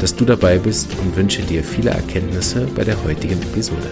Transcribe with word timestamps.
dass 0.00 0.14
du 0.14 0.24
dabei 0.24 0.58
bist 0.58 0.88
und 1.00 1.16
wünsche 1.16 1.42
dir 1.42 1.62
viele 1.62 1.90
Erkenntnisse 1.90 2.66
bei 2.74 2.84
der 2.84 3.02
heutigen 3.04 3.40
Episode. 3.42 3.90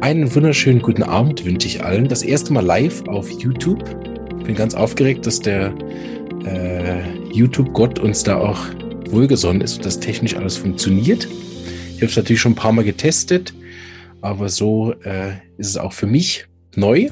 Einen 0.00 0.34
wunderschönen 0.34 0.80
guten 0.80 1.02
Abend 1.02 1.44
wünsche 1.44 1.66
ich 1.66 1.84
allen. 1.84 2.08
Das 2.08 2.22
erste 2.22 2.52
Mal 2.52 2.64
live 2.64 3.06
auf 3.08 3.30
YouTube. 3.30 3.84
Ich 4.38 4.44
bin 4.44 4.54
ganz 4.54 4.74
aufgeregt, 4.74 5.26
dass 5.26 5.40
der 5.40 5.74
äh, 6.46 7.02
YouTube-Gott 7.32 7.98
uns 7.98 8.22
da 8.22 8.38
auch 8.38 8.58
wohlgesonnen 9.10 9.60
ist 9.60 9.76
und 9.76 9.84
dass 9.84 10.00
technisch 10.00 10.36
alles 10.36 10.56
funktioniert. 10.56 11.28
Ich 11.90 11.96
habe 11.96 12.06
es 12.06 12.16
natürlich 12.16 12.40
schon 12.40 12.52
ein 12.52 12.56
paar 12.56 12.72
Mal 12.72 12.84
getestet, 12.84 13.52
aber 14.20 14.48
so 14.48 14.92
äh, 15.04 15.32
ist 15.58 15.68
es 15.68 15.76
auch 15.76 15.92
für 15.92 16.06
mich 16.06 16.46
neu. 16.76 17.10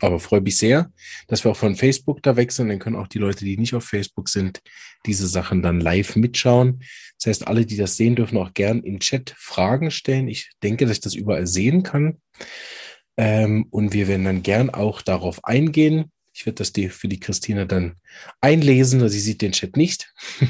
Aber 0.00 0.20
freue 0.20 0.40
mich 0.40 0.58
sehr, 0.58 0.90
dass 1.28 1.44
wir 1.44 1.50
auch 1.50 1.56
von 1.56 1.76
Facebook 1.76 2.22
da 2.22 2.36
wechseln. 2.36 2.68
Dann 2.68 2.78
können 2.78 2.96
auch 2.96 3.08
die 3.08 3.18
Leute, 3.18 3.44
die 3.44 3.56
nicht 3.56 3.74
auf 3.74 3.84
Facebook 3.84 4.28
sind, 4.28 4.60
diese 5.06 5.26
Sachen 5.26 5.62
dann 5.62 5.80
live 5.80 6.16
mitschauen. 6.16 6.82
Das 7.18 7.26
heißt, 7.26 7.48
alle, 7.48 7.66
die 7.66 7.76
das 7.76 7.96
sehen, 7.96 8.16
dürfen 8.16 8.38
auch 8.38 8.54
gern 8.54 8.82
im 8.82 9.00
Chat 9.00 9.34
Fragen 9.36 9.90
stellen. 9.90 10.28
Ich 10.28 10.50
denke, 10.62 10.86
dass 10.86 10.96
ich 10.96 11.00
das 11.00 11.14
überall 11.14 11.46
sehen 11.46 11.82
kann. 11.82 12.20
Ähm, 13.16 13.66
und 13.70 13.92
wir 13.92 14.08
werden 14.08 14.24
dann 14.24 14.42
gern 14.42 14.70
auch 14.70 15.02
darauf 15.02 15.44
eingehen. 15.44 16.12
Ich 16.34 16.44
werde 16.44 16.56
das 16.56 16.72
für 16.94 17.08
die 17.08 17.20
Christina 17.20 17.64
dann 17.64 17.94
einlesen. 18.40 19.08
Sie 19.08 19.20
sieht 19.20 19.40
den 19.40 19.52
Chat 19.52 19.76
nicht. 19.76 20.12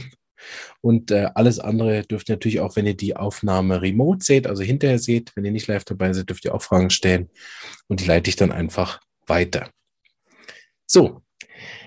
Und 0.80 1.10
äh, 1.10 1.30
alles 1.34 1.58
andere 1.58 2.02
dürft 2.02 2.28
ihr 2.28 2.34
natürlich 2.34 2.60
auch, 2.60 2.76
wenn 2.76 2.86
ihr 2.86 2.96
die 2.96 3.16
Aufnahme 3.16 3.82
remote 3.82 4.24
seht, 4.24 4.46
also 4.46 4.62
hinterher 4.62 4.98
seht, 4.98 5.32
wenn 5.34 5.44
ihr 5.44 5.50
nicht 5.50 5.66
live 5.66 5.84
dabei 5.84 6.12
seid, 6.12 6.28
dürft 6.28 6.44
ihr 6.44 6.54
auch 6.54 6.62
Fragen 6.62 6.90
stellen. 6.90 7.28
Und 7.88 8.00
die 8.00 8.04
leite 8.04 8.30
ich 8.30 8.36
dann 8.36 8.52
einfach 8.52 9.00
weiter. 9.26 9.70
So, 10.86 11.22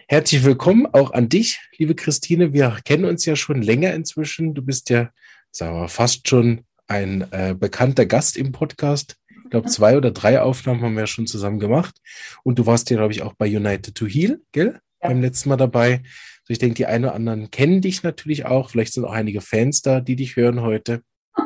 herzlich 0.08 0.44
willkommen 0.44 0.86
auch 0.88 1.12
an 1.12 1.30
dich, 1.30 1.60
liebe 1.78 1.96
Christine. 1.96 2.54
Wir 2.54 2.80
kennen 2.84 3.06
uns 3.06 3.26
ja 3.26 3.36
schon 3.36 3.62
länger 3.62 3.94
inzwischen. 3.94 4.54
Du 4.54 4.62
bist 4.62 4.90
ja, 4.90 5.12
sagen 5.52 5.80
wir, 5.80 5.88
fast 5.88 6.28
schon 6.28 6.66
ein 6.88 7.32
äh, 7.32 7.56
bekannter 7.58 8.06
Gast 8.06 8.36
im 8.36 8.52
Podcast. 8.52 9.16
Ich 9.46 9.52
glaube, 9.52 9.70
zwei 9.70 9.98
oder 9.98 10.12
drei 10.12 10.42
Aufnahmen 10.42 10.82
haben 10.82 10.94
wir 10.94 11.02
ja 11.02 11.08
schon 11.08 11.28
zusammen 11.28 11.60
gemacht. 11.60 11.96
Und 12.44 12.60
du 12.60 12.66
warst 12.66 12.90
ja, 12.90 12.98
glaube 12.98 13.14
ich, 13.14 13.22
auch 13.22 13.34
bei 13.34 13.48
United 13.48 13.96
to 13.96 14.06
Heal, 14.06 14.42
gell? 14.52 14.80
Ja. 15.02 15.10
Beim 15.10 15.22
letzten 15.22 15.50
Mal 15.50 15.56
dabei. 15.56 16.02
Also 16.42 16.50
ich 16.50 16.60
denke, 16.60 16.76
die 16.76 16.86
einen 16.88 17.06
oder 17.06 17.16
anderen 17.16 17.52
kennen 17.52 17.82
dich 17.82 18.04
natürlich 18.04 18.46
auch. 18.46 18.70
Vielleicht 18.70 18.94
sind 18.94 19.06
auch 19.06 19.14
einige 19.14 19.42
Fans 19.42 19.82
da, 19.82 20.02
die 20.02 20.16
dich 20.16 20.36
hören 20.36 20.62
heute. 20.62 21.04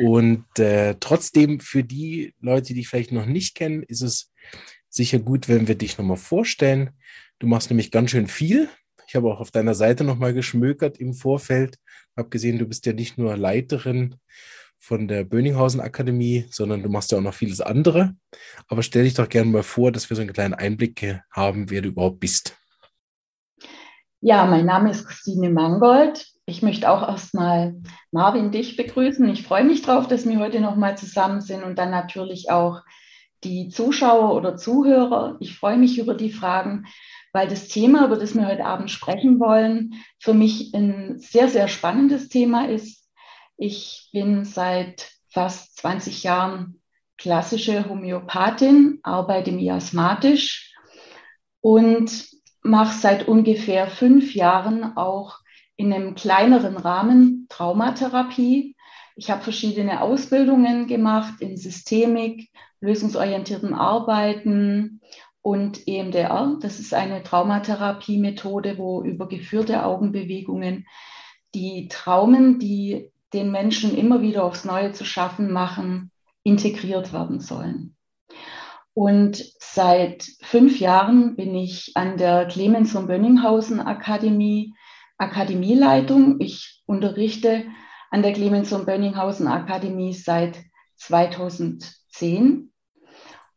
Und 0.00 0.58
äh, 0.58 0.96
trotzdem, 1.00 1.60
für 1.60 1.82
die 1.82 2.34
Leute, 2.40 2.68
die 2.68 2.74
dich 2.74 2.88
vielleicht 2.88 3.12
noch 3.12 3.26
nicht 3.26 3.54
kennen, 3.54 3.82
ist 3.82 4.02
es 4.02 4.29
sicher 4.88 5.18
gut, 5.18 5.48
wenn 5.48 5.68
wir 5.68 5.76
dich 5.76 5.98
nochmal 5.98 6.16
vorstellen. 6.16 6.90
Du 7.38 7.46
machst 7.46 7.70
nämlich 7.70 7.90
ganz 7.90 8.10
schön 8.10 8.26
viel. 8.26 8.68
Ich 9.06 9.16
habe 9.16 9.32
auch 9.32 9.40
auf 9.40 9.50
deiner 9.50 9.74
Seite 9.74 10.04
nochmal 10.04 10.34
geschmökert 10.34 10.98
im 10.98 11.14
Vorfeld. 11.14 11.78
Habe 12.16 12.28
gesehen, 12.28 12.58
du 12.58 12.66
bist 12.66 12.86
ja 12.86 12.92
nicht 12.92 13.18
nur 13.18 13.36
Leiterin 13.36 14.16
von 14.78 15.08
der 15.08 15.24
Böninghausen 15.24 15.80
Akademie, 15.80 16.46
sondern 16.50 16.82
du 16.82 16.88
machst 16.88 17.12
ja 17.12 17.18
auch 17.18 17.22
noch 17.22 17.34
vieles 17.34 17.60
andere. 17.60 18.14
Aber 18.68 18.82
stell 18.82 19.04
dich 19.04 19.14
doch 19.14 19.28
gerne 19.28 19.50
mal 19.50 19.62
vor, 19.62 19.92
dass 19.92 20.08
wir 20.10 20.16
so 20.16 20.22
einen 20.22 20.32
kleinen 20.32 20.54
Einblick 20.54 21.20
haben, 21.30 21.70
wer 21.70 21.82
du 21.82 21.88
überhaupt 21.88 22.20
bist. 22.20 22.56
Ja, 24.20 24.46
mein 24.46 24.66
Name 24.66 24.90
ist 24.90 25.06
Christine 25.06 25.50
Mangold. 25.50 26.26
Ich 26.46 26.62
möchte 26.62 26.90
auch 26.90 27.06
erstmal 27.06 27.80
Marvin 28.10 28.50
dich 28.50 28.76
begrüßen. 28.76 29.28
Ich 29.28 29.42
freue 29.42 29.64
mich 29.64 29.82
drauf, 29.82 30.08
dass 30.08 30.26
wir 30.26 30.38
heute 30.38 30.60
nochmal 30.60 30.98
zusammen 30.98 31.40
sind 31.40 31.62
und 31.62 31.78
dann 31.78 31.90
natürlich 31.90 32.50
auch 32.50 32.82
die 33.44 33.68
Zuschauer 33.68 34.34
oder 34.34 34.56
Zuhörer. 34.56 35.36
Ich 35.40 35.56
freue 35.56 35.78
mich 35.78 35.98
über 35.98 36.14
die 36.14 36.32
Fragen, 36.32 36.86
weil 37.32 37.48
das 37.48 37.68
Thema, 37.68 38.06
über 38.06 38.16
das 38.16 38.34
wir 38.34 38.46
heute 38.46 38.64
Abend 38.64 38.90
sprechen 38.90 39.38
wollen, 39.40 39.94
für 40.18 40.34
mich 40.34 40.74
ein 40.74 41.18
sehr, 41.18 41.48
sehr 41.48 41.68
spannendes 41.68 42.28
Thema 42.28 42.68
ist. 42.68 43.08
Ich 43.56 44.08
bin 44.12 44.44
seit 44.44 45.10
fast 45.28 45.78
20 45.78 46.22
Jahren 46.22 46.80
klassische 47.16 47.88
Homöopathin, 47.88 48.98
arbeite 49.02 49.52
miasmatisch 49.52 50.74
und 51.60 52.28
mache 52.62 52.98
seit 52.98 53.28
ungefähr 53.28 53.88
fünf 53.88 54.34
Jahren 54.34 54.96
auch 54.96 55.38
in 55.76 55.92
einem 55.92 56.14
kleineren 56.14 56.76
Rahmen 56.76 57.46
Traumatherapie. 57.48 58.76
Ich 59.16 59.30
habe 59.30 59.42
verschiedene 59.42 60.00
Ausbildungen 60.00 60.86
gemacht 60.86 61.40
in 61.40 61.56
Systemik, 61.56 62.50
lösungsorientiertem 62.80 63.74
Arbeiten 63.74 65.00
und 65.42 65.86
EMDR. 65.86 66.58
Das 66.60 66.80
ist 66.80 66.94
eine 66.94 67.22
Traumatherapie-Methode, 67.22 68.78
wo 68.78 69.02
über 69.02 69.28
geführte 69.28 69.84
Augenbewegungen 69.84 70.86
die 71.54 71.88
Traumen, 71.88 72.58
die 72.58 73.10
den 73.32 73.50
Menschen 73.50 73.96
immer 73.96 74.22
wieder 74.22 74.44
aufs 74.44 74.64
Neue 74.64 74.92
zu 74.92 75.04
schaffen 75.04 75.52
machen, 75.52 76.10
integriert 76.42 77.12
werden 77.12 77.40
sollen. 77.40 77.96
Und 78.92 79.44
seit 79.58 80.26
fünf 80.42 80.80
Jahren 80.80 81.36
bin 81.36 81.54
ich 81.54 81.92
an 81.94 82.16
der 82.16 82.46
Clemens 82.46 82.92
von 82.92 83.06
Bönninghausen 83.06 83.80
Akademie 83.80 84.74
Akademieleitung. 85.16 86.40
Ich 86.40 86.82
unterrichte 86.86 87.64
an 88.10 88.22
der 88.22 88.32
Clemens 88.32 88.70
von 88.70 88.86
Bönninghausen 88.86 89.46
Akademie 89.46 90.12
seit 90.12 90.58
2010. 90.96 92.69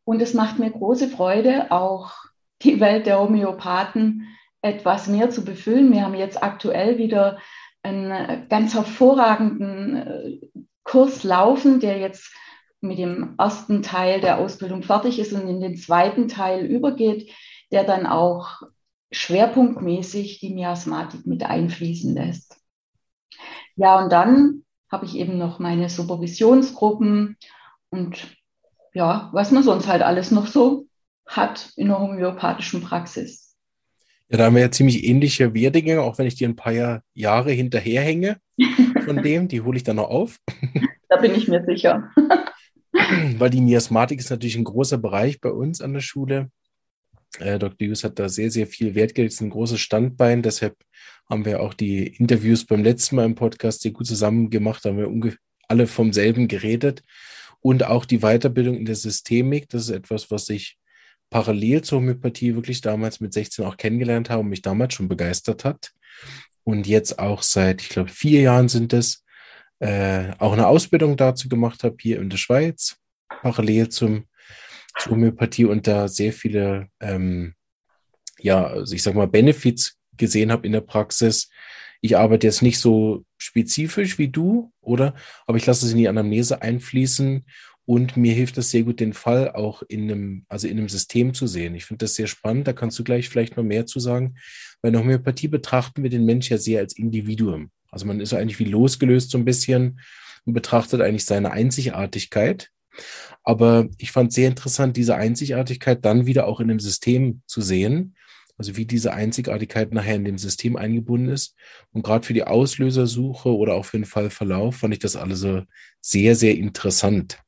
Und 0.06 0.22
es 0.22 0.34
macht 0.34 0.60
mir 0.60 0.70
große 0.70 1.08
Freude, 1.08 1.72
auch 1.72 2.14
die 2.62 2.80
Welt 2.80 3.06
der 3.06 3.20
Homöopathen 3.20 4.28
etwas 4.62 5.08
mehr 5.08 5.30
zu 5.30 5.44
befüllen. 5.44 5.92
Wir 5.92 6.04
haben 6.04 6.16
jetzt 6.16 6.42
aktuell 6.42 6.98
wieder 6.98 7.38
einen 7.84 8.48
ganz 8.50 8.74
hervorragenden 8.74 9.96
äh, 9.96 10.40
Kurs 10.84 11.24
laufen, 11.24 11.80
der 11.80 11.98
jetzt 12.00 12.34
mit 12.82 12.98
dem 12.98 13.36
ersten 13.38 13.82
Teil 13.82 14.20
der 14.22 14.40
Ausbildung 14.40 14.84
fertig 14.84 15.20
ist 15.20 15.34
und 15.34 15.48
in 15.48 15.62
den 15.62 15.78
zweiten 15.78 16.28
Teil 16.28 16.66
übergeht, 16.66 17.32
der 17.72 17.84
dann 17.84 18.06
auch 18.06 18.62
schwerpunktmäßig 19.12 20.40
die 20.40 20.54
Miasmatik 20.54 21.26
mit 21.26 21.44
einfließen 21.44 22.14
lässt. 22.14 22.58
Ja, 23.76 24.00
und 24.02 24.12
dann 24.12 24.64
habe 24.92 25.06
ich 25.06 25.16
eben 25.16 25.38
noch 25.38 25.60
meine 25.60 25.90
Supervisionsgruppen 25.90 27.38
und 27.90 28.36
ja, 28.94 29.30
was 29.34 29.52
man 29.52 29.64
sonst 29.64 29.88
halt 29.88 30.02
alles 30.02 30.32
noch 30.32 30.48
so 30.48 30.88
hat 31.26 31.72
in 31.76 31.88
der 31.88 32.00
homöopathischen 32.00 32.82
Praxis. 32.82 33.56
Ja, 34.30 34.38
da 34.38 34.46
haben 34.46 34.56
wir 34.56 34.62
ja 34.62 34.72
ziemlich 34.72 35.04
ähnliche 35.04 35.54
Werdegänge, 35.54 36.02
auch 36.02 36.18
wenn 36.18 36.28
ich 36.28 36.36
dir 36.36 36.48
ein 36.48 36.56
paar 36.56 36.74
Jahr, 36.74 37.04
Jahre 37.14 37.52
hinterherhänge 37.52 38.38
von 39.06 39.18
dem, 39.24 39.48
die 39.48 39.62
hole 39.62 39.78
ich 39.78 39.84
dann 39.84 39.98
noch 39.98 40.10
auf. 40.10 40.40
Da 41.10 41.20
bin 41.20 41.36
ich 41.36 41.48
mir 41.48 41.64
sicher. 41.64 42.10
Weil 43.38 43.52
die 43.52 43.62
Miasmatik 43.62 44.20
ist 44.20 44.32
natürlich 44.32 44.56
ein 44.56 44.64
großer 44.64 44.98
Bereich 44.98 45.40
bei 45.40 45.52
uns 45.52 45.80
an 45.80 45.94
der 45.94 46.02
Schule. 46.02 46.50
Äh, 47.38 47.60
Dr. 47.60 47.88
Hughes 47.88 48.04
hat 48.04 48.18
da 48.18 48.30
sehr, 48.30 48.50
sehr 48.50 48.66
viel 48.66 48.96
Wert 48.96 49.14
gelegt, 49.14 49.34
ist 49.34 49.42
ein 49.42 49.52
großes 49.52 49.80
Standbein. 49.80 50.42
Deshalb 50.42 50.76
haben 51.30 51.46
wir 51.46 51.62
auch 51.62 51.76
die 51.76 52.08
Interviews 52.08 52.66
beim 52.66 52.84
letzten 52.84 53.18
Mal 53.18 53.26
im 53.26 53.36
Podcast 53.36 53.84
sehr 53.84 53.92
gut 53.92 54.08
zusammen 54.08 54.50
gemacht. 54.50 54.84
Da 54.84 54.90
haben 54.90 55.24
wir 55.24 55.36
alle 55.68 55.86
vom 55.86 56.14
selben 56.14 56.48
geredet. 56.48 57.04
Und 57.64 57.84
auch 57.84 58.06
die 58.06 58.20
Weiterbildung 58.20 58.76
in 58.76 58.86
der 58.86 58.96
Systemik, 58.96 59.70
das 59.70 59.84
ist 59.84 59.90
etwas, 59.90 60.30
was 60.30 60.50
ich 60.50 60.78
parallel 61.30 61.82
zur 61.82 62.00
Homöopathie 62.00 62.54
wirklich 62.54 62.82
damals 62.82 63.20
mit 63.20 63.34
16 63.34 63.66
auch 63.66 63.78
kennengelernt 63.78 64.30
habe 64.30 64.42
und 64.42 64.50
mich 64.50 64.62
damals 64.62 64.94
schon 64.94 65.08
begeistert 65.08 65.66
hat. 65.66 65.92
Und 66.64 66.86
jetzt 66.86 67.18
auch 67.18 67.42
seit, 67.42 67.82
ich 67.82 67.90
glaube, 67.90 68.10
vier 68.10 68.42
Jahren 68.42 68.70
sind 68.70 68.94
es, 68.94 69.24
äh, 69.80 70.32
auch 70.38 70.54
eine 70.54 70.68
Ausbildung 70.68 71.18
dazu 71.18 71.50
gemacht 71.50 71.84
habe 71.84 71.96
hier 72.00 72.22
in 72.22 72.30
der 72.30 72.38
Schweiz, 72.38 72.98
parallel 73.42 73.90
zum 73.90 74.28
zur 75.00 75.14
Homöopathie 75.14 75.66
und 75.66 75.88
da 75.88 76.08
sehr 76.08 76.34
viele, 76.34 76.88
ähm, 77.00 77.56
ja, 78.40 78.66
also 78.68 78.94
ich 78.94 79.04
sag 79.04 79.16
mal, 79.16 79.28
Benefits 79.28 79.98
gesehen 80.18 80.52
habe 80.52 80.66
in 80.68 80.74
der 80.74 80.82
Praxis. 80.82 81.50
Ich 82.06 82.18
arbeite 82.18 82.46
jetzt 82.46 82.62
nicht 82.62 82.80
so 82.80 83.24
spezifisch 83.38 84.18
wie 84.18 84.28
du, 84.28 84.74
oder? 84.82 85.16
Aber 85.48 85.58
ich 85.58 85.66
lasse 85.66 85.86
es 85.86 85.94
in 85.94 85.98
die 86.00 86.10
Anamnese 86.10 86.62
einfließen 86.62 87.46
Und 87.86 88.16
mir 88.16 88.34
hilft 88.34 88.58
das 88.58 88.72
sehr 88.72 88.84
gut, 88.84 89.00
den 89.00 89.14
Fall 89.14 89.52
auch 89.52 89.84
in 89.84 90.04
einem, 90.04 90.46
also 90.48 90.68
in 90.68 90.78
einem 90.78 90.88
System 90.88 91.34
zu 91.34 91.48
sehen. 91.48 91.76
Ich 91.76 91.86
finde 91.86 92.06
das 92.06 92.16
sehr 92.16 92.28
spannend. 92.28 92.68
Da 92.68 92.74
kannst 92.74 92.98
du 92.98 93.04
gleich 93.04 93.28
vielleicht 93.28 93.58
noch 93.58 93.64
mehr 93.64 93.86
zu 93.86 94.00
sagen. 94.00 94.36
Bei 94.82 94.90
der 94.90 95.02
Homöopathie 95.02 95.50
betrachten 95.50 96.02
wir 96.02 96.10
den 96.10 96.26
Mensch 96.26 96.50
ja 96.50 96.58
sehr 96.58 96.80
als 96.80 96.98
Individuum. 96.98 97.72
Also 97.92 98.06
man 98.06 98.22
ist 98.22 98.34
eigentlich 98.34 98.60
wie 98.60 98.66
losgelöst 98.66 99.32
so 99.32 99.38
ein 99.38 99.46
bisschen 99.46 100.00
und 100.46 100.54
betrachtet 100.54 101.02
eigentlich 101.02 101.26
seine 101.26 101.52
Einzigartigkeit. 101.52 102.70
Aber 103.44 103.90
ich 103.98 104.12
fand 104.12 104.32
sehr 104.32 104.48
interessant, 104.48 104.96
diese 104.96 105.16
Einzigartigkeit 105.16 106.06
dann 106.06 106.26
wieder 106.26 106.48
auch 106.48 106.62
in 106.62 106.70
einem 106.70 106.80
System 106.80 107.42
zu 107.48 107.62
sehen. 107.62 108.16
Also 108.58 108.78
wie 108.78 108.86
diese 108.86 109.14
Einzigartigkeit 109.14 109.94
nachher 109.94 110.16
in 110.16 110.26
dem 110.26 110.38
System 110.38 110.76
eingebunden 110.76 111.30
ist. 111.30 111.56
Und 111.92 112.04
gerade 112.04 112.26
für 112.26 112.34
die 112.34 112.44
Auslösersuche 112.44 113.56
oder 113.56 113.74
auch 113.74 113.86
für 113.86 113.98
den 113.98 114.06
Fallverlauf 114.06 114.78
fand 114.78 114.94
ich 114.94 115.00
das 115.00 115.16
alles 115.16 115.40
so 115.40 115.64
sehr, 116.02 116.36
sehr 116.36 116.56
interessant. 116.56 117.40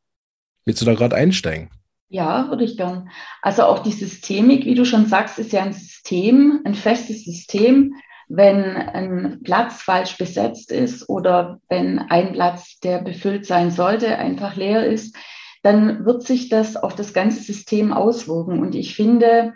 Willst 0.66 0.82
du 0.82 0.86
da 0.86 0.96
gerade 0.96 1.16
einsteigen? 1.16 1.70
Ja, 2.10 2.50
würde 2.50 2.64
ich 2.64 2.78
gern. 2.78 3.10
Also 3.42 3.64
auch 3.64 3.80
die 3.80 3.92
Systemik, 3.92 4.66
wie 4.66 4.76
du 4.76 4.86
schon 4.86 5.06
sagst, 5.06 5.38
ist 5.40 5.52
ja 5.52 5.64
ein 5.64 5.74
System, 5.74 6.62
ein 6.64 6.76
festes 6.76 7.24
System. 7.24 7.96
Wenn 8.28 8.64
ein 8.64 9.42
Platz 9.44 9.84
falsch 9.84 10.18
besetzt 10.18 10.72
ist 10.72 11.08
oder 11.10 11.60
wenn 11.70 12.00
ein 12.00 12.34
Platz, 12.34 12.80
der 12.80 13.00
befüllt 13.00 13.46
sein 13.46 13.70
sollte, 13.70 14.18
einfach 14.18 14.56
leer 14.56 14.86
ist, 14.86 15.16
dann 15.62 16.06
wird 16.06 16.24
sich 16.24 16.50
das 16.50 16.76
auf 16.76 16.96
das 16.96 17.14
ganze 17.14 17.42
System 17.42 17.92
auswirken. 17.92 18.60
Und 18.60 18.76
ich 18.76 18.96
finde, 18.96 19.54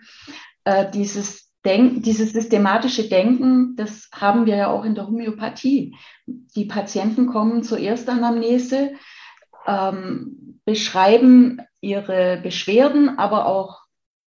äh, 0.69 0.91
dieses, 0.91 1.49
Denk 1.65 2.03
dieses 2.03 2.31
systematische 2.31 3.09
Denken, 3.09 3.75
das 3.75 4.09
haben 4.13 4.45
wir 4.45 4.55
ja 4.55 4.67
auch 4.69 4.85
in 4.85 4.95
der 4.95 5.07
Homöopathie. 5.07 5.95
Die 6.25 6.65
Patienten 6.65 7.27
kommen 7.27 7.63
zur 7.63 7.79
Erstanamnese, 7.79 8.93
ähm, 9.67 10.61
beschreiben 10.63 11.61
ihre 11.81 12.39
Beschwerden, 12.41 13.17
aber 13.17 13.47
auch 13.47 13.81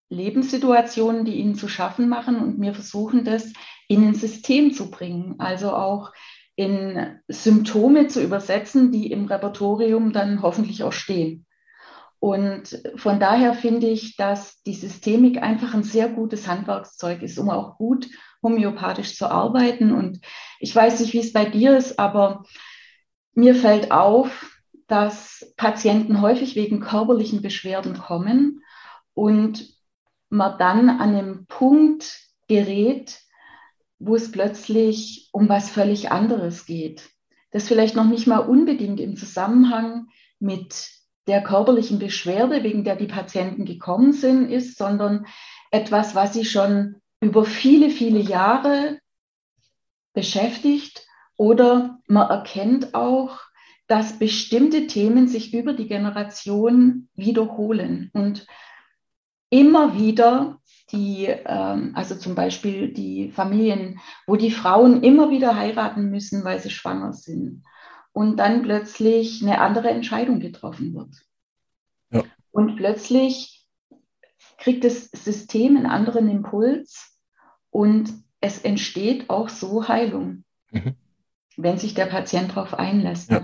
Lebenssituationen, 0.10 1.24
die 1.24 1.36
ihnen 1.36 1.56
zu 1.56 1.70
schaffen 1.70 2.10
machen. 2.10 2.36
Und 2.38 2.60
wir 2.60 2.74
versuchen 2.74 3.24
das 3.24 3.54
in 3.88 4.06
ein 4.06 4.16
System 4.16 4.74
zu 4.74 4.92
bringen, 4.92 5.36
also 5.38 5.72
auch 5.72 6.12
in 6.56 7.20
Symptome 7.30 8.08
zu 8.08 8.22
übersetzen, 8.22 8.92
die 8.92 9.10
im 9.10 9.26
Repertorium 9.26 10.12
dann 10.12 10.42
hoffentlich 10.42 10.84
auch 10.84 10.94
stehen. 10.94 11.46
Und 12.22 12.80
von 12.98 13.20
daher 13.20 13.56
finde 13.56 13.88
ich, 13.88 14.16
dass 14.16 14.62
die 14.62 14.76
Systemik 14.76 15.42
einfach 15.42 15.74
ein 15.74 15.82
sehr 15.82 16.08
gutes 16.08 16.48
Handwerkszeug 16.48 17.24
ist, 17.24 17.40
um 17.40 17.50
auch 17.50 17.80
gut 17.80 18.08
homöopathisch 18.44 19.18
zu 19.18 19.26
arbeiten. 19.26 19.92
Und 19.92 20.22
ich 20.60 20.76
weiß 20.76 21.00
nicht, 21.00 21.14
wie 21.14 21.20
es 21.20 21.34
bei 21.34 21.46
dir 21.46 21.76
ist, 21.76 21.98
aber 21.98 22.44
mir 23.34 23.56
fällt 23.56 23.92
auf, 23.92 24.56
dass 24.86 25.52
Patienten 25.58 26.22
häufig 26.22 26.56
wegen 26.56 26.80
körperlichen 26.80 27.42
Beschwerden 27.42 27.98
kommen 27.98 28.62
und 29.16 29.74
man 30.30 30.60
dann 30.60 30.90
an 30.92 31.16
einem 31.16 31.48
Punkt 31.48 32.20
gerät, 32.48 33.18
wo 33.98 34.14
es 34.16 34.32
plötzlich 34.32 35.30
um 35.32 35.50
was 35.50 35.72
völlig 35.72 36.12
anderes 36.12 36.68
geht. 36.68 37.10
Das 37.50 37.68
vielleicht 37.68 37.96
noch 37.96 38.06
nicht 38.06 38.28
mal 38.28 38.38
unbedingt 38.38 39.00
im 39.00 39.18
Zusammenhang 39.18 40.10
mit 40.38 41.01
der 41.28 41.44
körperlichen 41.44 42.00
Beschwerde, 42.00 42.64
wegen 42.64 42.84
der 42.84 42.96
die 42.96 43.08
Patienten 43.08 43.66
gekommen 43.66 44.14
sind, 44.14 44.50
ist, 44.50 44.78
sondern 44.78 45.26
etwas, 45.70 46.16
was 46.16 46.34
sie 46.34 46.46
schon 46.46 46.96
über 47.20 47.46
viele, 47.46 47.90
viele 47.90 48.20
Jahre 48.20 49.00
beschäftigt. 50.14 51.06
Oder 51.38 52.00
man 52.08 52.30
erkennt 52.30 52.94
auch, 52.94 53.40
dass 53.88 54.20
bestimmte 54.20 54.88
Themen 54.88 55.28
sich 55.28 55.54
über 55.54 55.74
die 55.74 55.88
Generation 55.88 57.10
wiederholen 57.14 58.10
und 58.14 58.48
immer 59.50 59.98
wieder 59.98 60.60
die, 60.92 61.26
ähm, 61.26 61.92
also 61.94 62.16
zum 62.16 62.36
Beispiel 62.36 62.94
die 62.94 63.32
Familien, 63.32 64.00
wo 64.28 64.36
die 64.36 64.52
Frauen 64.52 65.04
immer 65.04 65.30
wieder 65.30 65.56
heiraten 65.56 66.10
müssen, 66.10 66.44
weil 66.44 66.60
sie 66.60 66.70
schwanger 66.70 67.14
sind 67.14 67.64
und 68.14 68.38
dann 68.38 68.64
plötzlich 68.64 69.42
eine 69.42 69.60
andere 69.60 69.90
Entscheidung 69.90 70.40
getroffen 70.40 70.94
wird. 70.94 71.16
Ja. 72.12 72.24
Und 72.52 72.76
plötzlich 72.76 73.66
kriegt 74.58 74.84
das 74.84 75.10
System 75.12 75.78
einen 75.78 75.86
anderen 75.86 76.30
Impuls 76.30 77.18
und 77.70 78.14
es 78.42 78.60
entsteht 78.60 79.30
auch 79.30 79.50
so 79.50 79.88
Heilung, 79.88 80.44
mhm. 80.72 80.96
wenn 81.58 81.78
sich 81.78 81.94
der 81.94 82.08
Patient 82.08 82.52
darauf 82.52 82.74
einlässt. 82.74 83.32
Ja. 83.32 83.44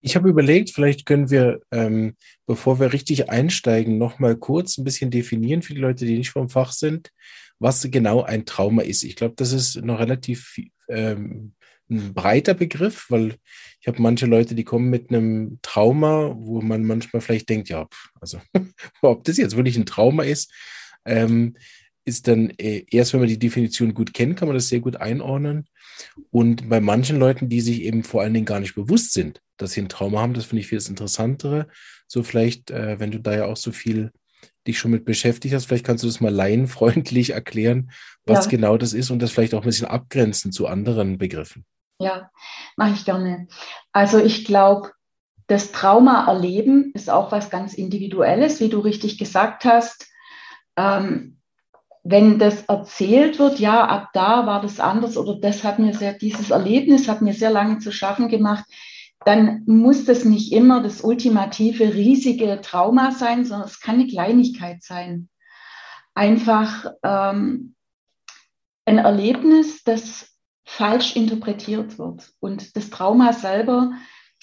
Ich 0.00 0.14
habe 0.14 0.28
überlegt, 0.28 0.70
vielleicht 0.70 1.06
können 1.06 1.28
wir, 1.28 1.60
ähm, 1.72 2.16
bevor 2.46 2.78
wir 2.78 2.92
richtig 2.92 3.30
einsteigen, 3.30 3.98
noch 3.98 4.20
mal 4.20 4.36
kurz 4.36 4.78
ein 4.78 4.84
bisschen 4.84 5.10
definieren 5.10 5.62
für 5.62 5.74
die 5.74 5.80
Leute, 5.80 6.06
die 6.06 6.16
nicht 6.16 6.30
vom 6.30 6.48
Fach 6.48 6.70
sind, 6.70 7.12
was 7.58 7.88
genau 7.90 8.22
ein 8.22 8.46
Trauma 8.46 8.82
ist. 8.82 9.02
Ich 9.02 9.16
glaube, 9.16 9.34
das 9.36 9.52
ist 9.52 9.82
noch 9.82 9.98
relativ 9.98 10.56
ähm, 10.88 11.54
ein 11.90 12.14
breiter 12.14 12.54
Begriff, 12.54 13.06
weil 13.08 13.36
ich 13.80 13.88
habe 13.88 14.02
manche 14.02 14.26
Leute, 14.26 14.54
die 14.54 14.64
kommen 14.64 14.90
mit 14.90 15.10
einem 15.10 15.58
Trauma, 15.62 16.34
wo 16.36 16.60
man 16.60 16.84
manchmal 16.84 17.20
vielleicht 17.20 17.48
denkt, 17.48 17.68
ja, 17.68 17.88
also 18.20 18.40
ob 19.02 19.24
das 19.24 19.36
jetzt 19.36 19.56
wirklich 19.56 19.76
ein 19.76 19.86
Trauma 19.86 20.24
ist, 20.24 20.52
ähm, 21.04 21.56
ist 22.04 22.26
dann 22.26 22.50
äh, 22.58 22.84
erst, 22.90 23.12
wenn 23.12 23.20
man 23.20 23.28
die 23.28 23.38
Definition 23.38 23.94
gut 23.94 24.14
kennt, 24.14 24.36
kann 24.36 24.48
man 24.48 24.56
das 24.56 24.68
sehr 24.68 24.80
gut 24.80 24.96
einordnen. 24.96 25.66
Und 26.30 26.68
bei 26.68 26.80
manchen 26.80 27.18
Leuten, 27.18 27.48
die 27.48 27.60
sich 27.60 27.82
eben 27.82 28.02
vor 28.02 28.22
allen 28.22 28.34
Dingen 28.34 28.46
gar 28.46 28.60
nicht 28.60 28.74
bewusst 28.74 29.12
sind, 29.12 29.40
dass 29.56 29.72
sie 29.72 29.82
ein 29.82 29.88
Trauma 29.88 30.20
haben, 30.20 30.34
das 30.34 30.46
finde 30.46 30.60
ich 30.60 30.68
viel 30.68 30.78
das 30.78 30.88
Interessantere. 30.88 31.68
So 32.06 32.22
vielleicht, 32.22 32.70
äh, 32.70 32.98
wenn 32.98 33.10
du 33.10 33.20
da 33.20 33.34
ja 33.34 33.44
auch 33.44 33.56
so 33.56 33.72
viel 33.72 34.12
dich 34.66 34.78
schon 34.78 34.90
mit 34.90 35.04
beschäftigt 35.04 35.54
hast, 35.54 35.66
vielleicht 35.66 35.84
kannst 35.84 36.04
du 36.04 36.08
das 36.08 36.20
mal 36.20 36.32
laienfreundlich 36.32 37.30
erklären, 37.34 37.90
was 38.24 38.46
ja. 38.46 38.50
genau 38.50 38.76
das 38.76 38.92
ist 38.92 39.10
und 39.10 39.20
das 39.20 39.30
vielleicht 39.30 39.54
auch 39.54 39.62
ein 39.62 39.68
bisschen 39.68 39.88
abgrenzen 39.88 40.52
zu 40.52 40.66
anderen 40.66 41.18
Begriffen. 41.18 41.64
Ja, 41.98 42.30
mache 42.76 42.92
ich 42.94 43.04
gerne. 43.04 43.48
Also 43.92 44.18
ich 44.18 44.44
glaube, 44.44 44.92
das 45.48 45.72
Trauma 45.72 46.26
erleben 46.26 46.92
ist 46.94 47.10
auch 47.10 47.32
was 47.32 47.50
ganz 47.50 47.74
Individuelles, 47.74 48.60
wie 48.60 48.68
du 48.68 48.80
richtig 48.80 49.18
gesagt 49.18 49.64
hast. 49.64 50.06
Ähm, 50.76 51.40
wenn 52.04 52.38
das 52.38 52.62
erzählt 52.66 53.38
wird, 53.38 53.58
ja, 53.58 53.84
ab 53.86 54.10
da 54.12 54.46
war 54.46 54.62
das 54.62 54.78
anders 54.78 55.16
oder 55.16 55.38
das 55.40 55.64
hat 55.64 55.78
mir 55.78 55.94
sehr, 55.94 56.14
dieses 56.14 56.50
Erlebnis 56.50 57.08
hat 57.08 57.22
mir 57.22 57.34
sehr 57.34 57.50
lange 57.50 57.80
zu 57.80 57.90
schaffen 57.90 58.28
gemacht, 58.28 58.64
dann 59.24 59.62
muss 59.66 60.04
das 60.04 60.24
nicht 60.24 60.52
immer 60.52 60.82
das 60.82 61.00
ultimative, 61.02 61.94
riesige 61.94 62.60
Trauma 62.60 63.10
sein, 63.10 63.44
sondern 63.44 63.68
es 63.68 63.80
kann 63.80 63.96
eine 63.96 64.06
Kleinigkeit 64.06 64.82
sein. 64.82 65.28
Einfach 66.14 66.92
ähm, 67.02 67.74
ein 68.86 68.98
Erlebnis, 68.98 69.82
das 69.82 70.37
falsch 70.68 71.16
interpretiert 71.16 71.98
wird. 71.98 72.30
Und 72.40 72.76
das 72.76 72.90
Trauma 72.90 73.32
selber, 73.32 73.92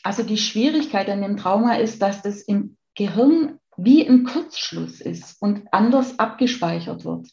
also 0.02 0.24
die 0.24 0.40
Schwierigkeit 0.40 1.08
an 1.08 1.22
dem 1.22 1.38
Trauma 1.38 1.76
ist, 1.76 2.02
dass 2.02 2.24
das 2.24 2.42
im 2.42 2.78
Gehirn 2.96 3.60
wie 3.78 4.08
ein 4.08 4.24
Kurzschluss 4.24 5.02
ist 5.02 5.40
und 5.40 5.68
anders 5.72 6.18
abgespeichert 6.18 7.06
wird. 7.06 7.28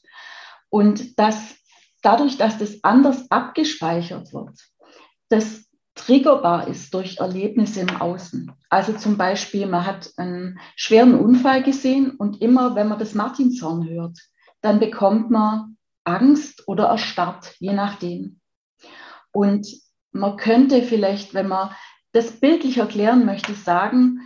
Und 0.68 1.18
dass 1.18 1.56
dadurch, 2.02 2.36
dass 2.36 2.58
das 2.58 2.84
anders 2.84 3.30
abgespeichert 3.30 4.34
wird, 4.34 4.58
das 5.30 5.64
triggerbar 5.94 6.68
ist 6.68 6.92
durch 6.92 7.18
Erlebnisse 7.18 7.80
im 7.80 7.96
Außen. 7.96 8.52
Also 8.68 8.92
zum 8.92 9.16
Beispiel, 9.16 9.66
man 9.66 9.86
hat 9.86 10.10
einen 10.18 10.58
schweren 10.76 11.14
Unfall 11.14 11.62
gesehen 11.62 12.10
und 12.10 12.42
immer, 12.42 12.74
wenn 12.74 12.88
man 12.88 12.98
das 12.98 13.14
Martinshorn 13.14 13.88
hört, 13.88 14.18
dann 14.60 14.80
bekommt 14.80 15.30
man 15.30 15.78
Angst 16.04 16.68
oder 16.68 16.88
erstarrt, 16.88 17.54
je 17.58 17.72
nachdem. 17.72 18.41
Und 19.32 19.66
man 20.12 20.36
könnte 20.36 20.82
vielleicht, 20.82 21.34
wenn 21.34 21.48
man 21.48 21.70
das 22.12 22.40
bildlich 22.40 22.78
erklären 22.78 23.24
möchte, 23.24 23.54
sagen, 23.54 24.20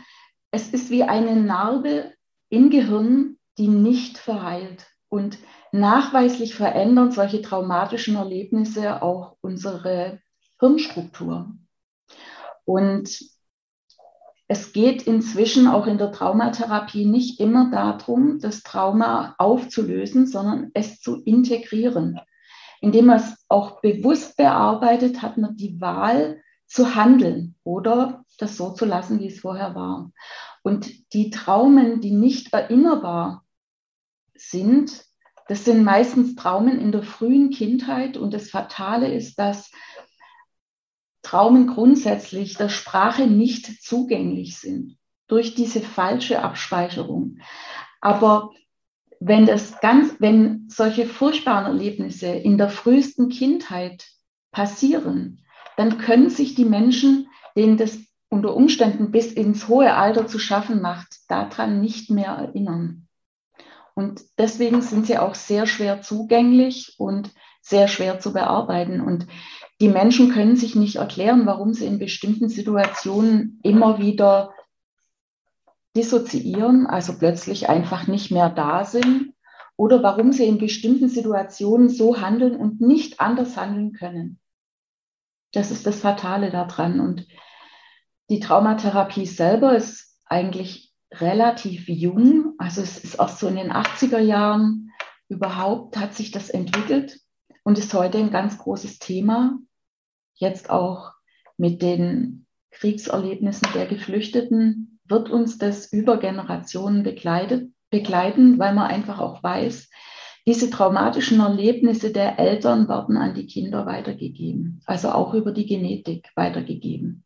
es 0.51 0.69
ist 0.69 0.91
wie 0.91 1.05
eine 1.05 1.37
Narbe 1.37 2.13
im 2.49 2.71
Gehirn, 2.71 3.39
die 3.59 3.69
nicht 3.69 4.19
verheilt. 4.19 4.87
Und 5.09 5.39
nachweislich 5.73 6.55
verändern 6.55 7.13
solche 7.13 7.41
traumatischen 7.41 8.17
Erlebnisse 8.17 9.03
auch 9.03 9.37
unsere 9.41 10.21
Hirnstruktur. 10.59 11.55
Und 12.65 13.21
es 14.49 14.73
geht 14.73 15.03
inzwischen 15.03 15.67
auch 15.67 15.87
in 15.87 15.99
der 15.99 16.13
Traumatherapie 16.13 17.05
nicht 17.05 17.41
immer 17.41 17.71
darum, 17.71 18.39
das 18.41 18.63
Trauma 18.63 19.35
aufzulösen, 19.39 20.27
sondern 20.27 20.71
es 20.75 21.01
zu 21.01 21.23
integrieren 21.23 22.21
indem 22.87 23.07
man 23.07 23.17
es 23.17 23.45
auch 23.49 23.81
bewusst 23.81 24.37
bearbeitet, 24.37 25.21
hat 25.21 25.39
man 25.39 25.57
die 25.57 25.81
Wahl 25.81 26.41
zu 26.67 26.95
handeln 26.95 27.57
oder 27.65 28.25
das 28.39 28.57
so 28.57 28.71
zu 28.75 28.85
lassen, 28.85 29.19
wie 29.19 29.27
es 29.27 29.41
vorher 29.41 29.75
war. 29.75 30.13
Und 30.63 31.13
die 31.13 31.31
Traumen, 31.31 32.01
die 32.01 32.13
nicht 32.13 32.53
erinnerbar 32.53 33.45
sind, 34.37 35.05
das 35.49 35.65
sind 35.65 35.83
meistens 35.83 36.37
Traumen 36.37 36.81
in 36.81 36.93
der 36.93 37.03
frühen 37.03 37.51
Kindheit. 37.51 38.17
Und 38.17 38.33
das 38.33 38.51
Fatale 38.51 39.13
ist, 39.13 39.37
dass 39.37 39.73
Traumen 41.23 41.67
grundsätzlich 41.67 42.57
der 42.57 42.69
Sprache 42.69 43.27
nicht 43.27 43.83
zugänglich 43.83 44.59
sind. 44.59 44.97
durch 45.29 45.57
diese 45.57 45.81
falsche 45.81 46.41
Abspeicherung. 46.41 47.39
Aber 48.01 48.51
wenn 49.27 49.45
das 49.45 49.81
ganz, 49.81 50.15
wenn 50.21 50.67
solche 50.69 51.05
furchtbaren 51.05 51.67
Erlebnisse 51.67 52.29
in 52.29 52.59
der 52.59 52.69
frühesten 52.69 53.29
Kindheit 53.29 54.07
passieren, 54.53 55.45
dann 55.77 55.99
können 55.99 56.31
sich 56.31 56.55
die 56.55 56.65
Menschen, 56.65 57.29
denen 57.57 57.77
das 57.77 57.99
unter 58.29 58.55
Umständen 58.55 59.11
bis 59.11 59.33
ins 59.33 59.67
hohe 59.67 59.95
Alter 59.95 60.29
zu 60.29 60.39
schaffen 60.39 60.81
macht, 60.81 61.09
daran 61.29 61.81
nicht 61.81 62.09
mehr 62.09 62.31
erinnern. 62.31 63.09
Und 63.95 64.23
deswegen 64.39 64.81
sind 64.81 65.07
sie 65.07 65.19
auch 65.19 65.35
sehr 65.35 65.67
schwer 65.67 66.03
zugänglich 66.03 66.95
und 66.99 67.31
sehr 67.63 67.89
schwer 67.89 68.21
zu 68.21 68.33
bearbeiten. 68.33 69.01
Und 69.01 69.27
die 69.81 69.89
Menschen 69.89 70.31
können 70.31 70.55
sich 70.55 70.77
nicht 70.77 70.97
erklären, 70.97 71.47
warum 71.47 71.73
sie 71.73 71.87
in 71.87 71.99
bestimmten 71.99 72.49
Situationen 72.49 73.59
immer 73.65 73.99
wieder 73.99 74.53
dissoziieren, 75.97 76.87
also 76.87 77.19
plötzlich 77.19 77.69
einfach 77.69 78.07
nicht 78.07 78.31
mehr 78.31 78.51
da 78.51 78.85
sind, 78.85 79.33
oder 79.77 80.03
warum 80.03 80.33
sie 80.33 80.47
in 80.47 80.59
bestimmten 80.59 81.09
Situationen 81.09 81.89
so 81.89 82.21
handeln 82.21 82.57
und 82.57 82.81
nicht 82.81 83.21
anders 83.21 83.57
handeln 83.57 83.93
können. 83.93 84.39
Das 85.53 85.71
ist 85.71 85.87
das 85.87 86.01
Fatale 86.01 86.51
daran. 86.51 87.01
Und 87.01 87.27
die 88.31 88.41
Traumatherapie 88.41 89.27
selber 89.27 89.77
ist 89.77 90.19
eigentlich 90.25 90.95
relativ 91.13 91.89
jung. 91.89 92.55
Also 92.59 92.81
es 92.81 93.03
ist 93.03 93.21
auch 93.21 93.29
so 93.29 93.49
in 93.49 93.57
den 93.57 93.73
80er 93.73 94.19
Jahren 94.19 94.93
überhaupt 95.29 95.97
hat 95.97 96.15
sich 96.15 96.31
das 96.31 96.51
entwickelt 96.51 97.21
und 97.65 97.79
ist 97.79 97.93
heute 97.95 98.19
ein 98.19 98.31
ganz 98.31 98.59
großes 98.59 98.99
Thema. 98.99 99.59
Jetzt 100.35 100.71
auch 100.71 101.13
mit 101.57 101.83
den 101.83 102.47
Kriegserlebnissen 102.71 103.69
der 103.75 103.87
Geflüchteten 103.87 104.96
wird 105.09 105.31
uns 105.31 105.59
das 105.59 105.93
über 105.93 106.19
Generationen 106.19 107.03
begleitet, 107.03 107.71
begleiten, 107.91 108.59
weil 108.59 108.75
man 108.75 108.91
einfach 108.91 109.19
auch 109.19 109.43
weiß, 109.43 109.89
diese 110.47 110.71
traumatischen 110.71 111.41
Erlebnisse 111.41 112.13
der 112.13 112.39
Eltern 112.39 112.89
werden 112.89 113.17
an 113.17 113.35
die 113.35 113.47
Kinder 113.47 113.85
weitergegeben, 113.85 114.81
also 114.87 115.11
auch 115.11 115.35
über 115.35 115.53
die 115.53 115.67
Genetik 115.67 116.29
weitergegeben. 116.37 117.25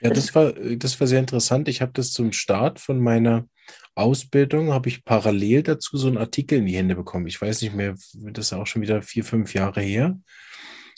Ja, 0.00 0.10
das 0.10 0.34
war, 0.34 0.52
das 0.52 0.98
war 1.00 1.06
sehr 1.06 1.20
interessant. 1.20 1.68
Ich 1.68 1.80
habe 1.80 1.92
das 1.94 2.12
zum 2.12 2.32
Start 2.32 2.80
von 2.80 3.00
meiner 3.00 3.46
Ausbildung, 3.94 4.72
habe 4.72 4.88
ich 4.88 5.04
parallel 5.04 5.62
dazu 5.62 5.96
so 5.96 6.08
einen 6.08 6.18
Artikel 6.18 6.58
in 6.58 6.66
die 6.66 6.76
Hände 6.76 6.96
bekommen. 6.96 7.26
Ich 7.26 7.40
weiß 7.40 7.62
nicht 7.62 7.74
mehr, 7.74 7.94
das 8.14 8.46
ist 8.46 8.52
auch 8.52 8.66
schon 8.66 8.82
wieder 8.82 9.00
vier, 9.00 9.24
fünf 9.24 9.54
Jahre 9.54 9.80
her. 9.80 10.18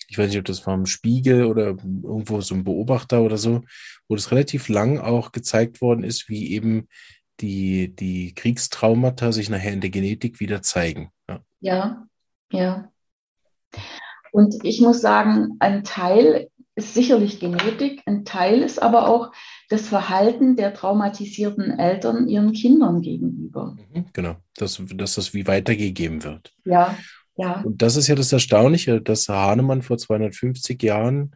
Ich 0.09 0.19
weiß 0.19 0.31
nicht, 0.31 0.39
ob 0.39 0.45
das 0.47 0.67
war 0.67 0.75
im 0.75 0.87
Spiegel 0.87 1.45
oder 1.45 1.67
irgendwo 1.67 2.41
so 2.41 2.55
ein 2.55 2.65
Beobachter 2.65 3.23
oder 3.23 3.37
so, 3.37 3.63
wo 4.09 4.17
das 4.17 4.31
relativ 4.31 4.69
lang 4.69 4.99
auch 4.99 5.33
gezeigt 5.33 5.81
worden 5.81 6.03
ist, 6.03 6.29
wie 6.29 6.53
eben 6.53 6.89
die, 7.41 7.95
die 7.95 8.35
Kriegstraumata 8.35 9.33
sich 9.33 9.51
nachher 9.51 9.73
in 9.73 9.81
der 9.81 9.91
Genetik 9.91 10.41
wieder 10.41 10.63
zeigen. 10.63 11.11
Ja, 11.29 11.41
ja. 11.61 12.09
ja. 12.51 12.93
Und 14.33 14.57
ich 14.65 14.81
muss 14.81 15.01
sagen, 15.01 15.57
ein 15.61 15.85
Teil 15.85 16.49
ist 16.75 16.95
sicherlich 16.95 17.41
Genetik, 17.41 18.03
ein 18.07 18.25
Teil 18.25 18.63
ist 18.63 18.81
aber 18.81 19.09
auch 19.09 19.33
das 19.69 19.89
Verhalten 19.89 20.57
der 20.57 20.75
traumatisierten 20.75 21.79
Eltern 21.79 22.29
ihren 22.29 22.53
Kindern 22.53 23.03
gegenüber. 23.03 23.77
Mhm, 23.93 24.07
genau, 24.13 24.37
dass, 24.57 24.81
dass 24.95 25.17
das 25.17 25.35
wie 25.35 25.47
weitergegeben 25.47 26.23
wird. 26.23 26.53
Ja, 26.65 26.97
ja. 27.39 27.61
Und 27.63 27.81
das 27.81 27.97
ist 27.97 28.09
ja 28.09 28.17
das 28.17 28.33
Erstaunliche, 28.33 29.01
dass 29.01 29.29
Hahnemann 29.29 29.83
vor 29.83 29.97
250 29.97 30.83
Jahren, 30.83 31.33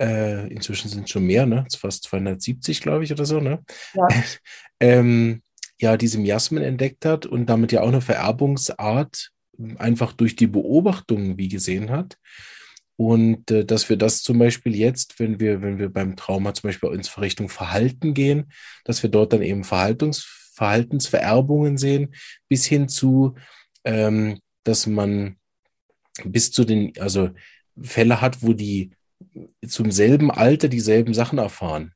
äh, 0.00 0.48
inzwischen 0.48 0.88
sind 0.88 1.04
es 1.04 1.10
schon 1.10 1.24
mehr, 1.24 1.46
ne? 1.46 1.64
fast 1.78 2.04
270, 2.04 2.80
glaube 2.80 3.04
ich, 3.04 3.12
oder 3.12 3.24
so, 3.24 3.40
ne? 3.40 3.62
Ja. 3.94 4.08
ähm, 4.80 5.42
ja, 5.80 5.96
diese 5.96 6.18
Miasmen 6.18 6.62
entdeckt 6.62 7.04
hat 7.04 7.24
und 7.24 7.46
damit 7.46 7.70
ja 7.70 7.82
auch 7.82 7.88
eine 7.88 8.00
Vererbungsart 8.00 9.30
einfach 9.78 10.12
durch 10.12 10.34
die 10.34 10.48
Beobachtungen 10.48 11.38
wie 11.38 11.48
gesehen 11.48 11.90
hat. 11.90 12.18
Und 12.96 13.50
äh, 13.50 13.64
dass 13.64 13.88
wir 13.88 13.96
das 13.96 14.22
zum 14.22 14.38
Beispiel 14.38 14.74
jetzt, 14.74 15.18
wenn 15.20 15.38
wir, 15.38 15.62
wenn 15.62 15.78
wir 15.78 15.88
beim 15.88 16.16
Trauma 16.16 16.52
zum 16.54 16.68
Beispiel 16.68 16.90
ins 16.90 17.16
Richtung 17.20 17.48
Verhalten 17.48 18.14
gehen, 18.14 18.52
dass 18.84 19.02
wir 19.02 19.10
dort 19.10 19.32
dann 19.32 19.42
eben 19.42 19.62
Verhaltungs, 19.62 20.24
Verhaltensvererbungen 20.54 21.76
sehen, 21.76 22.14
bis 22.48 22.64
hin 22.64 22.88
zu, 22.88 23.34
ähm, 23.84 24.40
dass 24.64 24.86
man 24.86 25.36
bis 26.24 26.52
zu 26.52 26.64
den, 26.64 26.92
also 26.98 27.30
Fälle 27.80 28.20
hat, 28.20 28.42
wo 28.42 28.52
die 28.52 28.90
zum 29.66 29.90
selben 29.90 30.30
Alter 30.30 30.68
dieselben 30.68 31.14
Sachen 31.14 31.38
erfahren. 31.38 31.92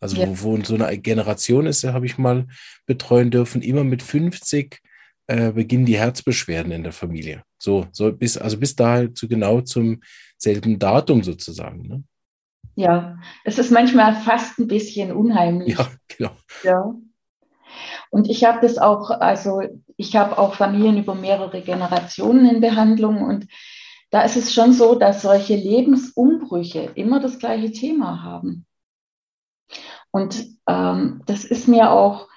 Also 0.00 0.16
ja. 0.16 0.28
wo, 0.28 0.58
wo 0.58 0.64
so 0.64 0.74
eine 0.74 0.96
Generation 0.98 1.66
ist, 1.66 1.84
habe 1.84 2.06
ich 2.06 2.18
mal 2.18 2.46
betreuen 2.86 3.30
dürfen, 3.30 3.62
immer 3.62 3.84
mit 3.84 4.02
50 4.02 4.80
äh, 5.26 5.52
beginnen 5.52 5.86
die 5.86 5.98
Herzbeschwerden 5.98 6.72
in 6.72 6.84
der 6.84 6.92
Familie. 6.92 7.42
So, 7.58 7.86
so 7.92 8.12
bis, 8.12 8.38
also 8.38 8.58
bis 8.58 8.76
da 8.76 8.90
halt 8.90 9.18
so 9.18 9.28
genau 9.28 9.60
zum 9.60 10.02
selben 10.36 10.78
Datum 10.78 11.22
sozusagen. 11.22 11.88
Ne? 11.88 12.04
Ja, 12.76 13.18
es 13.44 13.58
ist 13.58 13.72
manchmal 13.72 14.14
fast 14.14 14.58
ein 14.58 14.68
bisschen 14.68 15.12
unheimlich. 15.12 15.76
Ja, 15.76 15.90
genau. 16.16 16.30
Ja. 16.62 16.94
Und 18.10 18.28
ich 18.28 18.44
habe 18.44 18.60
das 18.60 18.78
auch, 18.78 19.10
also 19.10 19.62
ich 19.96 20.16
habe 20.16 20.38
auch 20.38 20.54
Familien 20.54 20.98
über 20.98 21.14
mehrere 21.14 21.60
Generationen 21.62 22.48
in 22.48 22.60
Behandlung 22.60 23.22
und 23.22 23.46
da 24.10 24.22
ist 24.22 24.36
es 24.36 24.54
schon 24.54 24.72
so, 24.72 24.94
dass 24.94 25.22
solche 25.22 25.54
Lebensumbrüche 25.54 26.92
immer 26.94 27.20
das 27.20 27.38
gleiche 27.38 27.72
Thema 27.72 28.22
haben. 28.22 28.66
Und 30.10 30.46
ähm, 30.66 31.22
das 31.26 31.44
ist 31.44 31.68
mir 31.68 31.90
auch 31.90 32.28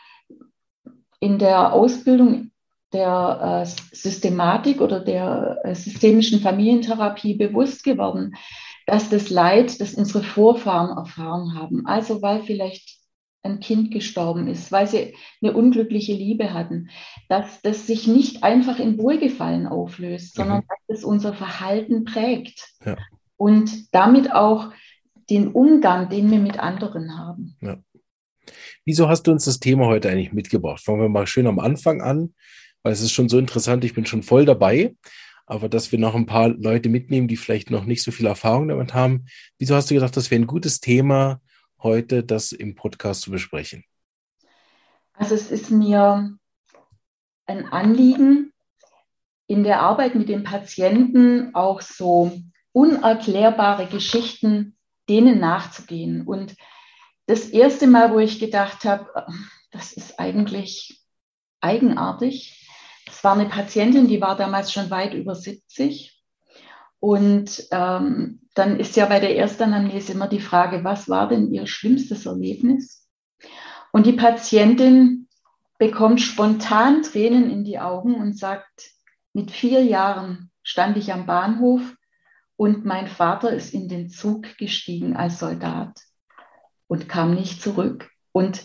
in 1.21 1.39
der 1.39 1.73
Ausbildung 1.73 2.51
der 2.91 3.63
äh, 3.63 3.95
Systematik 3.95 4.81
oder 4.81 4.99
der 4.99 5.61
äh, 5.63 5.75
systemischen 5.75 6.41
Familientherapie 6.41 7.35
bewusst 7.35 7.83
geworden, 7.83 8.35
dass 8.85 9.09
das 9.09 9.29
Leid, 9.29 9.79
das 9.79 9.93
unsere 9.93 10.23
Vorfahren 10.23 10.97
erfahren 10.97 11.57
haben, 11.57 11.85
also 11.85 12.21
weil 12.21 12.43
vielleicht 12.43 13.00
ein 13.43 13.59
Kind 13.59 13.91
gestorben 13.91 14.47
ist, 14.47 14.71
weil 14.71 14.87
sie 14.87 15.15
eine 15.41 15.53
unglückliche 15.53 16.13
Liebe 16.13 16.53
hatten, 16.53 16.89
dass 17.27 17.61
das 17.61 17.87
sich 17.87 18.07
nicht 18.07 18.43
einfach 18.43 18.79
in 18.79 18.97
Wohlgefallen 18.97 19.67
auflöst, 19.67 20.35
sondern 20.35 20.59
mhm. 20.59 20.67
dass 20.67 20.99
es 20.99 21.03
unser 21.03 21.33
Verhalten 21.33 22.05
prägt 22.05 22.69
ja. 22.85 22.97
und 23.37 23.93
damit 23.93 24.31
auch 24.31 24.71
den 25.29 25.49
Umgang, 25.49 26.09
den 26.09 26.29
wir 26.29 26.39
mit 26.39 26.59
anderen 26.59 27.17
haben. 27.17 27.57
Ja. 27.61 27.77
Wieso 28.85 29.07
hast 29.07 29.23
du 29.23 29.31
uns 29.31 29.45
das 29.45 29.59
Thema 29.59 29.85
heute 29.87 30.09
eigentlich 30.09 30.33
mitgebracht? 30.33 30.83
Fangen 30.83 31.01
wir 31.01 31.09
mal 31.09 31.27
schön 31.27 31.47
am 31.47 31.59
Anfang 31.59 32.01
an 32.01 32.33
weil 32.83 32.93
es 32.93 33.01
ist 33.01 33.11
schon 33.11 33.29
so 33.29 33.37
interessant, 33.37 33.83
ich 33.83 33.93
bin 33.93 34.05
schon 34.05 34.23
voll 34.23 34.45
dabei. 34.45 34.95
Aber 35.45 35.67
dass 35.67 35.91
wir 35.91 35.99
noch 35.99 36.15
ein 36.15 36.27
paar 36.27 36.49
Leute 36.49 36.87
mitnehmen, 36.87 37.27
die 37.27 37.35
vielleicht 37.35 37.71
noch 37.71 37.85
nicht 37.85 38.03
so 38.03 38.11
viel 38.11 38.25
Erfahrung 38.25 38.69
damit 38.69 38.93
haben. 38.93 39.25
Wieso 39.59 39.75
hast 39.75 39.89
du 39.89 39.95
gedacht, 39.95 40.15
das 40.15 40.31
wäre 40.31 40.41
ein 40.41 40.47
gutes 40.47 40.79
Thema, 40.79 41.41
heute 41.83 42.23
das 42.23 42.51
im 42.51 42.75
Podcast 42.75 43.21
zu 43.21 43.31
besprechen? 43.31 43.83
Also 45.13 45.35
es 45.35 45.51
ist 45.51 45.71
mir 45.71 46.37
ein 47.45 47.65
Anliegen, 47.71 48.53
in 49.47 49.63
der 49.63 49.81
Arbeit 49.81 50.15
mit 50.15 50.29
den 50.29 50.43
Patienten 50.43 51.53
auch 51.53 51.81
so 51.81 52.31
unerklärbare 52.71 53.87
Geschichten 53.87 54.77
denen 55.09 55.39
nachzugehen. 55.39 56.25
Und 56.25 56.55
das 57.25 57.49
erste 57.49 57.87
Mal, 57.87 58.13
wo 58.13 58.19
ich 58.19 58.39
gedacht 58.39 58.85
habe, 58.85 59.09
das 59.71 59.91
ist 59.91 60.19
eigentlich 60.19 61.01
eigenartig, 61.59 62.57
es 63.07 63.23
war 63.23 63.33
eine 63.33 63.49
Patientin, 63.49 64.07
die 64.07 64.21
war 64.21 64.37
damals 64.37 64.71
schon 64.71 64.89
weit 64.89 65.13
über 65.13 65.35
70. 65.35 66.20
Und 67.01 67.67
ähm, 67.71 68.41
dann 68.53 68.79
ist 68.79 68.95
ja 68.95 69.07
bei 69.07 69.19
der 69.19 69.35
Erstanamnese 69.35 70.13
immer 70.13 70.27
die 70.27 70.39
Frage, 70.39 70.83
was 70.83 71.09
war 71.09 71.27
denn 71.27 71.51
ihr 71.51 71.65
schlimmstes 71.65 72.27
Erlebnis? 72.27 73.09
Und 73.91 74.05
die 74.05 74.13
Patientin 74.13 75.27
bekommt 75.79 76.21
spontan 76.21 77.01
Tränen 77.01 77.49
in 77.49 77.63
die 77.63 77.79
Augen 77.79 78.13
und 78.13 78.37
sagt, 78.37 78.91
mit 79.33 79.49
vier 79.49 79.83
Jahren 79.83 80.51
stand 80.61 80.95
ich 80.95 81.11
am 81.11 81.25
Bahnhof 81.25 81.81
und 82.55 82.85
mein 82.85 83.07
Vater 83.07 83.51
ist 83.51 83.73
in 83.73 83.89
den 83.89 84.09
Zug 84.11 84.55
gestiegen 84.59 85.15
als 85.15 85.39
Soldat 85.39 85.99
und 86.85 87.09
kam 87.09 87.33
nicht 87.33 87.63
zurück. 87.63 88.11
Und 88.31 88.63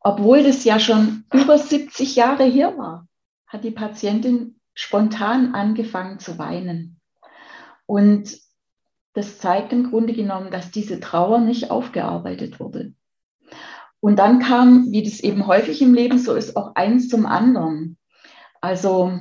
obwohl 0.00 0.42
das 0.42 0.62
ja 0.64 0.78
schon 0.78 1.24
über 1.32 1.56
70 1.56 2.16
Jahre 2.16 2.44
her 2.44 2.76
war, 2.76 3.08
hat 3.46 3.64
die 3.64 3.70
Patientin 3.70 4.60
spontan 4.74 5.54
angefangen 5.54 6.18
zu 6.18 6.38
weinen. 6.38 6.97
Und 7.88 8.38
das 9.14 9.38
zeigt 9.38 9.72
im 9.72 9.88
Grunde 9.88 10.12
genommen, 10.12 10.50
dass 10.50 10.70
diese 10.70 11.00
Trauer 11.00 11.38
nicht 11.38 11.70
aufgearbeitet 11.70 12.60
wurde. 12.60 12.92
Und 14.00 14.18
dann 14.18 14.40
kam, 14.40 14.92
wie 14.92 15.02
das 15.02 15.20
eben 15.20 15.46
häufig 15.46 15.80
im 15.80 15.94
Leben 15.94 16.18
so 16.18 16.34
ist, 16.34 16.54
auch 16.54 16.74
eins 16.74 17.08
zum 17.08 17.24
anderen. 17.24 17.96
Also 18.60 19.18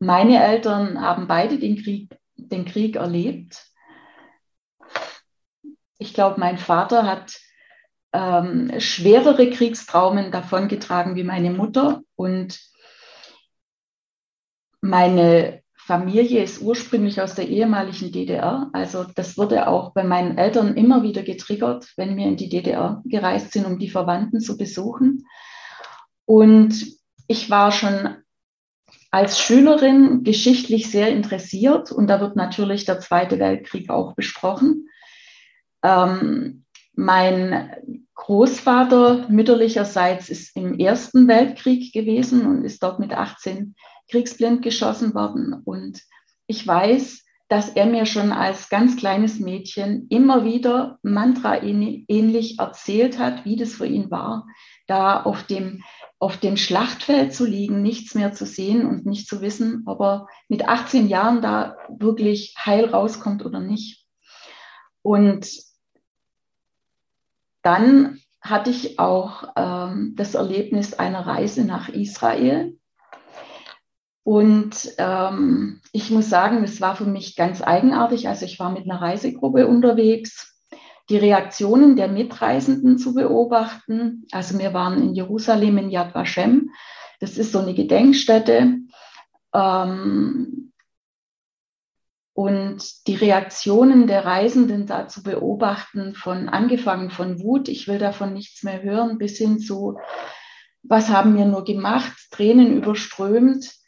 meine 0.00 0.42
Eltern 0.42 1.00
haben 1.00 1.28
beide 1.28 1.58
den 1.58 1.80
Krieg, 1.80 2.18
den 2.34 2.64
Krieg 2.64 2.96
erlebt. 2.96 3.64
Ich 5.98 6.12
glaube, 6.12 6.40
mein 6.40 6.58
Vater 6.58 7.04
hat 7.04 7.38
ähm, 8.12 8.80
schwerere 8.80 9.48
Kriegstraumen 9.48 10.32
davongetragen 10.32 11.14
wie 11.14 11.24
meine 11.24 11.52
Mutter. 11.52 12.02
Und 12.16 12.58
meine 14.80 15.62
Familie 15.86 16.42
ist 16.42 16.62
ursprünglich 16.62 17.20
aus 17.20 17.36
der 17.36 17.48
ehemaligen 17.48 18.10
DDR. 18.10 18.70
Also 18.72 19.04
das 19.14 19.38
wurde 19.38 19.68
auch 19.68 19.92
bei 19.92 20.02
meinen 20.02 20.36
Eltern 20.36 20.74
immer 20.74 21.04
wieder 21.04 21.22
getriggert, 21.22 21.92
wenn 21.96 22.16
wir 22.16 22.26
in 22.26 22.36
die 22.36 22.48
DDR 22.48 23.02
gereist 23.04 23.52
sind, 23.52 23.66
um 23.66 23.78
die 23.78 23.88
Verwandten 23.88 24.40
zu 24.40 24.56
besuchen. 24.56 25.28
Und 26.24 26.84
ich 27.28 27.50
war 27.50 27.70
schon 27.70 28.16
als 29.12 29.38
Schülerin 29.38 30.24
geschichtlich 30.24 30.90
sehr 30.90 31.10
interessiert 31.10 31.92
und 31.92 32.08
da 32.08 32.20
wird 32.20 32.34
natürlich 32.34 32.84
der 32.84 32.98
Zweite 32.98 33.38
Weltkrieg 33.38 33.88
auch 33.88 34.16
besprochen. 34.16 34.88
Ähm, 35.84 36.64
mein 36.94 37.70
Großvater 38.16 39.28
mütterlicherseits 39.28 40.30
ist 40.30 40.56
im 40.56 40.80
Ersten 40.80 41.28
Weltkrieg 41.28 41.92
gewesen 41.92 42.44
und 42.44 42.64
ist 42.64 42.82
dort 42.82 42.98
mit 42.98 43.12
18 43.12 43.76
kriegsblind 44.10 44.62
geschossen 44.62 45.14
worden. 45.14 45.54
Und 45.64 46.02
ich 46.46 46.66
weiß, 46.66 47.24
dass 47.48 47.68
er 47.70 47.86
mir 47.86 48.06
schon 48.06 48.32
als 48.32 48.68
ganz 48.68 48.96
kleines 48.96 49.38
Mädchen 49.38 50.08
immer 50.08 50.44
wieder 50.44 50.98
Mantra 51.02 51.62
ähnlich 51.62 52.58
erzählt 52.58 53.18
hat, 53.18 53.44
wie 53.44 53.56
das 53.56 53.74
für 53.74 53.86
ihn 53.86 54.10
war, 54.10 54.46
da 54.88 55.22
auf 55.22 55.44
dem, 55.44 55.82
auf 56.18 56.38
dem 56.38 56.56
Schlachtfeld 56.56 57.32
zu 57.32 57.44
liegen, 57.44 57.82
nichts 57.82 58.14
mehr 58.14 58.32
zu 58.32 58.46
sehen 58.46 58.84
und 58.84 59.06
nicht 59.06 59.28
zu 59.28 59.40
wissen, 59.42 59.84
ob 59.86 60.00
er 60.00 60.26
mit 60.48 60.66
18 60.66 61.08
Jahren 61.08 61.40
da 61.40 61.76
wirklich 61.88 62.54
heil 62.58 62.86
rauskommt 62.86 63.44
oder 63.44 63.60
nicht. 63.60 64.04
Und 65.02 65.48
dann 67.62 68.20
hatte 68.40 68.70
ich 68.70 68.98
auch 68.98 69.52
ähm, 69.56 70.14
das 70.16 70.34
Erlebnis 70.34 70.94
einer 70.94 71.26
Reise 71.26 71.64
nach 71.64 71.88
Israel. 71.88 72.78
Und 74.26 74.92
ähm, 74.98 75.80
ich 75.92 76.10
muss 76.10 76.28
sagen, 76.28 76.64
es 76.64 76.80
war 76.80 76.96
für 76.96 77.04
mich 77.04 77.36
ganz 77.36 77.62
eigenartig. 77.62 78.26
Also 78.26 78.44
ich 78.44 78.58
war 78.58 78.72
mit 78.72 78.82
einer 78.82 79.00
Reisegruppe 79.00 79.68
unterwegs, 79.68 80.60
die 81.08 81.16
Reaktionen 81.16 81.94
der 81.94 82.08
Mitreisenden 82.08 82.98
zu 82.98 83.14
beobachten. 83.14 84.26
Also 84.32 84.58
wir 84.58 84.74
waren 84.74 85.00
in 85.00 85.14
Jerusalem 85.14 85.78
in 85.78 85.90
Yad 85.90 86.12
Vashem. 86.12 86.70
Das 87.20 87.38
ist 87.38 87.52
so 87.52 87.60
eine 87.60 87.72
Gedenkstätte. 87.72 88.80
Ähm, 89.54 90.72
und 92.32 93.06
die 93.06 93.14
Reaktionen 93.14 94.08
der 94.08 94.24
Reisenden 94.24 94.88
da 94.88 95.06
zu 95.06 95.22
beobachten, 95.22 96.16
von 96.16 96.48
angefangen 96.48 97.10
von 97.10 97.40
Wut, 97.40 97.68
ich 97.68 97.86
will 97.86 98.00
davon 98.00 98.32
nichts 98.32 98.64
mehr 98.64 98.82
hören, 98.82 99.18
bis 99.18 99.38
hin 99.38 99.60
zu, 99.60 100.00
was 100.82 101.10
haben 101.10 101.36
wir 101.36 101.44
nur 101.44 101.62
gemacht, 101.62 102.12
Tränen 102.32 102.76
überströmt. 102.76 103.85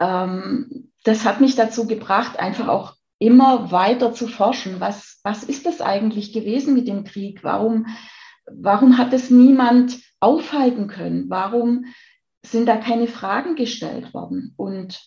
Ähm, 0.00 0.90
das 1.04 1.24
hat 1.24 1.40
mich 1.40 1.54
dazu 1.54 1.86
gebracht, 1.86 2.38
einfach 2.38 2.68
auch 2.68 2.94
immer 3.18 3.70
weiter 3.70 4.12
zu 4.12 4.28
forschen. 4.28 4.80
Was, 4.80 5.20
was 5.22 5.44
ist 5.44 5.66
das 5.66 5.80
eigentlich 5.80 6.32
gewesen 6.32 6.74
mit 6.74 6.88
dem 6.88 7.04
Krieg? 7.04 7.42
Warum, 7.42 7.86
warum 8.46 8.98
hat 8.98 9.12
es 9.12 9.30
niemand 9.30 9.98
aufhalten 10.20 10.88
können? 10.88 11.30
Warum 11.30 11.86
sind 12.44 12.66
da 12.66 12.76
keine 12.76 13.06
Fragen 13.06 13.54
gestellt 13.54 14.12
worden? 14.12 14.54
Und 14.56 15.00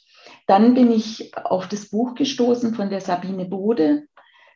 dann 0.48 0.74
bin 0.74 0.92
ich 0.92 1.36
auf 1.36 1.68
das 1.68 1.90
Buch 1.90 2.16
gestoßen 2.16 2.74
von 2.74 2.90
der 2.90 3.02
Sabine 3.02 3.46
Bode. 3.46 4.08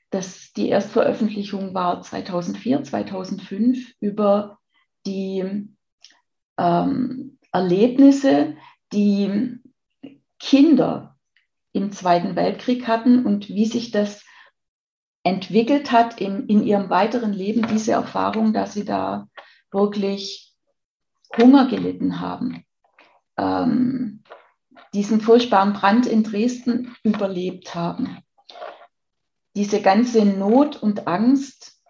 Das, 0.09 0.51
die 0.55 0.69
Erstveröffentlichung 0.69 1.73
war 1.73 2.01
2004, 2.01 2.83
2005 2.83 3.93
über 3.99 4.59
die 5.05 5.67
ähm, 6.57 7.39
Erlebnisse, 7.51 8.55
die 8.91 9.59
Kinder 10.43 11.15
im 11.71 11.93
Zweiten 11.93 12.35
Weltkrieg 12.35 12.85
hatten 12.85 13.25
und 13.25 13.47
wie 13.47 13.65
sich 13.65 13.91
das 13.91 14.23
entwickelt 15.23 15.93
hat 15.93 16.19
in, 16.19 16.47
in 16.47 16.63
ihrem 16.63 16.89
weiteren 16.89 17.31
Leben, 17.31 17.65
diese 17.67 17.93
Erfahrung, 17.93 18.51
dass 18.51 18.73
sie 18.73 18.83
da 18.83 19.29
wirklich 19.71 20.53
Hunger 21.37 21.67
gelitten 21.67 22.19
haben. 22.19 22.65
Ähm, 23.37 24.23
diesen 24.93 25.21
furchtbaren 25.21 25.71
Brand 25.71 26.05
in 26.05 26.23
Dresden 26.23 26.93
überlebt 27.03 27.73
haben. 27.73 28.17
Diese 29.55 29.81
ganze 29.81 30.25
Not 30.25 30.75
und 30.75 31.07
Angst. 31.07 31.81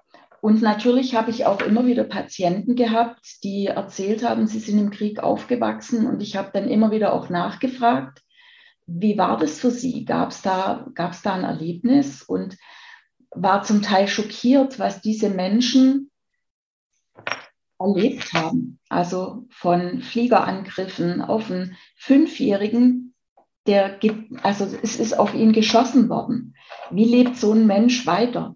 Und 0.41 0.61
natürlich 0.61 1.15
habe 1.15 1.31
ich 1.31 1.47
auch 1.47 1.61
immer 1.61 1.87
wieder 1.87 2.03
Patienten 2.03 2.75
gehabt, 2.75 3.43
die 3.43 3.65
erzählt 3.65 4.23
haben, 4.23 4.45
sie 4.45 4.59
sind 4.59 4.77
im 4.77 4.91
Krieg 4.91 5.19
aufgewachsen. 5.19 6.05
Und 6.05 6.21
ich 6.21 6.35
habe 6.35 6.51
dann 6.53 6.67
immer 6.67 6.91
wieder 6.91 7.13
auch 7.13 7.29
nachgefragt, 7.29 8.22
wie 8.85 9.17
war 9.17 9.37
das 9.37 9.59
für 9.59 9.71
Sie? 9.71 10.05
Gab 10.05 10.31
es 10.31 10.41
da, 10.41 10.87
gab's 10.93 11.21
da 11.21 11.33
ein 11.33 11.43
Erlebnis? 11.43 12.21
Und 12.21 12.57
war 13.31 13.63
zum 13.63 13.81
Teil 13.81 14.07
schockiert, 14.07 14.79
was 14.79 15.01
diese 15.01 15.29
Menschen 15.29 16.11
erlebt 17.79 18.33
haben. 18.33 18.79
Also 18.89 19.45
von 19.49 20.01
Fliegerangriffen 20.01 21.21
auf 21.21 21.49
einen 21.49 21.77
Fünfjährigen, 21.95 23.13
der, 23.65 23.99
also 24.43 24.65
es 24.81 24.99
ist 24.99 25.17
auf 25.17 25.33
ihn 25.33 25.53
geschossen 25.53 26.09
worden. 26.09 26.55
Wie 26.91 27.05
lebt 27.05 27.37
so 27.37 27.53
ein 27.53 27.65
Mensch 27.65 28.05
weiter? 28.05 28.55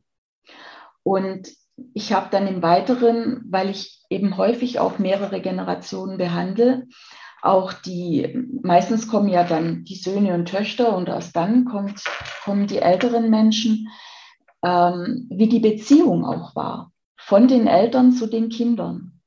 Und 1.03 1.49
ich 1.93 2.13
habe 2.13 2.27
dann 2.31 2.47
im 2.47 2.61
Weiteren, 2.61 3.43
weil 3.49 3.69
ich 3.69 4.03
eben 4.09 4.37
häufig 4.37 4.79
auch 4.79 4.99
mehrere 4.99 5.41
Generationen 5.41 6.17
behandle, 6.17 6.87
auch 7.47 7.73
die, 7.73 8.45
meistens 8.61 9.07
kommen 9.07 9.29
ja 9.29 9.43
dann 9.43 9.83
die 9.85 9.95
Söhne 9.95 10.33
und 10.33 10.47
Töchter 10.47 10.95
und 10.95 11.07
erst 11.07 11.35
dann 11.35 11.65
kommt, 11.65 12.03
kommen 12.43 12.67
die 12.67 12.79
älteren 12.79 13.29
Menschen, 13.29 13.89
ähm, 14.63 15.27
wie 15.29 15.47
die 15.47 15.59
Beziehung 15.59 16.25
auch 16.25 16.55
war 16.55 16.91
von 17.15 17.47
den 17.47 17.67
Eltern 17.67 18.11
zu 18.11 18.27
den 18.27 18.49
Kindern. 18.49 19.19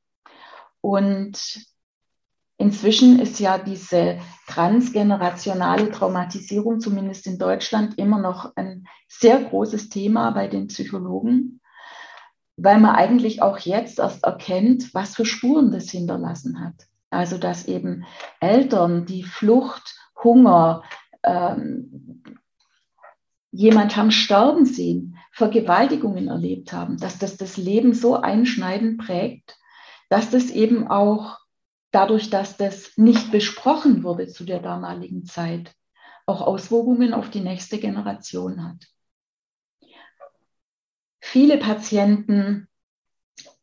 Und 0.81 1.67
inzwischen 2.57 3.19
ist 3.19 3.41
ja 3.41 3.59
diese 3.59 4.19
transgenerationale 4.47 5.91
Traumatisierung, 5.91 6.81
zumindest 6.81 7.27
in 7.27 7.39
Deutschland, 7.39 7.99
immer 7.99 8.19
noch 8.19 8.55
ein 8.57 8.87
sehr 9.09 9.43
großes 9.43 9.89
Thema 9.89 10.31
bei 10.31 10.47
den 10.47 10.69
Psychologen, 10.69 11.61
weil 12.57 12.81
man 12.81 12.95
eigentlich 12.95 13.43
auch 13.43 13.59
jetzt 13.59 13.99
erst 13.99 14.25
erkennt, 14.25 14.95
was 14.95 15.17
für 15.17 15.27
Spuren 15.27 15.71
das 15.71 15.91
hinterlassen 15.91 16.61
hat. 16.61 16.90
Also 17.11 17.39
dass 17.39 17.67
eben 17.67 18.07
Eltern, 18.41 19.05
die 19.05 19.25
Flucht, 19.25 19.97
Hunger, 20.23 20.85
ähm, 21.23 22.23
jemand 23.51 23.97
haben 23.97 24.13
sterben 24.13 24.65
sehen, 24.65 25.19
Vergewaltigungen 25.33 26.29
erlebt 26.29 26.73
haben, 26.73 26.99
dass 26.99 27.19
das 27.19 27.37
das 27.37 27.57
Leben 27.57 27.95
so 27.95 28.17
einschneidend 28.17 29.05
prägt, 29.05 29.59
dass 30.09 30.31
das 30.31 30.51
eben 30.51 30.89
auch 30.89 31.39
dadurch, 31.91 32.31
dass 32.31 32.57
das 32.57 32.97
nicht 32.97 33.33
besprochen 33.33 34.03
wurde 34.05 34.29
zu 34.29 34.45
der 34.45 34.61
damaligen 34.61 35.25
Zeit, 35.25 35.75
auch 36.27 36.41
Auswirkungen 36.43 37.13
auf 37.13 37.31
die 37.31 37.41
nächste 37.41 37.79
Generation 37.79 38.65
hat. 38.65 38.87
Viele 41.21 41.59
Patienten, 41.59 42.69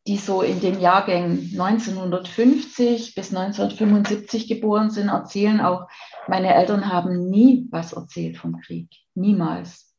die 0.08 0.16
so 0.16 0.40
in 0.40 0.60
den 0.60 0.80
Jahrgängen 0.80 1.50
1950 1.52 3.14
bis 3.14 3.28
1975 3.28 4.48
geboren 4.48 4.90
sind, 4.90 5.08
erzählen 5.08 5.60
auch, 5.60 5.86
meine 6.26 6.54
Eltern 6.54 6.90
haben 6.90 7.28
nie 7.28 7.68
was 7.70 7.92
erzählt 7.92 8.38
vom 8.38 8.58
Krieg, 8.58 8.88
niemals, 9.14 9.94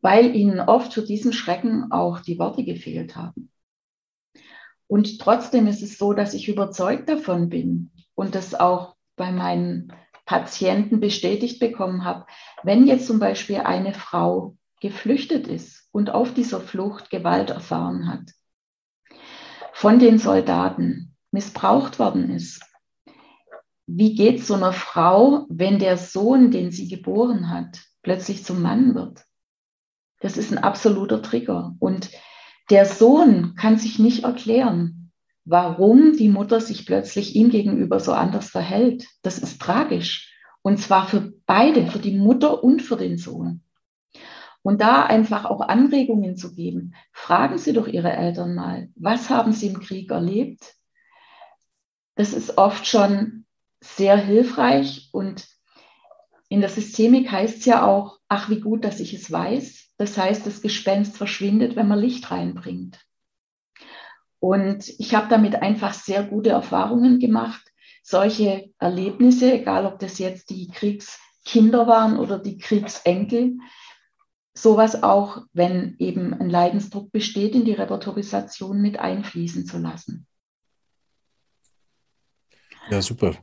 weil 0.00 0.34
ihnen 0.34 0.58
oft 0.58 0.92
für 0.92 1.02
diesen 1.02 1.32
Schrecken 1.32 1.92
auch 1.92 2.18
die 2.18 2.40
Worte 2.40 2.64
gefehlt 2.64 3.14
haben. 3.14 3.52
Und 4.88 5.20
trotzdem 5.20 5.68
ist 5.68 5.82
es 5.82 5.96
so, 5.96 6.12
dass 6.12 6.34
ich 6.34 6.48
überzeugt 6.48 7.08
davon 7.08 7.48
bin 7.48 7.92
und 8.16 8.34
das 8.34 8.54
auch 8.56 8.96
bei 9.14 9.30
meinen 9.30 9.92
Patienten 10.24 10.98
bestätigt 10.98 11.60
bekommen 11.60 12.04
habe, 12.04 12.26
wenn 12.64 12.88
jetzt 12.88 13.06
zum 13.06 13.20
Beispiel 13.20 13.58
eine 13.58 13.94
Frau 13.94 14.56
geflüchtet 14.80 15.46
ist 15.46 15.88
und 15.92 16.10
auf 16.10 16.34
dieser 16.34 16.60
Flucht 16.60 17.10
Gewalt 17.10 17.50
erfahren 17.50 18.08
hat, 18.08 18.32
von 19.76 19.98
den 19.98 20.18
Soldaten 20.18 21.14
missbraucht 21.32 21.98
worden 21.98 22.30
ist, 22.30 22.62
wie 23.86 24.14
geht 24.14 24.42
so 24.42 24.54
einer 24.54 24.72
Frau, 24.72 25.44
wenn 25.50 25.78
der 25.78 25.98
Sohn, 25.98 26.50
den 26.50 26.70
sie 26.70 26.88
geboren 26.88 27.50
hat, 27.50 27.82
plötzlich 28.02 28.42
zum 28.42 28.62
Mann 28.62 28.94
wird? 28.94 29.26
Das 30.20 30.38
ist 30.38 30.50
ein 30.50 30.56
absoluter 30.56 31.20
Trigger. 31.20 31.76
Und 31.78 32.10
der 32.70 32.86
Sohn 32.86 33.54
kann 33.54 33.76
sich 33.76 33.98
nicht 33.98 34.24
erklären, 34.24 35.12
warum 35.44 36.14
die 36.14 36.30
Mutter 36.30 36.62
sich 36.62 36.86
plötzlich 36.86 37.36
ihm 37.36 37.50
gegenüber 37.50 38.00
so 38.00 38.14
anders 38.14 38.48
verhält. 38.48 39.06
Das 39.20 39.38
ist 39.38 39.60
tragisch. 39.60 40.34
Und 40.62 40.78
zwar 40.78 41.06
für 41.06 41.34
beide, 41.44 41.86
für 41.86 41.98
die 41.98 42.16
Mutter 42.16 42.64
und 42.64 42.80
für 42.80 42.96
den 42.96 43.18
Sohn. 43.18 43.62
Und 44.66 44.80
da 44.80 45.04
einfach 45.04 45.44
auch 45.44 45.60
Anregungen 45.60 46.36
zu 46.36 46.52
geben. 46.52 46.96
Fragen 47.12 47.56
Sie 47.56 47.72
doch 47.72 47.86
Ihre 47.86 48.12
Eltern 48.12 48.56
mal, 48.56 48.88
was 48.96 49.30
haben 49.30 49.52
Sie 49.52 49.68
im 49.68 49.78
Krieg 49.78 50.10
erlebt? 50.10 50.74
Das 52.16 52.32
ist 52.32 52.58
oft 52.58 52.84
schon 52.84 53.46
sehr 53.80 54.16
hilfreich 54.16 55.08
und 55.12 55.46
in 56.48 56.62
der 56.62 56.68
Systemik 56.68 57.30
heißt 57.30 57.58
es 57.58 57.64
ja 57.64 57.86
auch, 57.86 58.18
ach 58.26 58.50
wie 58.50 58.58
gut, 58.58 58.84
dass 58.84 58.98
ich 58.98 59.14
es 59.14 59.30
weiß. 59.30 59.92
Das 59.98 60.18
heißt, 60.18 60.44
das 60.44 60.62
Gespenst 60.62 61.16
verschwindet, 61.16 61.76
wenn 61.76 61.86
man 61.86 62.00
Licht 62.00 62.32
reinbringt. 62.32 62.98
Und 64.40 64.88
ich 64.98 65.14
habe 65.14 65.28
damit 65.28 65.62
einfach 65.62 65.94
sehr 65.94 66.24
gute 66.24 66.50
Erfahrungen 66.50 67.20
gemacht. 67.20 67.62
Solche 68.02 68.72
Erlebnisse, 68.80 69.52
egal 69.52 69.86
ob 69.86 70.00
das 70.00 70.18
jetzt 70.18 70.50
die 70.50 70.66
Kriegskinder 70.66 71.86
waren 71.86 72.18
oder 72.18 72.40
die 72.40 72.58
Kriegsenkel, 72.58 73.58
sowas 74.58 75.02
auch, 75.02 75.42
wenn 75.52 75.96
eben 75.98 76.34
ein 76.34 76.48
Leidensdruck 76.48 77.12
besteht, 77.12 77.54
in 77.54 77.64
die 77.64 77.72
Repertorisation 77.72 78.80
mit 78.80 78.98
einfließen 78.98 79.66
zu 79.66 79.78
lassen. 79.78 80.26
Ja, 82.90 83.02
super. 83.02 83.34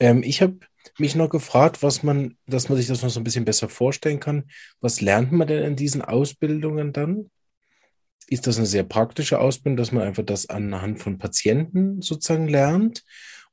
Ähm, 0.00 0.22
ich 0.22 0.40
habe 0.42 0.58
mich 0.98 1.14
noch 1.14 1.28
gefragt, 1.28 1.82
was 1.82 2.02
man, 2.02 2.36
dass 2.46 2.68
man 2.68 2.78
sich 2.78 2.86
das 2.86 3.02
noch 3.02 3.10
so 3.10 3.20
ein 3.20 3.24
bisschen 3.24 3.44
besser 3.44 3.68
vorstellen 3.68 4.20
kann. 4.20 4.50
Was 4.80 5.00
lernt 5.00 5.32
man 5.32 5.46
denn 5.46 5.62
in 5.62 5.76
diesen 5.76 6.02
Ausbildungen 6.02 6.92
dann? 6.92 7.30
Ist 8.26 8.46
das 8.46 8.58
eine 8.58 8.66
sehr 8.66 8.84
praktische 8.84 9.38
Ausbildung, 9.40 9.76
dass 9.76 9.92
man 9.92 10.02
einfach 10.02 10.24
das 10.24 10.48
anhand 10.48 11.00
von 11.00 11.18
Patienten 11.18 12.02
sozusagen 12.02 12.48
lernt? 12.48 13.04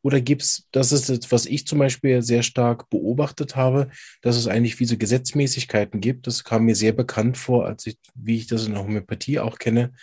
Oder 0.05 0.21
gibt 0.21 0.43
es, 0.43 0.67
das 0.71 0.91
ist 0.91 1.09
jetzt, 1.09 1.31
was 1.31 1.47
ich 1.47 1.65
zum 1.65 1.79
Beispiel 1.79 2.21
sehr 2.21 2.43
stark 2.43 2.91
beobachtet 2.91 3.55
habe, 3.55 3.89
dass 4.21 4.35
es 4.35 4.47
eigentlich 4.47 4.79
wie 4.79 4.85
so 4.85 4.97
Gesetzmäßigkeiten 4.97 5.99
gibt. 5.99 6.27
Das 6.27 6.43
kam 6.43 6.65
mir 6.65 6.75
sehr 6.75 6.91
bekannt 6.91 7.39
vor, 7.39 7.65
als 7.65 7.87
ich, 7.87 7.97
wie 8.13 8.37
ich 8.37 8.45
das 8.45 8.67
in 8.67 8.73
der 8.73 8.83
Homöopathie 8.83 9.39
auch 9.39 9.57
kenne, 9.57 9.93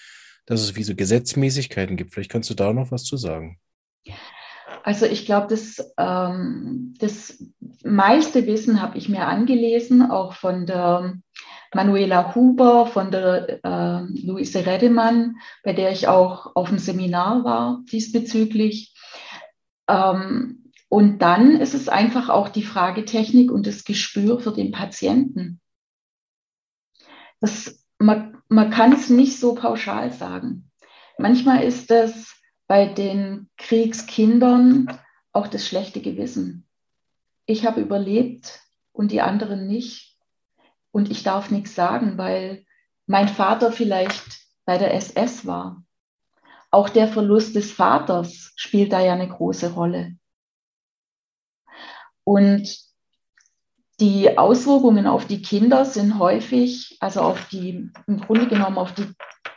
dass 0.45 0.61
es 0.61 0.75
wie 0.75 0.83
so 0.83 0.97
Gesetzmäßigkeiten 0.97 1.97
gibt. 1.97 2.13
Vielleicht 2.13 2.33
kannst 2.33 2.51
du 2.51 2.55
da 2.55 2.73
noch 2.73 2.91
was 2.91 3.05
zu 3.05 3.17
sagen. 3.17 3.61
Also 4.83 5.07
ich 5.07 5.25
glaube, 5.25 5.47
das, 5.47 5.93
ähm, 5.97 6.95
das 6.99 7.41
meiste 7.85 8.45
Wissen 8.49 8.83
habe 8.83 8.99
ich 8.99 9.09
mir 9.09 9.29
angelesen, 9.29 10.03
auch 10.11 10.33
von 10.33 10.67
der 10.67 11.15
Manuela 11.73 12.35
Huber, 12.35 12.87
von 12.87 13.13
der 13.13 13.65
äh, 13.65 14.27
Luise 14.27 14.67
Redemann, 14.67 15.37
bei 15.63 15.73
der 15.73 15.93
ich 15.93 16.09
auch 16.09 16.57
auf 16.57 16.71
dem 16.71 16.79
Seminar 16.79 17.45
war 17.45 17.85
diesbezüglich. 17.93 18.92
Ähm, 19.93 20.73
und 20.89 21.19
dann 21.21 21.61
ist 21.61 21.75
es 21.75 21.89
einfach 21.89 22.29
auch 22.29 22.49
die 22.49 22.65
Fragetechnik 22.65 23.51
und 23.51 23.67
das 23.67 23.85
Gespür 23.85 24.41
für 24.41 24.53
den 24.53 24.73
Patienten. 24.73 25.61
Das, 27.41 27.85
man, 27.99 28.43
man 28.49 28.71
kann 28.71 28.93
es 28.93 29.11
nicht 29.11 29.39
so 29.39 29.55
pauschal 29.55 30.13
sagen. 30.13 30.71
Manchmal 31.19 31.65
ist 31.65 31.91
es 31.91 32.35
bei 32.67 32.87
den 32.87 33.49
Kriegskindern 33.57 34.99
auch 35.33 35.49
das 35.49 35.67
schlechte 35.67 36.01
Gewissen. 36.01 36.67
Ich 37.47 37.67
habe 37.67 37.81
überlebt 37.81 38.61
und 38.93 39.13
die 39.13 39.21
anderen 39.21 39.67
nicht. 39.67 40.19
Und 40.91 41.11
ich 41.11 41.23
darf 41.23 41.51
nichts 41.51 41.75
sagen, 41.75 42.19
weil 42.19 42.65
mein 43.07 43.29
Vater 43.29 43.73
vielleicht 43.73 44.43
bei 44.65 44.79
der 44.79 44.95
SS 44.95 45.47
war. 45.47 45.85
Auch 46.73 46.89
der 46.89 47.07
Verlust 47.07 47.55
des 47.55 47.71
Vaters 47.71 48.53
spielt 48.57 48.93
da 48.93 49.01
ja 49.01 49.13
eine 49.13 49.29
große 49.29 49.75
Rolle. 49.75 50.17
Und 52.25 52.79
die 54.01 54.39
Auswirkungen 54.39 55.07
auf 55.07 55.27
die 55.27 55.43
Kinder 55.43 55.85
sind 55.85 56.19
häufig, 56.19 56.97
also 57.01 57.21
auf 57.21 57.49
die, 57.51 57.91
im 58.07 58.21
Grunde 58.21 58.49
genommen 58.49 58.79
auf 58.79 58.95
die 58.95 59.07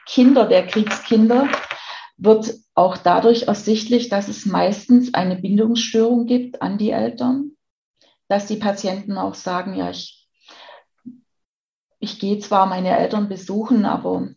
Kinder 0.06 0.46
der 0.46 0.68
Kriegskinder, 0.68 1.48
wird 2.18 2.54
auch 2.74 2.98
dadurch 2.98 3.44
ersichtlich, 3.44 4.10
dass 4.10 4.28
es 4.28 4.46
meistens 4.46 5.14
eine 5.14 5.38
Bindungsstörung 5.38 6.26
gibt 6.26 6.62
an 6.62 6.78
die 6.78 6.92
Eltern, 6.92 7.52
dass 8.28 8.46
die 8.46 8.58
Patienten 8.58 9.18
auch 9.18 9.36
sagen, 9.36 9.76
ja, 9.76 9.90
ich, 9.90 10.28
ich 12.00 12.20
gehe 12.20 12.40
zwar 12.40 12.66
meine 12.66 12.98
Eltern 12.98 13.30
besuchen, 13.30 13.86
aber 13.86 14.30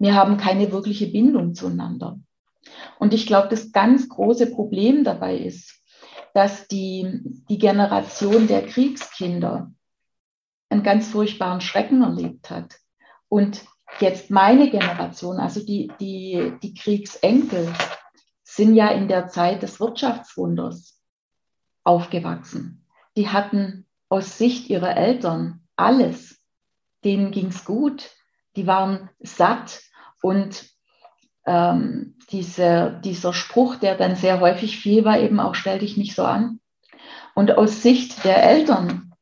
wir 0.00 0.14
haben 0.14 0.36
keine 0.36 0.72
wirkliche 0.72 1.06
Bindung 1.06 1.54
zueinander. 1.54 2.18
Und 2.98 3.14
ich 3.14 3.26
glaube, 3.26 3.48
das 3.48 3.70
ganz 3.70 4.08
große 4.08 4.50
Problem 4.50 5.04
dabei 5.04 5.36
ist, 5.36 5.80
dass 6.34 6.66
die, 6.66 7.20
die 7.48 7.58
Generation 7.58 8.48
der 8.48 8.66
Kriegskinder 8.66 9.72
einen 10.68 10.82
ganz 10.82 11.08
furchtbaren 11.08 11.60
Schrecken 11.60 12.02
erlebt 12.02 12.50
hat 12.50 12.76
und 13.28 13.64
jetzt 14.00 14.30
meine 14.30 14.70
Generation, 14.70 15.38
also 15.38 15.64
die, 15.64 15.92
die, 16.00 16.52
die 16.62 16.74
Kriegsenkel, 16.74 17.72
sind 18.42 18.74
ja 18.74 18.88
in 18.88 19.08
der 19.08 19.28
Zeit 19.28 19.62
des 19.62 19.80
Wirtschaftswunders 19.80 21.00
aufgewachsen. 21.84 22.86
Die 23.16 23.28
hatten 23.28 23.86
aus 24.08 24.38
Sicht 24.38 24.68
ihrer 24.68 24.96
Eltern 24.96 25.66
alles. 25.76 26.40
Denen 27.04 27.30
ging 27.30 27.46
es 27.46 27.64
gut. 27.64 28.10
Die 28.56 28.66
waren 28.66 29.10
satt. 29.20 29.82
Und 30.22 30.70
ähm, 31.46 32.16
diese, 32.30 33.00
dieser 33.04 33.32
Spruch, 33.32 33.76
der 33.76 33.96
dann 33.96 34.16
sehr 34.16 34.40
häufig 34.40 34.78
fiel, 34.78 35.04
war 35.04 35.18
eben 35.18 35.40
auch, 35.40 35.54
stell 35.54 35.78
dich 35.78 35.96
nicht 35.96 36.14
so 36.14 36.24
an. 36.24 36.60
Und 37.34 37.56
aus 37.56 37.82
Sicht 37.82 38.24
der 38.24 38.42
Eltern 38.42 39.14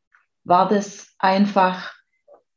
war 0.45 0.69
das 0.69 1.15
einfach 1.19 1.95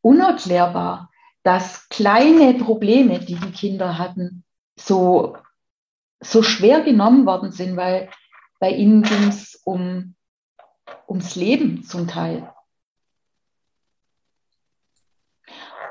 unerklärbar, 0.01 1.09
dass 1.43 1.89
kleine 1.89 2.53
Probleme, 2.55 3.19
die 3.19 3.35
die 3.35 3.51
Kinder 3.51 3.97
hatten, 3.97 4.43
so, 4.77 5.37
so 6.19 6.43
schwer 6.43 6.81
genommen 6.81 7.25
worden 7.25 7.51
sind, 7.51 7.75
weil 7.75 8.09
bei 8.59 8.71
ihnen 8.71 9.03
ging 9.03 9.27
es 9.27 9.59
um, 9.63 10.15
ums 11.07 11.35
Leben 11.35 11.83
zum 11.83 12.07
Teil. 12.07 12.53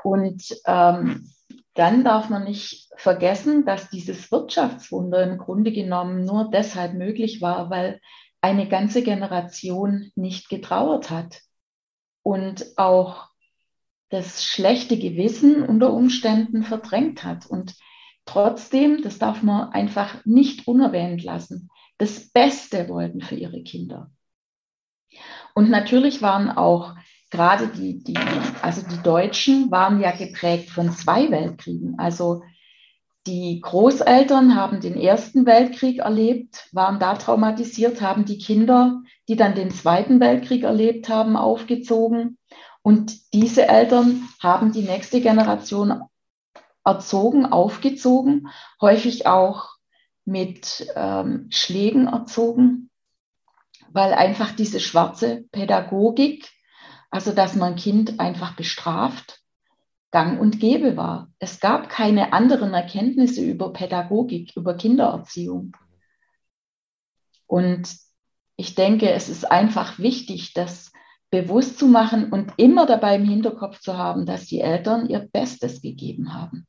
Und 0.03 0.43
ähm, 0.65 1.30
dann 1.73 2.03
darf 2.03 2.29
man 2.29 2.43
nicht 2.43 2.89
vergessen, 2.97 3.65
dass 3.65 3.89
dieses 3.89 4.31
Wirtschaftswunder 4.31 5.23
im 5.23 5.37
Grunde 5.37 5.71
genommen 5.71 6.25
nur 6.25 6.49
deshalb 6.51 6.93
möglich 6.93 7.41
war, 7.41 7.69
weil 7.69 8.01
eine 8.41 8.67
ganze 8.67 9.03
Generation 9.03 10.11
nicht 10.15 10.49
getrauert 10.49 11.09
hat 11.09 11.41
und 12.23 12.65
auch 12.77 13.29
das 14.09 14.43
schlechte 14.43 14.97
Gewissen 14.97 15.63
unter 15.63 15.93
Umständen 15.93 16.63
verdrängt 16.63 17.23
hat. 17.23 17.45
Und 17.45 17.75
trotzdem, 18.25 19.01
das 19.01 19.19
darf 19.19 19.41
man 19.41 19.69
einfach 19.69 20.25
nicht 20.25 20.67
unerwähnt 20.67 21.23
lassen, 21.23 21.69
das 21.97 22.31
Beste 22.31 22.89
wollten 22.89 23.21
für 23.21 23.35
ihre 23.35 23.63
Kinder. 23.63 24.11
Und 25.53 25.69
natürlich 25.69 26.21
waren 26.21 26.49
auch 26.49 26.95
gerade 27.31 27.67
die, 27.67 28.03
die, 28.03 28.17
also 28.61 28.81
die 28.87 29.01
Deutschen 29.01 29.71
waren 29.71 29.99
ja 29.99 30.11
geprägt 30.11 30.69
von 30.69 30.91
zwei 30.91 31.31
Weltkriegen. 31.31 31.97
Also 31.97 32.43
die 33.25 33.61
Großeltern 33.61 34.55
haben 34.55 34.81
den 34.81 34.97
Ersten 34.97 35.45
Weltkrieg 35.45 35.99
erlebt, 35.99 36.67
waren 36.71 36.99
da 36.99 37.15
traumatisiert, 37.15 38.01
haben 38.01 38.25
die 38.25 38.37
Kinder, 38.37 39.01
die 39.27 39.35
dann 39.35 39.55
den 39.55 39.71
Zweiten 39.71 40.19
Weltkrieg 40.19 40.63
erlebt 40.63 41.07
haben, 41.07 41.37
aufgezogen. 41.37 42.37
Und 42.81 43.33
diese 43.33 43.67
Eltern 43.67 44.27
haben 44.41 44.71
die 44.71 44.81
nächste 44.81 45.21
Generation 45.21 46.01
erzogen, 46.83 47.45
aufgezogen, 47.45 48.47
häufig 48.81 49.27
auch 49.27 49.69
mit 50.25 50.87
ähm, 50.95 51.47
Schlägen 51.51 52.07
erzogen, 52.07 52.89
weil 53.91 54.13
einfach 54.13 54.51
diese 54.51 54.79
schwarze 54.79 55.45
Pädagogik, 55.51 56.49
also 57.11 57.33
dass 57.33 57.55
man 57.55 57.75
Kind 57.75 58.19
einfach 58.19 58.55
bestraft, 58.55 59.39
gang 60.11 60.39
und 60.39 60.59
gäbe 60.59 60.97
war. 60.97 61.29
Es 61.39 61.59
gab 61.59 61.89
keine 61.89 62.33
anderen 62.33 62.73
Erkenntnisse 62.73 63.41
über 63.43 63.71
Pädagogik, 63.71 64.55
über 64.55 64.75
Kindererziehung. 64.75 65.75
Und 67.47 67.95
ich 68.55 68.75
denke, 68.75 69.11
es 69.11 69.29
ist 69.29 69.49
einfach 69.49 69.99
wichtig, 69.99 70.53
dass 70.53 70.91
bewusst 71.31 71.79
zu 71.79 71.87
machen 71.87 72.31
und 72.31 72.51
immer 72.57 72.85
dabei 72.85 73.15
im 73.15 73.25
Hinterkopf 73.25 73.79
zu 73.79 73.97
haben, 73.97 74.25
dass 74.25 74.45
die 74.45 74.59
Eltern 74.59 75.07
ihr 75.07 75.19
Bestes 75.19 75.81
gegeben 75.81 76.33
haben. 76.33 76.67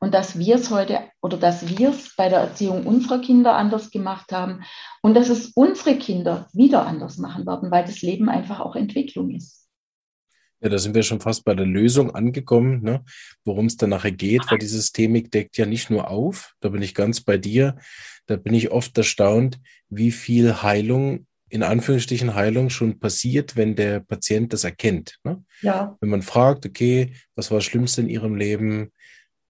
Und 0.00 0.14
dass 0.14 0.38
wir 0.38 0.54
es 0.54 0.70
heute 0.70 1.00
oder 1.20 1.36
dass 1.36 1.76
wir 1.76 1.90
es 1.90 2.14
bei 2.16 2.28
der 2.28 2.40
Erziehung 2.40 2.86
unserer 2.86 3.18
Kinder 3.18 3.56
anders 3.56 3.90
gemacht 3.90 4.32
haben 4.32 4.62
und 5.02 5.14
dass 5.14 5.28
es 5.28 5.48
unsere 5.48 5.96
Kinder 5.96 6.46
wieder 6.52 6.86
anders 6.86 7.18
machen 7.18 7.46
werden, 7.46 7.70
weil 7.70 7.84
das 7.84 8.00
Leben 8.00 8.28
einfach 8.28 8.60
auch 8.60 8.76
Entwicklung 8.76 9.30
ist. 9.30 9.67
Ja, 10.60 10.68
da 10.68 10.78
sind 10.78 10.94
wir 10.94 11.02
schon 11.04 11.20
fast 11.20 11.44
bei 11.44 11.54
der 11.54 11.66
Lösung 11.66 12.14
angekommen, 12.14 12.82
ne? 12.82 13.04
worum 13.44 13.66
es 13.66 13.76
dann 13.76 13.90
nachher 13.90 14.10
geht, 14.10 14.50
weil 14.50 14.58
die 14.58 14.66
Systemik 14.66 15.30
deckt 15.30 15.56
ja 15.56 15.66
nicht 15.66 15.88
nur 15.88 16.10
auf, 16.10 16.54
da 16.60 16.70
bin 16.70 16.82
ich 16.82 16.94
ganz 16.94 17.20
bei 17.20 17.38
dir, 17.38 17.76
da 18.26 18.36
bin 18.36 18.54
ich 18.54 18.70
oft 18.70 18.96
erstaunt, 18.98 19.60
wie 19.88 20.10
viel 20.10 20.62
Heilung 20.62 21.26
in 21.50 21.62
Anführungsstrichen 21.62 22.34
Heilung 22.34 22.70
schon 22.70 22.98
passiert, 22.98 23.56
wenn 23.56 23.74
der 23.74 24.00
Patient 24.00 24.52
das 24.52 24.64
erkennt. 24.64 25.18
Ne? 25.24 25.42
Ja. 25.62 25.96
Wenn 26.00 26.10
man 26.10 26.22
fragt, 26.22 26.66
okay, 26.66 27.12
was 27.34 27.50
war 27.50 27.58
das 27.58 27.64
Schlimmste 27.64 28.02
in 28.02 28.08
Ihrem 28.08 28.34
Leben? 28.34 28.92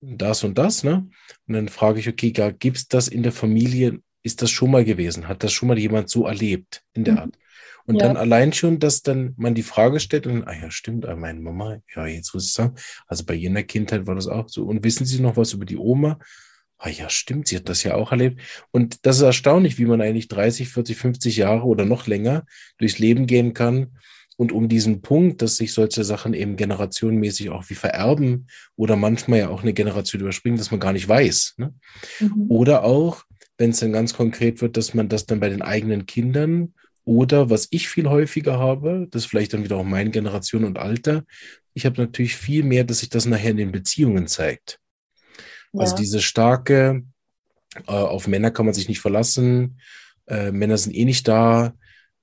Das 0.01 0.45
und 0.45 0.57
das, 0.59 0.85
ne? 0.85 1.09
Und 1.49 1.55
dann 1.55 1.69
frage 1.69 1.99
ich, 1.99 2.09
okay, 2.09 2.31
gibt 2.31 2.77
es 2.77 2.87
das 2.87 3.09
in 3.09 3.25
der 3.25 3.33
Familie? 3.33 3.99
Ist 4.23 4.43
das 4.43 4.51
schon 4.51 4.71
mal 4.71 4.85
gewesen? 4.85 5.27
Hat 5.27 5.43
das 5.43 5.53
schon 5.53 5.67
mal 5.67 5.79
jemand 5.79 6.09
so 6.09 6.27
erlebt 6.27 6.85
in 6.95 7.03
der 7.03 7.15
mhm. 7.15 7.19
Art? 7.19 7.39
Und 7.89 7.97
ja. 7.97 8.07
dann 8.07 8.19
allein 8.19 8.53
schon, 8.53 8.79
dass 8.79 9.01
dann 9.01 9.33
man 9.39 9.55
die 9.55 9.63
Frage 9.63 9.99
stellt 9.99 10.27
und, 10.27 10.47
ah 10.47 10.53
ja, 10.53 10.71
stimmt, 10.71 11.07
ah, 11.07 11.17
meine 11.17 11.41
Mama, 11.41 11.79
ja, 11.97 12.07
jetzt 12.07 12.35
muss 12.35 12.45
ich 12.45 12.53
sagen, 12.53 12.75
also 13.07 13.25
bei 13.25 13.33
jener 13.33 13.63
Kindheit 13.63 14.07
war 14.07 14.15
das 14.15 14.29
auch 14.29 14.51
so. 14.51 14.65
Und 14.65 14.85
wissen 14.85 15.07
Sie 15.07 15.21
noch 15.21 15.39
was 15.39 15.55
über 15.55 15.65
die 15.65 15.79
Oma? 15.79 16.19
Ah 16.77 16.91
ja, 16.91 17.09
stimmt, 17.09 17.49
sie 17.49 17.57
hat 17.57 17.67
das 17.71 17.83
ja 17.85 17.95
auch 17.95 18.13
erlebt. 18.13 18.43
Und 18.73 19.07
das 19.07 19.17
ist 19.17 19.23
erstaunlich, 19.23 19.79
wie 19.79 19.87
man 19.87 20.03
eigentlich 20.03 20.29
30, 20.29 20.69
40, 20.69 20.99
50 20.99 21.37
Jahre 21.39 21.65
oder 21.65 21.87
noch 21.87 22.07
länger 22.07 22.45
durchs 22.77 22.99
Leben 22.99 23.27
gehen 23.27 23.55
kann. 23.55 23.97
Und 24.37 24.53
um 24.53 24.69
diesen 24.69 25.01
Punkt, 25.01 25.41
dass 25.41 25.57
sich 25.57 25.73
solche 25.73 26.05
Sachen 26.05 26.35
eben 26.35 26.57
generationenmäßig 26.57 27.49
auch 27.49 27.71
wie 27.71 27.75
vererben 27.75 28.49
oder 28.77 28.97
manchmal 28.97 29.39
ja 29.39 29.49
auch 29.49 29.63
eine 29.63 29.73
Generation 29.73 30.21
überspringen, 30.21 30.59
dass 30.59 30.71
man 30.71 30.79
gar 30.79 30.93
nicht 30.93 31.09
weiß. 31.09 31.55
Ne? 31.57 31.73
Mhm. 32.21 32.51
Oder 32.51 32.85
auch, 32.85 33.25
wenn 33.57 33.71
es 33.71 33.81
dann 33.81 33.95
ganz 33.95 34.13
konkret 34.13 34.61
wird, 34.61 34.77
dass 34.77 34.93
man 34.93 35.09
das 35.09 35.25
dann 35.25 35.41
bei 35.41 35.49
den 35.49 35.63
eigenen 35.63 36.05
Kindern 36.05 36.75
oder 37.09 37.49
was 37.49 37.69
ich 37.71 37.89
viel 37.89 38.07
häufiger 38.11 38.59
habe, 38.59 39.09
das 39.11 39.23
ist 39.23 39.31
vielleicht 39.31 39.55
dann 39.55 39.65
wieder 39.65 39.79
auch 39.79 39.85
meine 39.85 40.11
Generation 40.11 40.65
und 40.65 40.79
Alter, 40.79 41.25
ich 41.73 41.87
habe 41.87 41.99
natürlich 42.03 42.37
viel 42.37 42.63
mehr, 42.63 42.85
dass 42.85 42.99
sich 42.99 43.09
das 43.09 43.25
nachher 43.25 43.53
in 43.53 43.57
den 43.57 43.73
Beziehungen 43.73 44.27
zeigt. 44.27 44.79
Also 45.73 45.73
ja. 45.73 45.81
Also 45.81 45.97
diese 45.97 46.21
starke, 46.21 47.05
äh, 47.87 47.93
auf 47.93 48.29
Männer 48.29 48.51
kann 48.51 48.67
man 48.67 48.75
sich 48.75 48.89
nicht 48.91 49.01
verlassen, 49.01 49.81
äh, 50.27 50.53
Männer 50.53 50.77
sind 50.77 50.95
eh 50.95 51.07
nicht 51.07 51.27
da, 51.27 51.73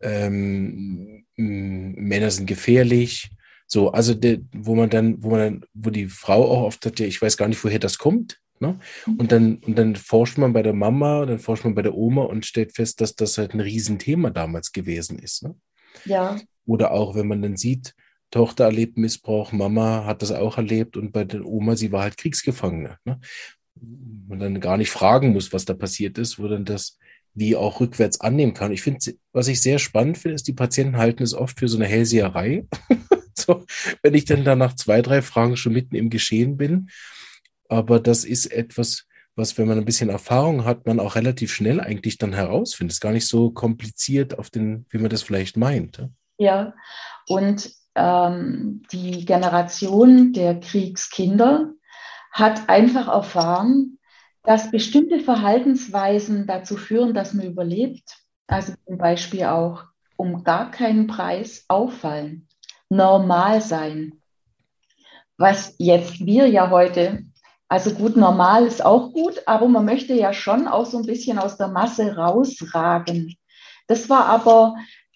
ähm, 0.01 1.25
Männer 1.35 2.29
sind 2.29 2.45
gefährlich. 2.45 3.31
So, 3.65 3.91
also 3.91 4.13
de, 4.13 4.41
wo 4.53 4.75
man 4.75 4.91
dann, 4.91 5.23
wo 5.23 5.31
man 5.31 5.39
dann, 5.39 5.65
wo 5.73 5.89
die 5.89 6.09
Frau 6.09 6.43
auch 6.45 6.61
oft 6.61 6.85
hat, 6.85 6.99
ja, 6.99 7.07
ich 7.07 7.19
weiß 7.19 7.37
gar 7.37 7.47
nicht, 7.47 7.63
woher 7.63 7.79
das 7.79 7.97
kommt. 7.97 8.39
Ne? 8.59 8.79
Mhm. 9.05 9.15
Und 9.15 9.31
dann, 9.31 9.55
und 9.57 9.77
dann 9.77 9.95
forscht 9.95 10.37
man 10.37 10.53
bei 10.53 10.63
der 10.63 10.73
Mama, 10.73 11.25
dann 11.25 11.39
forscht 11.39 11.65
man 11.65 11.75
bei 11.75 11.81
der 11.81 11.95
Oma 11.95 12.23
und 12.23 12.45
stellt 12.45 12.73
fest, 12.73 13.01
dass 13.01 13.15
das 13.15 13.37
halt 13.37 13.53
ein 13.53 13.59
Riesenthema 13.59 14.29
damals 14.29 14.71
gewesen 14.71 15.19
ist. 15.19 15.43
Ne? 15.43 15.55
Ja. 16.05 16.39
Oder 16.65 16.91
auch, 16.91 17.15
wenn 17.15 17.27
man 17.27 17.41
dann 17.41 17.57
sieht, 17.57 17.95
Tochter 18.31 18.65
erlebt 18.65 18.97
Missbrauch, 18.97 19.51
Mama 19.51 20.05
hat 20.05 20.21
das 20.21 20.31
auch 20.31 20.57
erlebt 20.57 20.97
und 20.97 21.11
bei 21.11 21.23
der 21.23 21.45
Oma, 21.45 21.75
sie 21.75 21.91
war 21.91 22.03
halt 22.03 22.17
Kriegsgefangene. 22.17 22.97
Ne? 23.05 23.19
Man 24.27 24.39
dann 24.39 24.59
gar 24.59 24.77
nicht 24.77 24.89
fragen 24.89 25.33
muss, 25.33 25.53
was 25.53 25.65
da 25.65 25.73
passiert 25.73 26.17
ist, 26.17 26.39
wo 26.39 26.47
dann 26.47 26.65
das 26.65 26.97
wie 27.35 27.55
auch 27.55 27.81
rückwärts 27.81 28.21
annehmen 28.21 28.53
kann. 28.53 28.71
Ich 28.71 28.81
finde, 28.81 29.13
was 29.33 29.49
ich 29.49 29.61
sehr 29.61 29.77
spannend 29.77 30.17
finde, 30.17 30.35
ist, 30.35 30.47
die 30.47 30.53
Patienten 30.53 30.97
halten 30.97 31.21
es 31.21 31.33
oft 31.33 31.59
für 31.59 31.67
so 31.67 31.77
eine 31.77 31.85
Hellseherei. 31.85 32.65
so, 33.37 33.65
wenn 34.01 34.13
ich 34.13 34.25
dann 34.25 34.45
da 34.45 34.55
nach 34.55 34.73
zwei, 34.73 35.01
drei 35.01 35.21
Fragen 35.21 35.57
schon 35.57 35.73
mitten 35.73 35.95
im 35.95 36.09
Geschehen 36.09 36.55
bin. 36.57 36.89
Aber 37.69 37.99
das 37.99 38.23
ist 38.23 38.47
etwas, 38.47 39.05
was, 39.35 39.57
wenn 39.57 39.67
man 39.67 39.77
ein 39.77 39.85
bisschen 39.85 40.09
Erfahrung 40.09 40.65
hat, 40.65 40.85
man 40.85 40.99
auch 40.99 41.15
relativ 41.15 41.53
schnell 41.53 41.81
eigentlich 41.81 42.17
dann 42.17 42.33
herausfindet. 42.33 42.93
Ist 42.93 43.01
gar 43.01 43.11
nicht 43.11 43.27
so 43.27 43.51
kompliziert 43.51 44.39
auf 44.39 44.49
den, 44.49 44.85
wie 44.89 44.97
man 44.97 45.09
das 45.09 45.23
vielleicht 45.23 45.57
meint. 45.57 46.07
Ja, 46.37 46.73
und 47.27 47.71
ähm, 47.95 48.83
die 48.91 49.25
Generation 49.25 50.33
der 50.33 50.59
Kriegskinder 50.59 51.71
hat 52.31 52.69
einfach 52.69 53.07
erfahren, 53.07 53.97
dass 54.43 54.71
bestimmte 54.71 55.19
Verhaltensweisen 55.19 56.45
dazu 56.45 56.77
führen, 56.77 57.13
dass 57.13 57.33
man 57.33 57.47
überlebt. 57.47 58.17
Also 58.47 58.73
zum 58.85 58.97
Beispiel 58.97 59.45
auch 59.45 59.83
um 60.17 60.43
gar 60.43 60.71
keinen 60.71 61.07
Preis 61.07 61.65
auffallen, 61.67 62.47
normal 62.89 63.61
sein. 63.61 64.21
Was 65.37 65.75
jetzt 65.77 66.25
wir 66.25 66.47
ja 66.47 66.69
heute, 66.69 67.25
also 67.67 67.91
gut, 67.93 68.15
normal 68.15 68.65
ist 68.65 68.83
auch 68.85 69.11
gut, 69.11 69.41
aber 69.47 69.67
man 69.67 69.85
möchte 69.85 70.13
ja 70.13 70.33
schon 70.33 70.67
auch 70.67 70.85
so 70.85 70.97
ein 70.97 71.05
bisschen 71.05 71.39
aus 71.39 71.57
der 71.57 71.67
Masse 71.67 72.15
rausragen. 72.15 73.35
Das 73.87 74.09
war 74.09 74.25
aber 74.25 74.75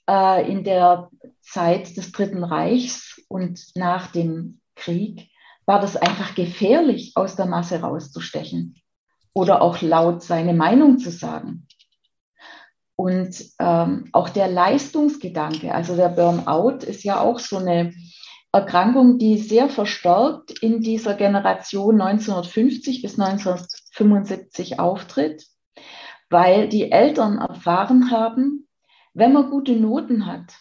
äh, 0.10 0.52
in 0.52 0.64
der 0.64 1.10
Zeit 1.42 1.96
des 1.96 2.12
Dritten 2.12 2.44
Reichs 2.44 3.22
und 3.28 3.60
nach 3.76 4.08
dem 4.12 4.62
Krieg 4.76 5.30
war 5.66 5.80
das 5.80 5.96
einfach 5.96 6.34
gefährlich, 6.34 7.12
aus 7.16 7.36
der 7.36 7.46
Masse 7.46 7.82
rauszustechen 7.82 8.82
oder 9.34 9.62
auch 9.62 9.82
laut 9.82 10.24
seine 10.24 10.54
Meinung 10.54 10.98
zu 10.98 11.12
sagen. 11.12 11.68
Und 12.96 13.46
ähm, 13.60 14.10
auch 14.12 14.30
der 14.30 14.50
Leistungsgedanke, 14.50 15.74
also 15.74 15.96
der 15.96 16.10
Burnout 16.10 16.84
ist 16.86 17.04
ja 17.04 17.22
auch 17.22 17.40
so 17.40 17.58
eine 17.58 17.94
Erkrankung, 18.52 19.20
die 19.20 19.38
sehr 19.38 19.70
verstärkt 19.70 20.58
in 20.64 20.82
dieser 20.82 21.14
Generation 21.14 22.02
1950 22.02 23.04
bis 23.04 23.20
1975 23.20 24.80
auftritt, 24.80 25.46
weil 26.30 26.68
die 26.68 26.92
Eltern 26.92 27.38
erfahren 27.38 28.10
haben, 28.10 28.68
wenn 29.14 29.34
man 29.34 29.52
gute 29.52 29.74
Noten 29.74 30.26
hat, 30.26 30.56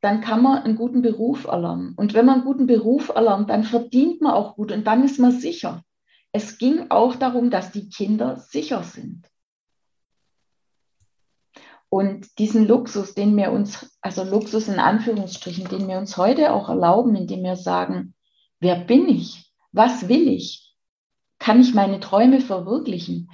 dann 0.00 0.20
kann 0.20 0.42
man 0.42 0.62
einen 0.62 0.76
guten 0.76 1.02
Beruf 1.02 1.46
erlernen. 1.46 1.94
Und 1.96 2.14
wenn 2.14 2.26
man 2.26 2.36
einen 2.36 2.44
guten 2.44 2.66
Beruf 2.66 3.08
erlernt, 3.08 3.50
dann 3.50 3.64
verdient 3.64 4.20
man 4.20 4.34
auch 4.34 4.54
gut 4.54 4.70
und 4.70 4.86
dann 4.86 5.02
ist 5.02 5.18
man 5.18 5.32
sicher. 5.32 5.82
Es 6.30 6.58
ging 6.58 6.90
auch 6.90 7.16
darum, 7.16 7.50
dass 7.50 7.72
die 7.72 7.88
Kinder 7.88 8.36
sicher 8.36 8.82
sind. 8.82 9.26
Und 11.96 12.38
diesen 12.38 12.68
Luxus, 12.68 13.14
den 13.14 13.34
wir 13.38 13.52
uns, 13.52 13.96
also 14.02 14.22
Luxus 14.22 14.68
in 14.68 14.78
Anführungsstrichen, 14.78 15.66
den 15.68 15.88
wir 15.88 15.96
uns 15.96 16.18
heute 16.18 16.52
auch 16.52 16.68
erlauben, 16.68 17.16
indem 17.16 17.42
wir 17.42 17.56
sagen, 17.56 18.12
wer 18.60 18.76
bin 18.76 19.08
ich? 19.08 19.50
Was 19.72 20.06
will 20.06 20.28
ich? 20.28 20.76
Kann 21.38 21.58
ich 21.58 21.72
meine 21.72 21.98
Träume 21.98 22.42
verwirklichen? 22.42 23.30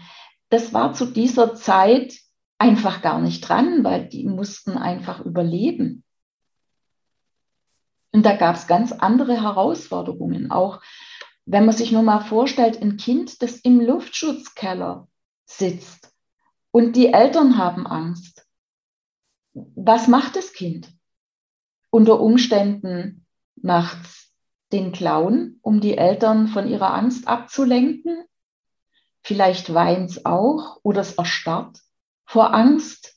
Das 0.48 0.72
war 0.72 0.92
zu 0.92 1.06
dieser 1.06 1.56
Zeit 1.56 2.14
einfach 2.56 3.02
gar 3.02 3.20
nicht 3.20 3.40
dran, 3.40 3.82
weil 3.82 4.08
die 4.08 4.28
mussten 4.28 4.78
einfach 4.78 5.18
überleben. 5.24 6.04
Und 8.12 8.24
da 8.24 8.36
gab 8.36 8.54
es 8.54 8.68
ganz 8.68 8.92
andere 8.92 9.42
Herausforderungen. 9.42 10.52
Auch 10.52 10.80
wenn 11.46 11.64
man 11.64 11.74
sich 11.74 11.90
nur 11.90 12.02
mal 12.02 12.20
vorstellt, 12.20 12.80
ein 12.80 12.96
Kind, 12.96 13.42
das 13.42 13.56
im 13.56 13.80
Luftschutzkeller 13.80 15.08
sitzt 15.46 16.14
und 16.70 16.94
die 16.94 17.12
Eltern 17.12 17.58
haben 17.58 17.88
Angst. 17.88 18.41
Was 19.54 20.08
macht 20.08 20.36
das 20.36 20.52
Kind? 20.52 20.92
Unter 21.90 22.20
Umständen 22.20 23.26
macht 23.56 24.02
es 24.04 24.32
den 24.72 24.92
Clown, 24.92 25.58
um 25.60 25.80
die 25.80 25.98
Eltern 25.98 26.48
von 26.48 26.66
ihrer 26.66 26.94
Angst 26.94 27.28
abzulenken. 27.28 28.24
Vielleicht 29.22 29.72
weint 29.74 30.10
es 30.10 30.24
auch 30.24 30.80
oder 30.82 31.02
es 31.02 31.14
erstarrt 31.14 31.78
vor 32.24 32.54
Angst, 32.54 33.14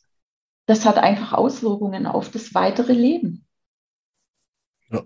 das 0.66 0.86
hat 0.86 0.98
einfach 0.98 1.34
Auswirkungen 1.34 2.06
auf 2.06 2.30
das 2.30 2.54
weitere 2.54 2.94
Leben. 2.94 3.46
Ja. 4.90 5.04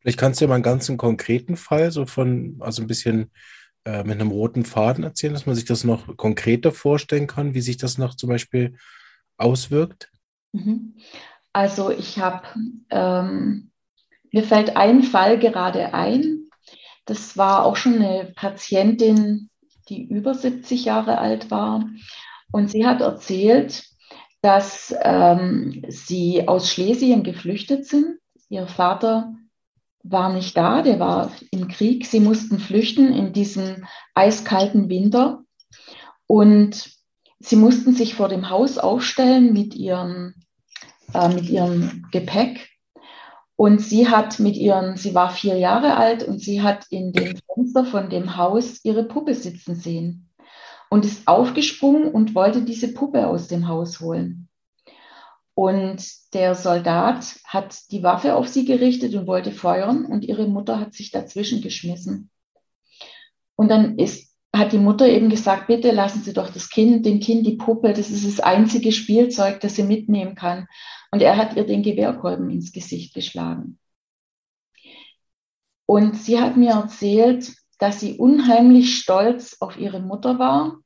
Vielleicht 0.00 0.18
kannst 0.18 0.40
du 0.40 0.44
ja 0.44 0.48
mal 0.48 0.56
einen 0.56 0.62
ganz 0.62 0.94
konkreten 0.96 1.56
Fall, 1.56 1.90
so 1.90 2.06
von, 2.06 2.58
also 2.60 2.82
ein 2.82 2.86
bisschen 2.86 3.32
äh, 3.84 4.04
mit 4.04 4.20
einem 4.20 4.30
roten 4.30 4.64
Faden 4.64 5.04
erzählen, 5.04 5.32
dass 5.32 5.46
man 5.46 5.56
sich 5.56 5.64
das 5.64 5.84
noch 5.84 6.16
konkreter 6.16 6.70
vorstellen 6.70 7.26
kann, 7.26 7.54
wie 7.54 7.60
sich 7.60 7.76
das 7.76 7.98
noch 7.98 8.14
zum 8.14 8.28
Beispiel 8.28 8.76
auswirkt. 9.36 10.10
Mhm. 10.52 10.94
Also 11.52 11.90
ich 11.90 12.18
habe, 12.18 12.42
ähm, 12.90 13.70
mir 14.32 14.42
fällt 14.42 14.76
ein 14.76 15.02
Fall 15.02 15.38
gerade 15.38 15.94
ein. 15.94 16.50
Das 17.04 17.36
war 17.36 17.64
auch 17.64 17.76
schon 17.76 17.94
eine 17.94 18.32
Patientin, 18.36 19.50
die 19.88 20.02
über 20.02 20.34
70 20.34 20.84
Jahre 20.84 21.18
alt 21.18 21.50
war. 21.50 21.88
Und 22.52 22.70
sie 22.70 22.86
hat 22.86 23.00
erzählt, 23.00 23.84
dass 24.42 24.94
ähm, 25.02 25.82
sie 25.88 26.46
aus 26.46 26.70
Schlesien 26.70 27.22
geflüchtet 27.22 27.86
sind. 27.86 28.18
Ihr 28.48 28.66
Vater 28.66 29.34
war 30.02 30.32
nicht 30.32 30.56
da, 30.56 30.82
der 30.82 31.00
war 31.00 31.32
im 31.50 31.68
Krieg. 31.68 32.06
Sie 32.06 32.20
mussten 32.20 32.58
flüchten 32.58 33.12
in 33.12 33.32
diesem 33.32 33.86
eiskalten 34.14 34.88
Winter. 34.88 35.42
Und 36.26 36.97
sie 37.40 37.56
mussten 37.56 37.94
sich 37.94 38.14
vor 38.14 38.28
dem 38.28 38.50
Haus 38.50 38.78
aufstellen 38.78 39.52
mit 39.52 39.74
ihrem, 39.74 40.34
äh, 41.14 41.28
mit 41.28 41.48
ihrem 41.48 42.06
Gepäck. 42.10 42.68
Und 43.56 43.80
sie 43.80 44.08
hat 44.08 44.38
mit 44.38 44.56
ihren, 44.56 44.96
sie 44.96 45.14
war 45.14 45.30
vier 45.30 45.58
Jahre 45.58 45.96
alt 45.96 46.22
und 46.22 46.40
sie 46.40 46.62
hat 46.62 46.86
in 46.90 47.12
dem 47.12 47.36
Fenster 47.54 47.84
von 47.84 48.08
dem 48.08 48.36
Haus 48.36 48.84
ihre 48.84 49.02
Puppe 49.02 49.34
sitzen 49.34 49.74
sehen 49.74 50.28
und 50.90 51.04
ist 51.04 51.26
aufgesprungen 51.26 52.10
und 52.12 52.34
wollte 52.34 52.62
diese 52.62 52.94
Puppe 52.94 53.26
aus 53.26 53.48
dem 53.48 53.66
Haus 53.66 54.00
holen. 54.00 54.48
Und 55.54 56.04
der 56.34 56.54
Soldat 56.54 57.34
hat 57.44 57.90
die 57.90 58.04
Waffe 58.04 58.36
auf 58.36 58.46
sie 58.46 58.64
gerichtet 58.64 59.16
und 59.16 59.26
wollte 59.26 59.50
feuern 59.50 60.04
und 60.04 60.24
ihre 60.24 60.46
Mutter 60.46 60.78
hat 60.78 60.94
sich 60.94 61.10
dazwischen 61.10 61.62
geschmissen. 61.62 62.30
Und 63.56 63.68
dann 63.68 63.98
ist 63.98 64.27
hat 64.54 64.72
die 64.72 64.78
Mutter 64.78 65.06
eben 65.06 65.28
gesagt, 65.28 65.66
bitte 65.66 65.90
lassen 65.90 66.22
Sie 66.22 66.32
doch 66.32 66.50
das 66.50 66.70
Kind, 66.70 67.04
dem 67.04 67.20
Kind 67.20 67.46
die 67.46 67.56
Puppe, 67.56 67.92
das 67.92 68.10
ist 68.10 68.26
das 68.26 68.40
einzige 68.40 68.92
Spielzeug, 68.92 69.60
das 69.60 69.76
sie 69.76 69.82
mitnehmen 69.82 70.34
kann. 70.34 70.66
Und 71.10 71.22
er 71.22 71.36
hat 71.36 71.56
ihr 71.56 71.64
den 71.64 71.82
Gewehrkolben 71.82 72.50
ins 72.50 72.72
Gesicht 72.72 73.14
geschlagen. 73.14 73.78
Und 75.86 76.16
sie 76.16 76.40
hat 76.40 76.56
mir 76.56 76.72
erzählt, 76.72 77.54
dass 77.78 78.00
sie 78.00 78.18
unheimlich 78.18 78.98
stolz 78.98 79.56
auf 79.60 79.78
ihre 79.78 80.00
Mutter 80.00 80.38
war, 80.38 80.78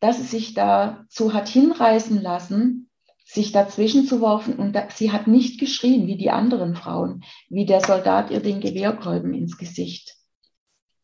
dass 0.00 0.18
sie 0.18 0.24
sich 0.24 0.54
dazu 0.54 1.32
hat 1.32 1.48
hinreißen 1.48 2.20
lassen, 2.20 2.90
sich 3.24 3.50
dazwischen 3.50 4.06
zu 4.06 4.20
werfen. 4.20 4.56
Und 4.56 4.76
sie 4.92 5.10
hat 5.10 5.26
nicht 5.26 5.58
geschrien 5.58 6.06
wie 6.06 6.16
die 6.16 6.30
anderen 6.30 6.76
Frauen, 6.76 7.24
wie 7.48 7.66
der 7.66 7.80
Soldat 7.80 8.30
ihr 8.30 8.40
den 8.40 8.60
Gewehrkolben 8.60 9.32
ins 9.32 9.56
Gesicht 9.58 10.15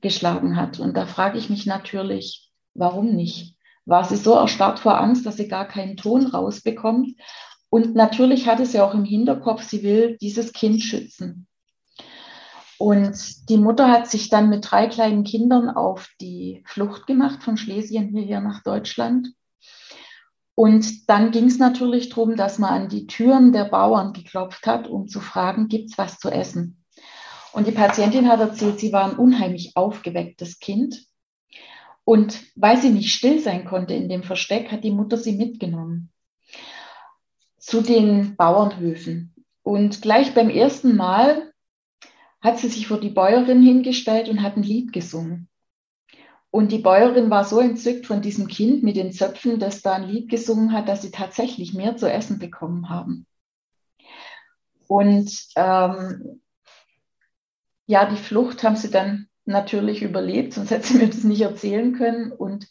geschlagen 0.03 0.57
hat. 0.57 0.79
Und 0.79 0.97
da 0.97 1.07
frage 1.07 1.39
ich 1.39 1.49
mich 1.49 1.65
natürlich, 1.65 2.51
warum 2.75 3.15
nicht? 3.15 3.57
War 3.87 4.05
sie 4.05 4.17
so 4.17 4.35
erstarrt 4.35 4.79
vor 4.79 5.01
Angst, 5.01 5.25
dass 5.25 5.37
sie 5.37 5.49
gar 5.49 5.67
keinen 5.67 5.97
Ton 5.97 6.27
rausbekommt? 6.27 7.13
Und 7.71 7.95
natürlich 7.95 8.47
hatte 8.47 8.67
sie 8.67 8.81
auch 8.81 8.93
im 8.93 9.05
Hinterkopf, 9.05 9.63
sie 9.63 9.83
will 9.83 10.19
dieses 10.21 10.53
Kind 10.53 10.83
schützen. 10.83 11.47
Und 12.79 13.49
die 13.49 13.59
Mutter 13.59 13.91
hat 13.91 14.09
sich 14.09 14.29
dann 14.29 14.51
mit 14.51 14.71
drei 14.71 14.89
kleinen 14.89 15.25
Kindern 15.25 15.71
auf 15.71 16.09
die 16.21 16.65
Flucht 16.67 17.07
gemacht 17.07 17.43
von 17.43 17.57
Schlesien 17.57 18.09
hierher 18.09 18.41
nach 18.41 18.63
Deutschland. 18.63 19.29
Und 20.55 21.09
dann 21.09 21.31
ging 21.31 21.47
es 21.47 21.59
natürlich 21.59 22.11
darum, 22.11 22.37
dass 22.37 22.59
man 22.59 22.83
an 22.83 22.89
die 22.89 23.07
Türen 23.07 23.53
der 23.53 23.65
Bauern 23.65 24.13
geklopft 24.13 24.67
hat, 24.67 24.89
um 24.89 25.09
zu 25.09 25.21
fragen, 25.21 25.69
gibt 25.69 25.91
es 25.91 25.99
was 25.99 26.19
zu 26.19 26.29
essen? 26.29 26.82
Und 27.53 27.67
die 27.67 27.73
Patientin 27.73 28.29
hat 28.29 28.41
erzählt, 28.41 28.81
sie 28.81 28.93
war 28.93 29.05
ein 29.05 29.17
unheimlich 29.17 29.77
aufgewecktes 29.77 30.59
Kind. 30.59 31.07
Und 32.05 32.43
weil 32.57 32.79
sie 32.79 32.91
nicht 32.91 33.15
still 33.15 33.39
sein 33.39 33.65
konnte 33.65 33.95
in 33.95 34.09
dem 34.09 34.23
Versteck, 34.23 34.73
hat 34.73 34.85
die 34.85 34.91
Mutter 34.91 35.17
sie 35.17 35.33
mitgenommen 35.33 36.11
zu 37.59 37.81
den 37.81 38.35
Bauernhöfen. 38.37 39.35
Und 39.63 40.03
gleich 40.03 40.35
beim 40.35 40.51
ersten 40.51 40.97
Mal 40.97 41.53
hat 42.41 42.59
sie 42.59 42.69
sich 42.69 42.89
vor 42.89 42.99
die 42.99 43.11
Bäuerin 43.11 43.63
hingestellt 43.63 44.29
und 44.29 44.43
hat 44.43 44.57
ein 44.57 44.65
Lied 44.65 44.93
gesungen. 44.93 45.49
Und 46.51 46.73
die 46.73 46.79
Bäuerin 46.79 47.31
war 47.31 47.45
so 47.45 47.61
entzückt 47.61 48.07
von 48.07 48.21
diesem 48.21 48.49
Kind 48.49 48.83
mit 48.83 48.97
den 48.97 49.13
Zöpfen, 49.13 49.61
das 49.61 49.81
da 49.81 49.95
ein 49.95 50.09
Lied 50.09 50.29
gesungen 50.29 50.73
hat, 50.73 50.89
dass 50.89 51.03
sie 51.03 51.13
tatsächlich 51.13 51.73
mehr 51.73 51.97
zu 51.97 52.11
essen 52.11 52.41
bekommen 52.41 52.91
haben. 52.91 53.27
Und 54.89 55.33
ähm, 55.55 56.42
ja, 57.93 58.07
die 58.07 58.17
Flucht 58.17 58.63
haben 58.63 58.77
sie 58.77 58.91
dann 58.91 59.29
natürlich 59.45 60.01
überlebt, 60.01 60.55
sonst 60.55 60.71
hätte 60.71 60.87
sie 60.87 60.95
mir 60.95 61.09
das 61.09 61.25
nicht 61.25 61.43
erzählen 61.43 61.93
können. 61.93 62.33
Und 62.33 62.67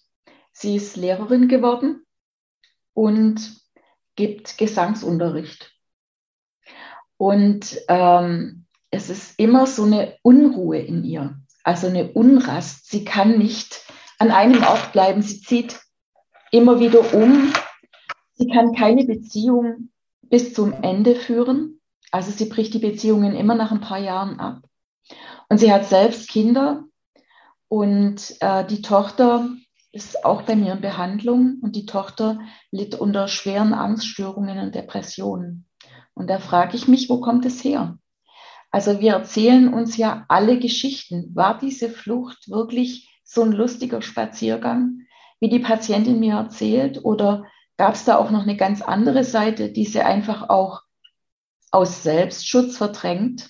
sie 0.52 0.76
ist 0.76 0.98
Lehrerin 0.98 1.48
geworden 1.48 2.04
und 2.96 3.62
gibt 4.16 4.58
Gesangsunterricht. 4.58 5.72
Und 7.18 7.80
ähm, 7.88 8.66
es 8.90 9.12
ist 9.12 9.38
immer 9.38 9.68
so 9.68 9.84
eine 9.84 10.18
Unruhe 10.24 10.80
in 10.80 11.04
ihr, 11.04 11.40
also 11.64 11.86
eine 11.86 12.14
Unrast. 12.14 12.90
Sie 12.90 13.06
kann 13.06 13.38
nicht 13.38 13.86
an 14.18 14.32
einem 14.32 14.64
Ort 14.64 14.92
bleiben. 14.92 15.22
Sie 15.22 15.40
zieht 15.40 15.80
immer 16.52 16.80
wieder 16.80 17.14
um. 17.14 17.54
Sie 18.34 18.48
kann 18.48 18.74
keine 18.74 19.06
Beziehung 19.06 19.92
bis 20.24 20.56
zum 20.56 20.74
Ende 20.82 21.14
führen. 21.14 21.80
Also 22.10 22.32
sie 22.32 22.46
bricht 22.46 22.74
die 22.74 22.80
Beziehungen 22.80 23.36
immer 23.36 23.54
nach 23.54 23.72
ein 23.72 23.82
paar 23.82 24.00
Jahren 24.00 24.40
ab. 24.40 24.64
Und 25.52 25.58
sie 25.58 25.74
hat 25.74 25.86
selbst 25.86 26.30
Kinder 26.30 26.86
und 27.68 28.38
äh, 28.40 28.66
die 28.66 28.82
Tochter 28.82 29.50
ist 29.92 30.24
auch 30.24 30.44
bei 30.44 30.56
mir 30.56 30.72
in 30.72 30.80
Behandlung 30.80 31.58
und 31.62 31.76
die 31.76 31.86
Tochter 31.86 32.40
litt 32.72 32.96
unter 32.96 33.28
schweren 33.28 33.74
Angststörungen 33.74 34.60
und 34.60 34.76
Depressionen. 34.76 35.68
Und 36.14 36.30
da 36.30 36.40
frage 36.40 36.78
ich 36.78 36.88
mich, 36.88 37.10
wo 37.10 37.20
kommt 37.20 37.46
es 37.46 37.66
her? 37.66 37.98
Also 38.72 39.02
wir 39.02 39.12
erzählen 39.12 39.74
uns 39.74 39.98
ja 39.98 40.24
alle 40.30 40.58
Geschichten. 40.58 41.36
War 41.36 41.58
diese 41.58 41.90
Flucht 41.90 42.50
wirklich 42.50 43.10
so 43.26 43.42
ein 43.42 43.52
lustiger 43.52 44.02
Spaziergang, 44.02 45.02
wie 45.42 45.50
die 45.50 45.60
Patientin 45.60 46.22
mir 46.22 46.36
erzählt? 46.36 47.04
Oder 47.04 47.44
gab 47.76 47.96
es 47.96 48.06
da 48.06 48.16
auch 48.16 48.32
noch 48.32 48.44
eine 48.44 48.56
ganz 48.56 48.82
andere 48.82 49.26
Seite, 49.26 49.70
die 49.70 49.84
sie 49.84 50.00
einfach 50.00 50.48
auch 50.48 50.84
aus 51.72 52.04
Selbstschutz 52.04 52.78
verdrängt? 52.78 53.50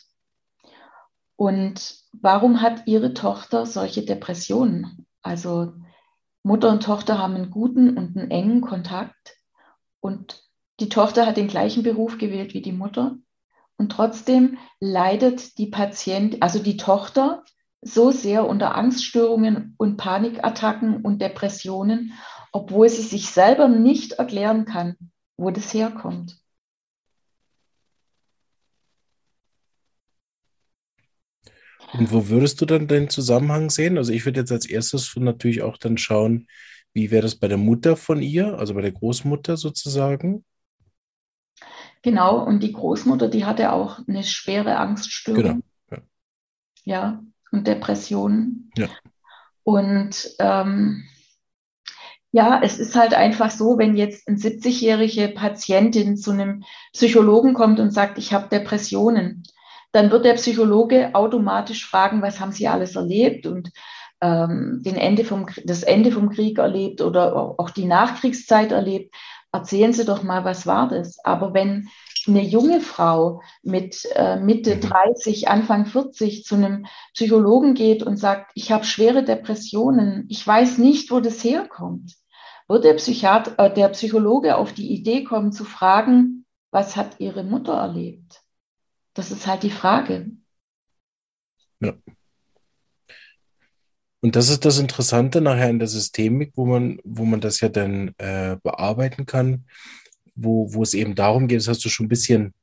Und 1.41 1.95
warum 2.13 2.62
hat 2.62 2.86
Ihre 2.86 3.15
Tochter 3.15 3.65
solche 3.65 4.06
Depressionen? 4.06 5.08
Also 5.23 5.73
Mutter 6.43 6.69
und 6.69 6.84
Tochter 6.84 7.17
haben 7.17 7.34
einen 7.34 7.49
guten 7.49 7.97
und 7.97 8.15
einen 8.15 8.30
engen 8.30 8.62
Kontakt 8.62 9.39
und 10.01 10.39
die 10.80 10.88
Tochter 10.88 11.25
hat 11.25 11.38
den 11.38 11.47
gleichen 11.47 11.82
Beruf 11.82 12.19
gewählt 12.19 12.54
wie 12.54 12.62
die 12.62 12.71
Mutter 12.71 13.17
und 13.80 13.91
trotzdem 13.91 14.60
leidet 14.80 15.58
die 15.58 15.65
Patient, 15.65 16.43
also 16.43 16.60
die 16.60 16.77
Tochter, 16.77 17.43
so 17.82 18.12
sehr 18.12 18.47
unter 18.47 18.75
Angststörungen 18.75 19.73
und 19.80 19.97
Panikattacken 19.97 21.01
und 21.01 21.23
Depressionen, 21.23 22.13
obwohl 22.51 22.88
sie 22.88 23.01
sich 23.01 23.32
selber 23.32 23.67
nicht 23.67 24.12
erklären 24.12 24.65
kann, 24.65 24.95
wo 25.38 25.49
das 25.49 25.73
herkommt. 25.73 26.40
Und 31.93 32.12
wo 32.12 32.30
würdest 32.30 32.62
du 32.62 32.65
dann 32.65 32.88
den 32.88 33.10
Zusammenhang 33.10 33.69
sehen? 33.69 33.97
Also 33.97 34.13
ich 34.13 34.25
würde 34.25 34.39
jetzt 34.39 34.51
als 34.51 34.65
erstes 34.65 35.15
natürlich 35.15 35.62
auch 35.62 35.77
dann 35.77 35.97
schauen, 35.97 36.47
wie 36.93 37.12
wäre 37.12 37.23
das 37.23 37.36
bei 37.36 37.47
der 37.47 37.58
Mutter 37.58 37.95
von 37.95 38.21
ihr, 38.21 38.58
also 38.58 38.73
bei 38.73 38.82
der 38.82 38.91
Großmutter 38.91 39.58
sozusagen? 39.58 40.45
Genau, 42.01 42.43
und 42.43 42.63
die 42.63 42.73
Großmutter, 42.73 43.27
die 43.27 43.45
hatte 43.45 43.71
auch 43.71 43.99
eine 44.08 44.23
schwere 44.23 44.77
Angststörung. 44.77 45.43
Genau. 45.43 45.60
Ja, 45.91 46.01
ja 46.84 47.23
und 47.51 47.67
Depressionen. 47.67 48.71
Ja. 48.75 48.88
Und 49.63 50.36
ähm, 50.39 51.04
ja, 52.32 52.62
es 52.63 52.80
ist 52.80 52.95
halt 52.95 53.13
einfach 53.13 53.51
so, 53.51 53.77
wenn 53.77 53.95
jetzt 53.95 54.27
eine 54.27 54.38
70-jährige 54.38 55.30
Patientin 55.30 56.17
zu 56.17 56.32
einem 56.32 56.63
Psychologen 56.93 57.54
kommt 57.54 57.80
und 57.80 57.91
sagt, 57.91 58.17
ich 58.17 58.34
habe 58.34 58.47
Depressionen, 58.47 59.43
dann 59.91 60.12
wird 60.12 60.25
der 60.25 60.34
Psychologe 60.34 61.13
automatisch 61.13 61.86
fragen, 61.86 62.21
was 62.21 62.39
haben 62.39 62.51
Sie 62.51 62.67
alles 62.67 62.95
erlebt 62.95 63.45
und 63.45 63.71
ähm, 64.21 64.82
den 64.84 64.95
Ende 64.95 65.25
vom, 65.25 65.47
das 65.65 65.84
Ende 65.84 66.12
vom 66.12 66.30
Krieg 66.30 66.60
erlebt 66.60 67.01
oder 67.01 67.36
auch 67.36 67.69
die 67.69 67.86
Nachkriegszeit 67.86 68.71
erlebt. 68.71 69.13
Erzählen 69.51 69.93
Sie 69.93 70.06
doch 70.06 70.23
mal, 70.23 70.45
was 70.45 70.65
war 70.65 70.88
das? 70.88 71.17
Aber 71.25 71.54
wenn 71.54 71.89
eine 72.27 72.43
junge 72.43 72.82
Frau 72.82 73.41
mit 73.63 74.08
äh, 74.15 74.38
Mitte 74.38 74.77
30, 74.77 75.41
mhm. 75.41 75.47
Anfang 75.47 75.86
40 75.86 76.45
zu 76.45 76.56
einem 76.56 76.86
Psychologen 77.13 77.73
geht 77.73 78.04
und 78.04 78.17
sagt, 78.17 78.51
ich 78.56 78.71
habe 78.71 78.86
schwere 78.86 79.23
Depressionen, 79.23 80.25
ich 80.30 80.45
weiß 80.45 80.77
nicht, 80.77 81.12
wo 81.12 81.19
das 81.19 81.43
herkommt, 81.43 82.15
wird 82.67 82.84
der, 82.84 82.93
Psychiater, 82.93 83.54
äh, 83.58 83.73
der 83.73 83.89
Psychologe 83.89 84.56
auf 84.56 84.71
die 84.73 84.91
Idee 84.91 85.23
kommen 85.23 85.51
zu 85.51 85.65
fragen, 85.65 86.45
was 86.71 86.95
hat 86.95 87.19
ihre 87.19 87.43
Mutter 87.43 87.73
erlebt? 87.73 88.40
Das 89.13 89.32
ist 89.32 89.47
halt 89.47 89.63
die 89.63 89.71
Frage. 89.71 90.32
Ja. 91.80 91.93
Und 94.21 94.36
das 94.36 94.50
ist 94.50 94.65
das 94.65 94.78
Interessante 94.78 95.41
nachher 95.41 95.69
in 95.69 95.80
der 95.80 95.88
Systemik, 95.88 96.52
wo 96.56 96.65
man, 96.65 97.00
wo 97.04 97.26
man 97.26 97.41
das 97.41 97.60
ja 97.60 97.69
dann 97.69 98.13
äh, 98.19 98.56
bearbeiten 98.62 99.26
kann, 99.26 99.65
wo, 100.36 100.71
wo 100.74 100.84
es 100.84 100.93
eben 100.93 101.15
darum 101.15 101.47
geht, 101.47 101.60
das 101.60 101.67
hast 101.67 101.84
du 101.84 101.89
schon 101.89 102.06
ein 102.06 102.10
bisschen 102.10 102.54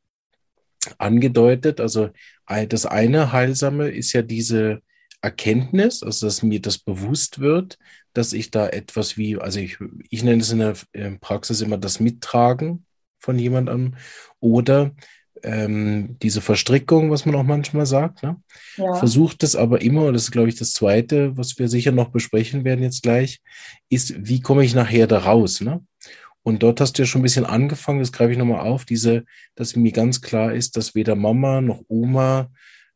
angedeutet. 0.99 1.81
Also 1.81 2.11
das 2.47 2.87
eine 2.87 3.33
Heilsame 3.33 3.89
ist 3.89 4.13
ja 4.13 4.23
diese 4.23 4.81
Erkenntnis, 5.21 6.03
also 6.05 6.27
dass 6.27 6.45
mir 6.45 6.63
das 6.63 6.79
bewusst 6.79 7.41
wird, 7.41 7.77
dass 8.13 8.33
ich 8.33 8.53
da 8.53 8.69
etwas 8.69 9.17
wie, 9.17 9.37
also 9.37 9.59
ich, 9.59 9.79
ich 10.11 10.23
nenne 10.23 10.41
es 10.41 10.53
in 10.53 10.61
der 10.61 10.77
Praxis 11.21 11.61
immer 11.61 11.77
das 11.77 11.99
Mittragen 11.99 12.87
von 13.19 13.37
jemandem 13.37 13.97
oder 14.39 14.95
ähm, 15.43 16.17
diese 16.23 16.41
Verstrickung, 16.41 17.11
was 17.11 17.27
man 17.27 17.35
auch 17.35 17.43
manchmal 17.45 17.87
sagt. 17.87 18.23
Ne? 18.23 18.37
Ja. 18.77 18.95
Versucht 18.95 19.43
es 19.43 19.57
aber 19.57 19.83
immer, 19.83 20.07
und 20.07 20.15
das 20.15 20.25
ist, 20.25 20.31
glaube 20.31 20.49
ich, 20.49 20.57
das 20.57 20.73
Zweite, 20.73 21.37
was 21.37 21.59
wir 21.59 21.69
sicher 21.69 21.93
noch 21.93 22.11
besprechen 22.11 22.65
werden 22.65 22.83
jetzt 22.83 23.03
gleich, 23.03 23.41
ist, 23.89 24.15
wie 24.19 24.41
komme 24.41 24.65
ich 24.65 24.75
nachher 24.75 25.07
da 25.07 25.19
raus? 25.19 25.61
Ne? 25.61 25.85
Und 26.43 26.63
dort 26.63 26.81
hast 26.81 26.95
du 26.99 27.03
ja 27.03 27.07
schon 27.07 27.21
ein 27.21 27.25
bisschen 27.25 27.45
angefangen, 27.45 28.01
das 28.01 28.13
greife 28.13 28.33
ich 28.33 28.39
nochmal 28.39 28.61
auf, 28.61 28.85
diese, 28.85 29.25
dass 29.55 29.77
mir 29.77 29.93
ganz 29.93 30.21
klar 30.21 30.53
ist, 30.53 30.77
dass 30.77 30.95
weder 30.95 31.15
Mama 31.15 31.61
noch 31.61 31.83
Oma, 31.89 32.51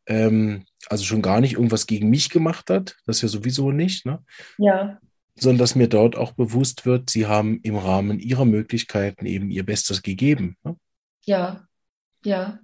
ähm, 0.06 0.64
also 0.88 1.04
schon 1.04 1.22
gar 1.22 1.40
nicht 1.40 1.54
irgendwas 1.54 1.86
gegen 1.86 2.10
mich 2.10 2.30
gemacht 2.30 2.70
hat, 2.70 2.96
das 3.06 3.22
ja 3.22 3.28
sowieso 3.28 3.70
nicht, 3.70 4.06
ne? 4.06 4.24
Ja. 4.58 4.98
Sondern 5.34 5.58
dass 5.58 5.74
mir 5.74 5.88
dort 5.88 6.16
auch 6.16 6.32
bewusst 6.32 6.84
wird, 6.86 7.08
sie 7.08 7.26
haben 7.26 7.60
im 7.62 7.76
Rahmen 7.76 8.18
ihrer 8.20 8.44
Möglichkeiten 8.44 9.26
eben 9.26 9.50
ihr 9.50 9.64
Bestes 9.64 10.02
gegeben. 10.02 10.56
Ne? 10.62 10.76
Ja, 11.24 11.66
ja, 12.24 12.58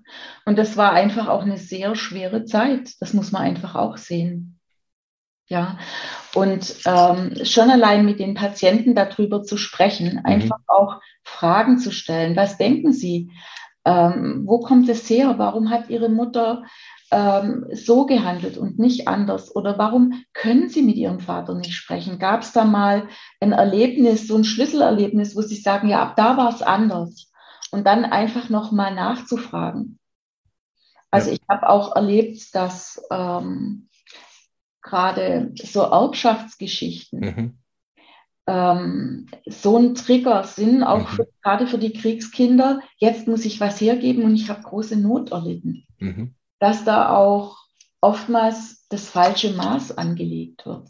und 0.44 0.59
das 0.59 0.76
war 0.76 0.92
einfach 0.92 1.28
auch 1.28 1.42
eine 1.42 1.59
sehr 1.59 1.94
schwere 1.96 2.44
Zeit. 2.44 2.92
Das 3.00 3.12
muss 3.12 3.32
man 3.32 3.42
einfach 3.42 3.74
auch 3.74 3.96
sehen. 3.96 4.59
Ja, 5.50 5.78
und 6.34 6.74
ähm, 6.84 7.44
schon 7.44 7.70
allein 7.70 8.04
mit 8.04 8.20
den 8.20 8.34
Patienten 8.34 8.94
darüber 8.94 9.42
zu 9.42 9.56
sprechen, 9.56 10.16
mhm. 10.16 10.20
einfach 10.24 10.59
auch 10.66 11.00
Fragen 11.24 11.78
zu 11.78 11.90
stellen. 11.90 12.36
Was 12.36 12.59
denken 12.59 12.92
Sie? 12.92 13.32
Ähm, 13.86 14.42
wo 14.44 14.61
kommt 14.61 14.88
es 14.90 15.09
her? 15.09 15.38
Warum 15.38 15.70
hat 15.70 15.88
Ihre 15.88 16.11
Mutter 16.11 16.64
ähm, 17.11 17.64
so 17.72 18.04
gehandelt 18.04 18.59
und 18.59 18.78
nicht 18.78 19.09
anders? 19.09 19.56
Oder 19.56 19.78
warum 19.78 20.22
können 20.34 20.68
Sie 20.68 20.82
mit 20.82 20.96
Ihrem 20.96 21.20
Vater 21.20 21.54
nicht 21.54 21.74
sprechen? 21.74 22.18
Gab 22.18 22.42
es 22.42 22.52
da 22.52 22.64
mal 22.64 23.09
ein 23.40 23.52
Erlebnis, 23.52 24.28
so 24.28 24.36
ein 24.36 24.44
Schlüsselerlebnis, 24.44 25.34
wo 25.34 25.40
Sie 25.40 25.56
sagen, 25.56 25.88
ja, 25.88 26.02
ab 26.02 26.16
da 26.16 26.36
war 26.36 26.50
es 26.50 26.61
anders? 26.61 27.32
Und 27.70 27.86
dann 27.86 28.04
einfach 28.04 28.48
nochmal 28.48 28.94
nachzufragen. 28.94 29.98
Also 31.10 31.30
ja. 31.30 31.36
ich 31.36 31.40
habe 31.48 31.68
auch 31.68 31.96
erlebt, 31.96 32.54
dass 32.54 33.02
ähm, 33.10 33.88
gerade 34.82 35.52
so 35.54 35.82
Erbschaftsgeschichten 35.82 37.20
mhm. 37.20 37.58
ähm, 38.46 39.26
so 39.46 39.78
ein 39.78 39.94
Trigger 39.94 40.44
sind, 40.44 40.82
auch 40.82 41.10
mhm. 41.10 41.14
für, 41.14 41.28
gerade 41.42 41.66
für 41.66 41.78
die 41.78 41.92
Kriegskinder. 41.92 42.80
Jetzt 42.96 43.26
muss 43.26 43.44
ich 43.44 43.60
was 43.60 43.80
hergeben 43.80 44.24
und 44.24 44.34
ich 44.34 44.48
habe 44.48 44.62
große 44.62 44.96
Not 44.96 45.32
erlitten. 45.32 45.86
Mhm. 45.98 46.34
Dass 46.58 46.84
da 46.84 47.14
auch 47.14 47.58
oftmals 48.00 48.86
das 48.88 49.08
falsche 49.08 49.52
Maß 49.52 49.96
angelegt 49.96 50.66
wird. 50.66 50.88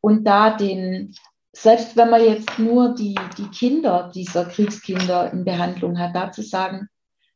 Und 0.00 0.24
da 0.24 0.50
den, 0.50 1.14
selbst 1.54 1.96
wenn 1.96 2.10
man 2.10 2.24
jetzt 2.24 2.58
nur 2.58 2.94
die, 2.94 3.14
die 3.36 3.48
Kinder 3.48 4.10
dieser 4.14 4.46
Kriegskinder 4.46 5.32
in 5.32 5.44
Behandlung 5.44 5.98
hat, 5.98 6.14
da 6.14 6.32
zu 6.32 6.42
sagen, 6.42 6.88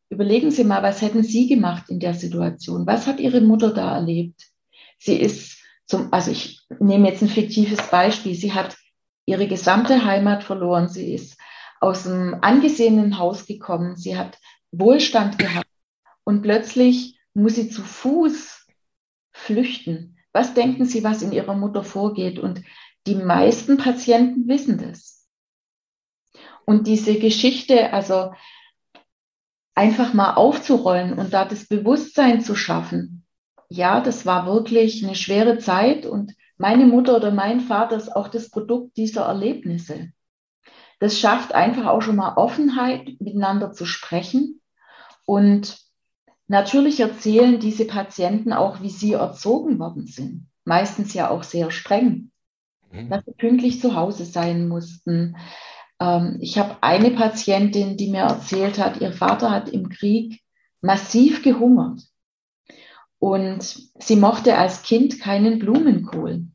überlegen 0.09 0.51
Sie 0.51 0.65
mal, 0.65 0.83
was 0.83 1.03
hätten 1.03 1.23
Sie 1.23 1.47
gemacht 1.47 1.91
in 1.91 2.01
der 2.01 2.15
Situation? 2.15 2.87
Was 2.87 3.07
hat 3.07 3.21
Ihre 3.21 3.41
Mutter 3.41 3.75
da 3.75 3.95
erlebt? 3.95 4.41
Sie 4.99 5.17
ist 5.17 5.59
zum, 5.87 6.13
also 6.13 6.31
ich 6.31 6.61
nehme 6.81 7.09
jetzt 7.09 7.23
ein 7.23 7.29
fiktives 7.29 7.91
Beispiel. 7.91 8.35
Sie 8.35 8.53
hat 8.53 8.77
ihre 9.25 9.47
gesamte 9.47 10.05
Heimat 10.05 10.45
verloren. 10.45 10.89
Sie 10.89 11.13
ist 11.13 11.39
aus 11.81 12.07
einem 12.07 12.39
angesehenen 12.41 13.19
Haus 13.19 13.47
gekommen. 13.47 13.97
Sie 13.97 14.17
hat 14.17 14.39
Wohlstand 14.73 15.39
gehabt. 15.39 15.67
Und 16.25 16.43
plötzlich 16.43 17.19
muss 17.35 17.55
sie 17.55 17.69
zu 17.69 17.83
Fuß 17.83 18.67
flüchten. 19.33 20.17
Was 20.33 20.55
denken 20.55 20.85
Sie, 20.85 21.05
was 21.05 21.23
in 21.23 21.33
Ihrer 21.33 21.55
Mutter 21.55 21.83
vorgeht? 21.83 22.39
Und 22.39 22.63
die 23.07 23.15
meisten 23.15 23.77
Patienten 23.77 24.49
wissen 24.49 24.79
das. 24.79 25.27
Und 26.65 26.87
diese 26.87 27.19
Geschichte, 27.19 27.93
also 27.93 28.33
einfach 29.75 30.15
mal 30.15 30.35
aufzurollen 30.35 31.15
und 31.15 31.33
da 31.33 31.45
das 31.45 31.69
Bewusstsein 31.69 32.41
zu 32.41 32.57
schaffen, 32.57 33.25
ja, 33.69 34.01
das 34.01 34.27
war 34.27 34.47
wirklich 34.47 35.05
eine 35.05 35.15
schwere 35.15 35.59
Zeit 35.59 36.07
und 36.07 36.35
meine 36.59 36.87
Mutter 36.87 37.17
oder 37.17 37.31
mein 37.31 37.61
Vater 37.61 37.97
ist 37.97 38.15
auch 38.15 38.29
das 38.29 38.51
Produkt 38.51 38.97
dieser 38.97 39.27
Erlebnisse. 39.27 40.13
Das 40.99 41.19
schafft 41.19 41.55
einfach 41.55 41.87
auch 41.87 42.01
schon 42.01 42.17
mal 42.17 42.37
Offenheit, 42.37 43.21
miteinander 43.21 43.73
zu 43.73 43.85
sprechen. 43.85 44.63
Und 45.27 45.79
natürlich 46.49 47.01
erzählen 47.01 47.61
diese 47.61 47.87
Patienten 47.87 48.53
auch, 48.55 48.81
wie 48.81 48.89
sie 48.89 49.13
erzogen 49.13 49.79
worden 49.79 50.07
sind. 50.07 50.49
Meistens 50.65 51.13
ja 51.13 51.29
auch 51.29 51.43
sehr 51.43 51.71
streng, 51.71 52.31
mhm. 52.93 53.09
dass 53.09 53.25
sie 53.25 53.33
pünktlich 53.33 53.81
zu 53.81 53.95
Hause 53.95 54.25
sein 54.25 54.69
mussten. 54.69 55.37
Ähm, 56.01 56.39
ich 56.41 56.59
habe 56.59 56.77
eine 56.83 57.11
Patientin, 57.11 57.97
die 57.97 58.11
mir 58.11 58.23
erzählt 58.23 58.79
hat, 58.79 59.01
ihr 59.01 59.13
Vater 59.13 59.51
hat 59.51 59.69
im 59.69 59.89
Krieg 59.89 60.41
massiv 60.81 61.43
gehungert. 61.43 62.03
Und 63.19 63.63
sie 63.99 64.17
mochte 64.17 64.57
als 64.57 64.83
Kind 64.83 65.21
keinen 65.21 65.59
Blumenkohl. 65.59 66.47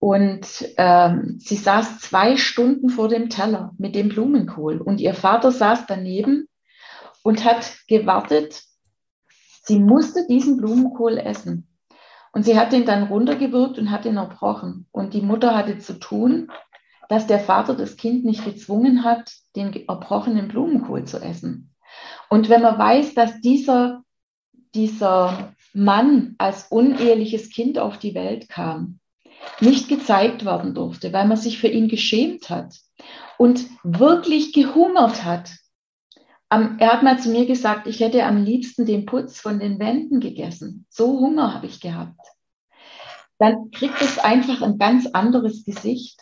Und 0.00 0.46
ähm, 0.78 1.36
sie 1.38 1.56
saß 1.56 2.00
zwei 2.00 2.36
Stunden 2.36 2.88
vor 2.88 3.08
dem 3.08 3.28
Teller 3.28 3.74
mit 3.78 3.94
dem 3.94 4.08
Blumenkohl. 4.08 4.80
Und 4.80 5.00
ihr 5.00 5.14
Vater 5.14 5.52
saß 5.52 5.86
daneben 5.86 6.48
und 7.22 7.44
hat 7.44 7.76
gewartet. 7.86 8.62
Sie 9.62 9.78
musste 9.78 10.26
diesen 10.26 10.56
Blumenkohl 10.56 11.18
essen. 11.18 11.69
Und 12.32 12.44
sie 12.44 12.58
hat 12.58 12.72
ihn 12.72 12.86
dann 12.86 13.04
runtergewürgt 13.04 13.78
und 13.78 13.90
hat 13.90 14.04
ihn 14.04 14.16
erbrochen. 14.16 14.86
Und 14.92 15.14
die 15.14 15.22
Mutter 15.22 15.56
hatte 15.56 15.78
zu 15.78 15.98
tun, 15.98 16.50
dass 17.08 17.26
der 17.26 17.40
Vater 17.40 17.74
das 17.74 17.96
Kind 17.96 18.24
nicht 18.24 18.44
gezwungen 18.44 19.04
hat, 19.04 19.32
den 19.56 19.74
erbrochenen 19.88 20.48
Blumenkohl 20.48 21.04
zu 21.04 21.20
essen. 21.20 21.74
Und 22.28 22.48
wenn 22.48 22.62
man 22.62 22.78
weiß, 22.78 23.14
dass 23.14 23.40
dieser 23.40 24.04
dieser 24.74 25.54
Mann 25.72 26.34
als 26.38 26.66
uneheliches 26.70 27.50
Kind 27.50 27.78
auf 27.78 27.98
die 27.98 28.14
Welt 28.14 28.48
kam, 28.48 28.98
nicht 29.60 29.88
gezeigt 29.88 30.44
werden 30.44 30.74
durfte, 30.74 31.12
weil 31.12 31.26
man 31.26 31.36
sich 31.36 31.58
für 31.58 31.68
ihn 31.68 31.88
geschämt 31.88 32.50
hat 32.50 32.76
und 33.38 33.66
wirklich 33.82 34.52
gehungert 34.52 35.24
hat. 35.24 35.50
Er 36.50 36.92
hat 36.92 37.02
mal 37.02 37.18
zu 37.18 37.30
mir 37.30 37.46
gesagt, 37.46 37.86
ich 37.86 38.00
hätte 38.00 38.24
am 38.24 38.44
liebsten 38.44 38.84
den 38.84 39.06
Putz 39.06 39.40
von 39.40 39.60
den 39.60 39.78
Wänden 39.78 40.20
gegessen. 40.20 40.86
So 40.88 41.20
Hunger 41.20 41.54
habe 41.54 41.66
ich 41.66 41.80
gehabt. 41.80 42.20
Dann 43.38 43.70
kriegt 43.70 44.02
es 44.02 44.18
einfach 44.18 44.60
ein 44.60 44.76
ganz 44.76 45.06
anderes 45.06 45.64
Gesicht 45.64 46.20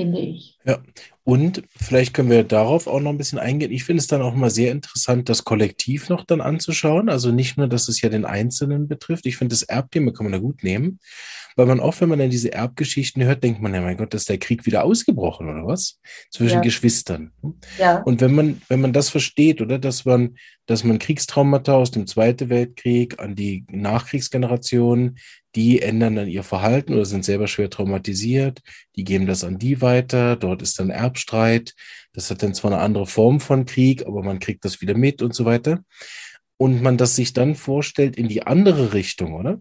finde 0.00 0.20
ich. 0.20 0.58
Ja, 0.64 0.82
und 1.24 1.62
vielleicht 1.78 2.14
können 2.14 2.30
wir 2.30 2.44
darauf 2.44 2.86
auch 2.86 3.00
noch 3.00 3.10
ein 3.10 3.18
bisschen 3.18 3.38
eingehen. 3.38 3.72
Ich 3.72 3.84
finde 3.84 4.00
es 4.00 4.06
dann 4.06 4.22
auch 4.22 4.34
mal 4.34 4.50
sehr 4.50 4.72
interessant, 4.72 5.28
das 5.28 5.44
Kollektiv 5.44 6.08
noch 6.08 6.24
dann 6.24 6.40
anzuschauen. 6.40 7.08
Also 7.08 7.30
nicht 7.30 7.56
nur, 7.56 7.68
dass 7.68 7.88
es 7.88 8.00
ja 8.00 8.08
den 8.08 8.24
Einzelnen 8.24 8.88
betrifft. 8.88 9.26
Ich 9.26 9.36
finde, 9.36 9.52
das 9.52 9.62
Erbthema 9.62 10.12
kann 10.12 10.24
man 10.24 10.32
da 10.32 10.38
gut 10.38 10.64
nehmen. 10.64 10.98
Weil 11.56 11.66
man 11.66 11.80
oft, 11.80 12.00
wenn 12.00 12.08
man 12.08 12.20
dann 12.20 12.30
diese 12.30 12.52
Erbgeschichten 12.52 13.22
hört, 13.24 13.42
denkt 13.42 13.60
man, 13.60 13.74
ja, 13.74 13.80
mein 13.80 13.96
Gott, 13.96 14.14
ist 14.14 14.28
der 14.28 14.38
Krieg 14.38 14.66
wieder 14.66 14.84
ausgebrochen 14.84 15.48
oder 15.48 15.66
was? 15.66 15.98
Zwischen 16.30 16.56
ja. 16.56 16.60
Geschwistern. 16.60 17.32
Ja. 17.78 18.02
Und 18.02 18.20
wenn 18.20 18.34
man, 18.34 18.62
wenn 18.68 18.80
man 18.80 18.92
das 18.92 19.10
versteht, 19.10 19.60
oder, 19.60 19.78
dass 19.78 20.04
man, 20.04 20.36
dass 20.66 20.84
man 20.84 20.98
Kriegstraumata 20.98 21.74
aus 21.74 21.90
dem 21.90 22.06
Zweiten 22.06 22.48
Weltkrieg 22.48 23.18
an 23.18 23.34
die 23.34 23.66
Nachkriegsgeneration, 23.68 25.18
die 25.56 25.82
ändern 25.82 26.14
dann 26.14 26.28
ihr 26.28 26.44
Verhalten 26.44 26.94
oder 26.94 27.04
sind 27.04 27.24
selber 27.24 27.48
schwer 27.48 27.68
traumatisiert, 27.70 28.60
die 28.96 29.04
geben 29.04 29.26
das 29.26 29.42
an 29.42 29.58
die 29.58 29.80
weiter, 29.80 30.36
dort 30.36 30.62
ist 30.62 30.78
dann 30.78 30.90
Erbstreit, 31.10 31.74
das 32.12 32.30
hat 32.30 32.42
dann 32.42 32.54
zwar 32.54 32.72
eine 32.72 32.80
andere 32.80 33.06
Form 33.06 33.40
von 33.40 33.66
Krieg, 33.66 34.06
aber 34.06 34.22
man 34.22 34.38
kriegt 34.38 34.64
das 34.64 34.80
wieder 34.80 34.96
mit 34.96 35.22
und 35.22 35.34
so 35.34 35.44
weiter. 35.44 35.84
Und 36.56 36.82
man 36.82 36.96
das 36.96 37.16
sich 37.16 37.32
dann 37.32 37.54
vorstellt 37.54 38.16
in 38.16 38.28
die 38.28 38.46
andere 38.46 38.92
Richtung, 38.92 39.34
oder? 39.34 39.60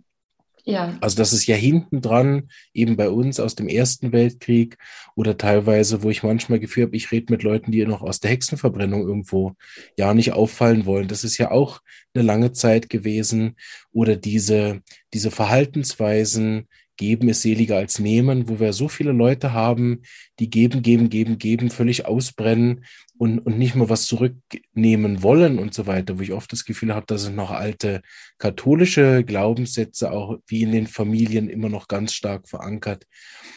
Ja. 0.64 0.97
Also 1.01 1.18
das 1.18 1.34
ist 1.34 1.47
ja 1.47 1.55
hinten 1.55 2.01
dran, 2.01 2.49
eben 2.74 2.95
bei 2.95 3.10
uns 3.10 3.39
aus 3.39 3.55
dem 3.55 3.68
Ersten 3.68 4.12
Weltkrieg 4.12 4.78
oder 5.16 5.38
teilweise, 5.38 6.03
wo 6.03 6.10
ich 6.10 6.24
manchmal 6.24 6.60
Gefühl 6.60 6.86
habe, 6.86 6.95
ich 6.95 7.12
rede 7.12 7.32
mit 7.32 7.43
Leuten, 7.43 7.72
die 7.72 7.86
noch 7.86 8.01
aus 8.01 8.20
der 8.20 8.32
Hexenverbrennung 8.32 9.01
irgendwo 9.01 9.53
ja 9.97 10.14
nicht 10.14 10.34
auffallen 10.34 10.86
wollen. 10.86 11.07
Das 11.07 11.24
ist 11.24 11.38
ja 11.38 11.51
auch 11.51 11.82
eine 12.14 12.24
lange 12.24 12.51
Zeit 12.51 12.89
gewesen. 12.89 13.55
Oder 13.91 14.16
diese, 14.16 14.82
diese 15.14 15.32
Verhaltensweisen, 15.32 16.68
Geben 16.99 17.30
ist 17.30 17.43
seliger 17.43 17.78
als 17.78 17.99
Nehmen, 17.99 18.49
wo 18.49 18.60
wir 18.60 18.74
so 18.74 18.89
viele 18.89 19.14
Leute 19.14 19.53
haben, 19.53 20.01
die 20.38 20.49
geben, 20.49 20.82
geben, 20.82 21.10
geben, 21.10 21.38
geben, 21.38 21.70
völlig 21.70 22.05
ausbrennen 22.05 22.84
und, 23.20 23.39
und 23.39 23.59
nicht 23.59 23.76
mal 23.76 23.89
was 23.89 24.05
zurücknehmen 24.05 25.22
wollen 25.22 25.59
und 25.59 25.74
so 25.74 25.88
weiter, 25.88 26.17
wo 26.17 26.22
ich 26.22 26.32
oft 26.32 26.53
das 26.53 26.63
Gefühl 26.63 26.95
habe, 26.95 27.05
da 27.05 27.17
sind 27.17 27.36
noch 27.36 27.51
alte 27.51 28.01
katholische 28.38 29.26
Glaubenssätze 29.26 30.13
auch 30.13 30.38
wie 30.47 30.61
in 30.61 30.72
den 30.72 30.88
Familien 30.88 31.49
immer 31.49 31.67
noch 31.67 31.89
ganz 31.89 32.13
stark 32.13 32.47
verankert. 32.47 33.05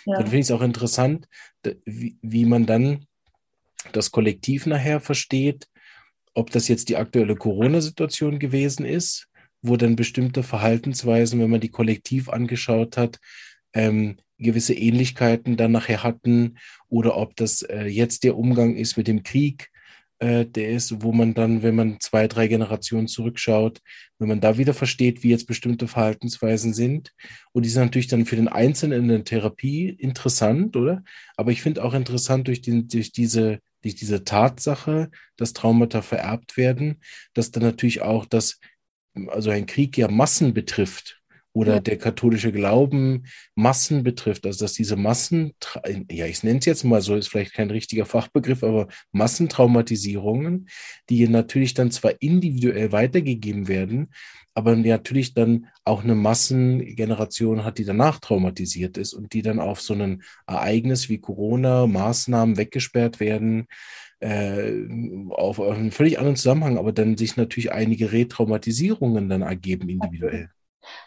Ja. 0.04 0.16
Dann 0.16 0.24
finde 0.24 0.38
ich 0.38 0.46
es 0.46 0.50
auch 0.50 0.62
interessant, 0.62 1.28
wie, 1.84 2.18
wie 2.22 2.44
man 2.44 2.66
dann 2.66 3.06
das 3.92 4.10
Kollektiv 4.10 4.66
nachher 4.66 5.00
versteht, 5.00 5.68
ob 6.34 6.50
das 6.50 6.66
jetzt 6.66 6.88
die 6.88 6.96
aktuelle 6.96 7.36
Corona-Situation 7.36 8.40
gewesen 8.40 8.84
ist, 8.84 9.28
wo 9.60 9.76
dann 9.76 9.94
bestimmte 9.94 10.42
Verhaltensweisen, 10.42 11.38
wenn 11.38 11.50
man 11.50 11.60
die 11.60 11.70
kollektiv 11.70 12.28
angeschaut 12.28 12.96
hat, 12.96 13.20
ähm, 13.74 14.16
gewisse 14.42 14.74
Ähnlichkeiten 14.74 15.56
dann 15.56 15.72
nachher 15.72 16.02
hatten 16.02 16.58
oder 16.88 17.16
ob 17.16 17.36
das 17.36 17.62
äh, 17.62 17.84
jetzt 17.84 18.24
der 18.24 18.36
Umgang 18.36 18.76
ist 18.76 18.96
mit 18.96 19.08
dem 19.08 19.22
Krieg, 19.22 19.70
äh, 20.18 20.46
der 20.46 20.70
ist, 20.70 21.02
wo 21.02 21.12
man 21.12 21.34
dann, 21.34 21.62
wenn 21.62 21.74
man 21.74 21.98
zwei, 22.00 22.28
drei 22.28 22.46
Generationen 22.46 23.08
zurückschaut, 23.08 23.80
wenn 24.18 24.28
man 24.28 24.40
da 24.40 24.58
wieder 24.58 24.74
versteht, 24.74 25.22
wie 25.22 25.30
jetzt 25.30 25.46
bestimmte 25.46 25.88
Verhaltensweisen 25.88 26.74
sind. 26.74 27.12
Und 27.52 27.64
die 27.64 27.68
sind 27.68 27.82
natürlich 27.82 28.08
dann 28.08 28.26
für 28.26 28.36
den 28.36 28.48
Einzelnen 28.48 29.02
in 29.02 29.08
der 29.08 29.24
Therapie 29.24 29.88
interessant, 29.88 30.76
oder? 30.76 31.02
Aber 31.36 31.50
ich 31.50 31.62
finde 31.62 31.82
auch 31.82 31.94
interessant 31.94 32.48
durch, 32.48 32.62
den, 32.62 32.88
durch 32.88 33.12
diese 33.12 33.58
durch 33.82 33.96
diese 33.96 34.24
Tatsache, 34.24 35.10
dass 35.36 35.52
Traumata 35.52 36.02
vererbt 36.02 36.56
werden, 36.56 37.00
dass 37.34 37.50
dann 37.50 37.64
natürlich 37.64 38.02
auch 38.02 38.26
das 38.26 38.60
also 39.26 39.50
ein 39.50 39.66
Krieg 39.66 39.98
ja 39.98 40.08
Massen 40.08 40.54
betrifft 40.54 41.21
oder 41.52 41.74
ja. 41.74 41.80
der 41.80 41.98
katholische 41.98 42.52
Glauben 42.52 43.24
Massen 43.54 44.02
betrifft, 44.02 44.46
also 44.46 44.64
dass 44.64 44.72
diese 44.72 44.96
Massen, 44.96 45.54
ja, 46.10 46.26
ich 46.26 46.42
nenne 46.42 46.58
es 46.60 46.64
jetzt 46.64 46.84
mal 46.84 47.02
so, 47.02 47.14
ist 47.14 47.28
vielleicht 47.28 47.52
kein 47.52 47.70
richtiger 47.70 48.06
Fachbegriff, 48.06 48.62
aber 48.64 48.88
Massentraumatisierungen, 49.12 50.68
die 51.10 51.28
natürlich 51.28 51.74
dann 51.74 51.90
zwar 51.90 52.12
individuell 52.20 52.92
weitergegeben 52.92 53.68
werden, 53.68 54.12
aber 54.54 54.76
natürlich 54.76 55.34
dann 55.34 55.66
auch 55.84 56.02
eine 56.04 56.14
Massengeneration 56.14 57.64
hat, 57.64 57.78
die 57.78 57.84
danach 57.84 58.18
traumatisiert 58.18 58.96
ist 58.96 59.14
und 59.14 59.32
die 59.32 59.42
dann 59.42 59.60
auf 59.60 59.80
so 59.80 59.94
ein 59.94 60.22
Ereignis 60.46 61.08
wie 61.08 61.18
Corona, 61.18 61.86
Maßnahmen 61.86 62.56
weggesperrt 62.56 63.20
werden, 63.20 63.66
äh, 64.20 64.72
auf, 65.30 65.58
auf 65.58 65.76
einen 65.76 65.90
völlig 65.90 66.18
anderen 66.18 66.36
Zusammenhang, 66.36 66.78
aber 66.78 66.92
dann 66.92 67.16
sich 67.16 67.36
natürlich 67.36 67.72
einige 67.72 68.12
Retraumatisierungen 68.12 69.28
dann 69.28 69.42
ergeben 69.42 69.88
individuell. 69.88 70.50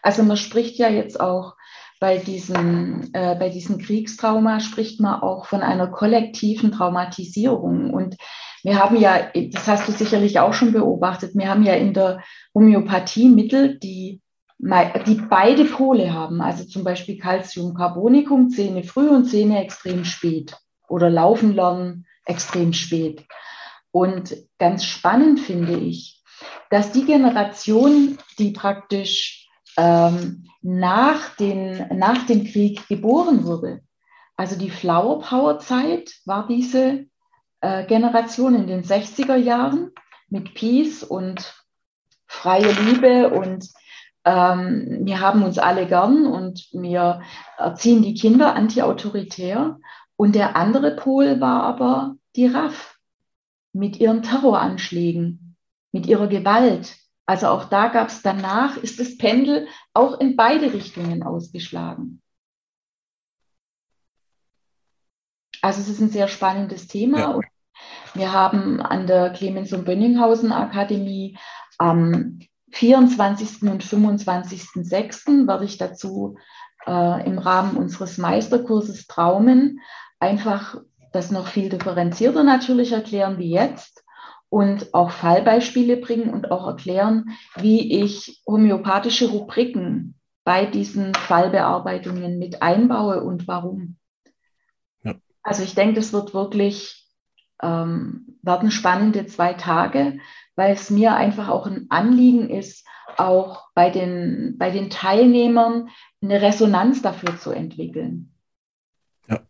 Also 0.02 0.24
man 0.24 0.38
spricht 0.38 0.78
ja 0.78 0.90
jetzt 0.90 1.20
auch 1.20 1.56
bei 2.00 2.18
diesem, 2.18 3.10
äh, 3.14 3.36
bei 3.36 3.50
diesem 3.50 3.78
Kriegstrauma, 3.78 4.60
spricht 4.60 5.00
man 5.00 5.22
auch 5.22 5.46
von 5.46 5.62
einer 5.62 5.88
kollektiven 5.88 6.72
Traumatisierung. 6.72 7.94
Und 7.94 8.18
wir 8.64 8.80
haben 8.80 8.98
ja, 8.98 9.32
das 9.34 9.68
hast 9.68 9.88
du 9.88 9.92
sicherlich 9.92 10.40
auch 10.40 10.54
schon 10.54 10.74
beobachtet, 10.74 11.36
wir 11.36 11.50
haben 11.50 11.64
ja 11.64 11.74
in 11.74 11.94
der 11.94 12.22
Homöopathie 12.54 13.30
Mittel, 13.30 13.80
die, 13.80 14.22
die 14.60 15.22
beide 15.30 15.66
Pole 15.66 16.14
haben. 16.14 16.42
Also 16.42 16.66
zum 16.66 16.84
Beispiel 16.84 17.18
Calciumcarbonicum, 17.18 18.50
Zähne 18.50 18.84
früh 18.84 19.08
und 19.08 19.26
Zähne 19.26 19.64
extrem 19.64 20.04
spät. 20.06 20.58
Oder 20.88 21.10
Laufen 21.10 21.56
lernen 21.56 22.06
extrem 22.26 22.74
spät. 22.74 23.26
Und 23.92 24.36
ganz 24.60 24.84
spannend 24.84 25.40
finde 25.40 25.78
ich, 25.78 26.22
dass 26.70 26.92
die 26.92 27.06
Generation, 27.06 28.18
die 28.38 28.52
praktisch 28.52 29.45
ähm, 29.78 30.48
nach, 30.62 31.36
den, 31.36 31.88
nach 31.98 32.26
dem 32.26 32.46
Krieg 32.46 32.88
geboren 32.88 33.46
wurde. 33.46 33.82
Also 34.38 34.58
die 34.58 34.70
Flower 34.70 35.20
Power 35.20 35.60
Zeit 35.60 36.14
war 36.26 36.48
diese 36.48 37.06
äh, 37.62 37.86
Generation 37.86 38.56
in 38.56 38.68
den 38.68 38.84
60er 38.84 39.36
Jahren 39.36 39.92
mit 40.30 40.54
Peace 40.56 41.04
und 41.04 41.54
freie 42.28 42.72
Liebe 42.72 43.30
und 43.30 43.70
ähm, 44.26 45.02
wir 45.02 45.22
haben 45.22 45.44
uns 45.44 45.58
alle 45.60 45.86
gern 45.86 46.26
und 46.26 46.68
wir 46.74 47.22
erziehen 47.58 48.02
die 48.02 48.16
Kinder 48.16 48.56
anti-autoritär. 48.56 49.80
Und 50.18 50.36
der 50.36 50.56
andere 50.56 50.96
Pol 50.96 51.40
war 51.40 51.64
aber 51.64 52.16
die 52.36 52.48
RAF 52.48 52.98
mit 53.72 54.00
ihren 54.00 54.24
Terroranschlägen, 54.24 55.56
mit 55.92 56.08
ihrer 56.08 56.28
Gewalt, 56.28 56.96
also 57.26 57.48
auch 57.48 57.66
da 57.66 57.88
gab 57.88 58.10
es 58.10 58.22
danach, 58.22 58.78
ist 58.78 59.00
das 59.00 59.18
Pendel 59.18 59.68
auch 59.94 60.20
in 60.20 60.36
beide 60.36 60.74
Richtungen 60.74 61.24
ausgeschlagen. 61.24 62.22
Also 65.62 65.82
es 65.82 65.90
ist 65.90 66.00
ein 66.00 66.10
sehr 66.10 66.28
spannendes 66.28 66.88
Thema. 66.88 67.20
Ja. 67.20 67.40
Wir 68.14 68.32
haben 68.32 68.80
an 68.82 69.08
der 69.08 69.32
Clemens- 69.32 69.74
und 69.74 69.86
Bönninghausen 69.86 70.52
Akademie 70.52 71.38
am 71.80 72.40
24. 72.72 73.64
und 73.64 73.84
25.06. 73.84 75.48
werde 75.48 75.66
ich 75.66 75.78
dazu 75.78 76.38
äh, 76.86 77.26
im 77.26 77.40
Rahmen 77.40 77.78
unseres 77.78 78.18
Meisterkurses 78.18 79.08
Traumen 79.08 79.82
einfach 80.20 80.78
das 81.12 81.32
noch 81.32 81.48
viel 81.48 81.70
differenzierter 81.70 82.44
natürlich 82.44 82.92
erklären 82.92 83.40
wie 83.40 83.50
jetzt 83.50 84.05
und 84.56 84.94
auch 84.94 85.12
Fallbeispiele 85.12 85.98
bringen 85.98 86.30
und 86.30 86.50
auch 86.50 86.66
erklären, 86.66 87.36
wie 87.58 88.02
ich 88.02 88.42
homöopathische 88.48 89.28
Rubriken 89.28 90.18
bei 90.46 90.66
diesen 90.66 91.14
Fallbearbeitungen 91.14 92.40
mit 92.40 92.62
einbaue 92.62 93.22
und 93.22 93.50
warum. 93.50 93.98
Ja. 95.04 95.16
Also 95.44 95.62
ich 95.62 95.76
denke, 95.76 95.96
das 95.96 96.14
wird 96.14 96.34
wirklich, 96.34 97.06
ähm, 97.62 98.38
werden 98.44 98.72
spannende 98.72 99.26
zwei 99.26 99.52
Tage, 99.52 100.20
weil 100.56 100.72
es 100.72 100.90
mir 100.90 101.18
einfach 101.18 101.50
auch 101.50 101.68
ein 101.68 101.88
Anliegen 101.90 102.50
ist, 102.50 102.88
auch 103.18 103.66
bei 103.74 103.90
den, 103.90 104.56
bei 104.58 104.70
den 104.70 104.90
Teilnehmern 104.90 105.90
eine 106.22 106.42
Resonanz 106.42 107.02
dafür 107.02 107.38
zu 107.38 107.52
entwickeln. 107.52 108.34
Ja. 109.28 109.42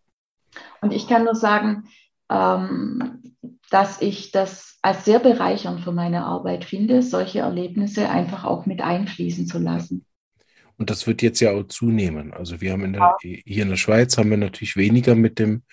Und 0.82 0.94
ich 0.94 1.08
kann 1.08 1.26
nur 1.26 1.36
sagen, 1.36 1.90
ähm, 2.30 3.22
dass 3.70 4.02
ich 4.02 4.32
das 4.32 4.78
als 4.82 5.06
sehr 5.06 5.20
bereichernd 5.20 5.82
für 5.82 5.92
meine 5.92 6.26
Arbeit 6.26 6.66
finde, 6.66 7.02
solche 7.02 7.40
Erlebnisse 7.40 8.10
einfach 8.10 8.44
auch 8.44 8.66
mit 8.66 8.82
einfließen 8.82 9.48
zu 9.48 9.60
lassen. 9.60 10.06
Und 10.78 10.90
das 10.90 11.08
wird 11.08 11.22
jetzt 11.22 11.40
ja 11.40 11.52
auch 11.52 11.64
zunehmen. 11.64 12.34
Also 12.34 12.62
wir 12.62 12.74
haben 12.74 12.84
in 12.84 12.94
der, 12.94 13.16
hier 13.22 13.64
in 13.64 13.70
der 13.70 13.78
Schweiz 13.78 14.18
haben 14.18 14.30
wir 14.30 14.38
natürlich 14.38 14.76
weniger 14.76 15.16
mit 15.16 15.40
dem 15.40 15.64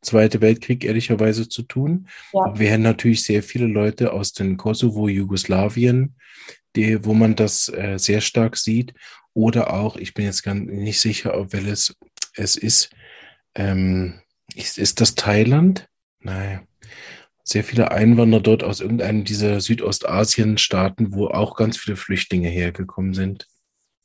Zweiten 0.00 0.40
Weltkrieg 0.40 0.84
ehrlicherweise 0.84 1.48
zu 1.48 1.62
tun. 1.62 2.08
Ja. 2.32 2.42
Aber 2.42 2.58
wir 2.58 2.72
haben 2.72 2.82
natürlich 2.82 3.24
sehr 3.24 3.42
viele 3.42 3.66
Leute 3.66 4.12
aus 4.12 4.32
dem 4.32 4.56
Kosovo, 4.56 5.08
Jugoslawien, 5.08 6.16
die, 6.76 7.04
wo 7.04 7.14
man 7.14 7.36
das 7.36 7.68
äh, 7.68 7.98
sehr 7.98 8.20
stark 8.20 8.56
sieht. 8.56 8.94
Oder 9.32 9.72
auch, 9.72 9.96
ich 9.96 10.14
bin 10.14 10.24
jetzt 10.24 10.42
gar 10.42 10.54
nicht 10.54 11.00
sicher, 11.00 11.38
ob 11.38 11.52
welches 11.52 11.96
es 12.34 12.56
ist, 12.56 12.90
ähm, 13.54 14.20
ist, 14.54 14.78
ist 14.78 15.00
das 15.00 15.14
Thailand? 15.14 15.88
Nein 16.20 16.66
sehr 17.48 17.64
viele 17.64 17.90
Einwanderer 17.90 18.42
dort 18.42 18.62
aus 18.62 18.80
irgendeinem 18.80 19.24
dieser 19.24 19.60
Südostasien-Staaten, 19.60 21.14
wo 21.14 21.28
auch 21.28 21.56
ganz 21.56 21.78
viele 21.78 21.96
Flüchtlinge 21.96 22.48
hergekommen 22.48 23.14
sind. 23.14 23.46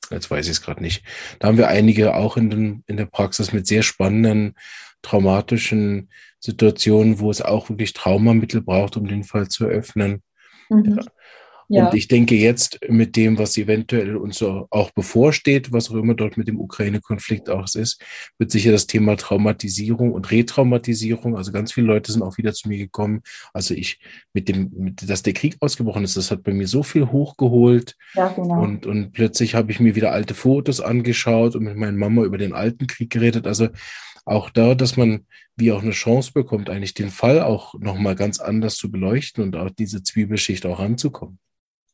Jetzt 0.10 0.32
weiß 0.32 0.46
ich 0.46 0.54
es 0.54 0.62
gerade 0.62 0.82
nicht. 0.82 1.04
Da 1.40 1.50
haben 1.50 1.58
wir 1.58 1.68
einige 1.68 2.16
auch 2.16 2.38
in, 2.38 2.50
den, 2.50 2.84
in 2.88 2.96
der 2.96 3.06
Praxis 3.06 3.52
mit 3.52 3.68
sehr 3.68 3.84
spannenden, 3.84 4.56
traumatischen 5.02 6.10
Situationen, 6.40 7.20
wo 7.20 7.32
es 7.32 7.42
auch 7.42 7.70
wirklich 7.70 7.92
Traumamittel 7.92 8.62
braucht, 8.62 8.96
um 8.96 9.08
den 9.08 9.26
Fall 9.26 9.50
zu 9.50 9.66
öffnen. 9.66 10.24
Mhm. 10.70 10.98
Ja. 10.98 11.04
Ja. 11.70 11.88
Und 11.88 11.96
ich 11.96 12.08
denke 12.08 12.36
jetzt 12.36 12.80
mit 12.88 13.16
dem, 13.16 13.38
was 13.38 13.58
eventuell 13.58 14.16
uns 14.16 14.38
so 14.38 14.68
auch 14.70 14.92
bevorsteht, 14.92 15.72
was 15.72 15.90
auch 15.90 15.96
immer 15.96 16.14
dort 16.14 16.38
mit 16.38 16.48
dem 16.48 16.60
Ukraine-Konflikt 16.60 17.50
auch 17.50 17.66
ist, 17.74 18.02
wird 18.38 18.52
sicher 18.52 18.72
das 18.72 18.88
Thema 18.88 19.16
Traumatisierung 19.16 20.14
und 20.14 20.32
Retraumatisierung, 20.32 21.38
also 21.38 21.52
ganz 21.52 21.74
viele 21.74 21.88
Leute 21.88 22.12
sind 22.12 22.22
auch 22.22 22.38
wieder 22.38 22.54
zu 22.54 22.68
mir 22.68 22.78
gekommen. 22.78 23.22
Also 23.54 23.74
ich 23.74 24.00
mit 24.34 24.50
dem, 24.50 24.72
mit, 24.76 25.10
dass 25.10 25.24
der 25.24 25.34
Krieg 25.34 25.58
ausgebrochen 25.60 26.04
ist, 26.04 26.18
das 26.18 26.32
hat 26.32 26.44
bei 26.44 26.54
mir 26.54 26.68
so 26.68 26.84
viel 26.84 27.12
hochgeholt. 27.12 27.96
Ja, 28.14 28.30
genau. 28.30 28.62
Und, 28.62 28.86
und 28.86 29.12
plötzlich 29.14 29.56
habe 29.56 29.72
ich 29.72 29.80
mir 29.80 29.96
wieder 29.96 30.12
alte 30.12 30.34
Fotos 30.34 30.82
angeschaut 30.82 31.56
und 31.56 31.64
mit 31.64 31.78
meiner 31.78 31.98
Mama 31.98 32.24
über 32.24 32.38
den 32.38 32.54
alten 32.54 32.88
Krieg 32.88 33.10
geredet. 33.10 33.48
Also 33.48 33.70
auch 34.26 34.50
da, 34.50 34.76
dass 34.76 34.98
man 34.98 35.26
wie 35.56 35.72
auch 35.72 35.82
eine 35.82 35.92
Chance 35.92 36.32
bekommt, 36.34 36.70
eigentlich 36.70 36.94
den 36.94 37.10
Fall 37.10 37.42
auch 37.42 37.76
nochmal 37.76 38.16
ganz 38.16 38.40
anders 38.40 38.76
zu 38.76 38.90
beleuchten 38.90 39.44
und 39.44 39.56
auch 39.56 39.70
diese 39.70 40.02
Zwiebelschicht 40.02 40.66
auch 40.66 40.80
ranzukommen. 40.80 41.40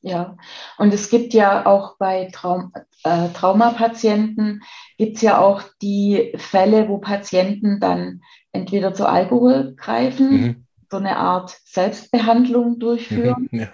Ja, 0.02 0.38
und 0.78 0.94
es 0.94 1.10
gibt 1.10 1.34
ja 1.34 1.66
auch 1.66 1.98
bei 1.98 2.30
Traum, 2.32 2.72
äh, 3.04 3.30
Traumapatienten, 3.30 4.62
gibt 4.98 5.18
es 5.18 5.22
ja 5.22 5.40
auch 5.40 5.62
die 5.82 6.34
Fälle, 6.38 6.88
wo 6.88 7.00
Patienten 7.00 7.80
dann 7.82 8.22
entweder 8.54 8.94
zu 8.94 9.08
Alkohol 9.08 9.76
greifen, 9.76 10.32
mhm. 10.32 10.66
so 10.90 10.98
eine 10.98 11.18
Art 11.18 11.58
Selbstbehandlung 11.66 12.80
durchführen. 12.80 13.50
Mhm, 13.52 13.60
ja. 13.60 13.68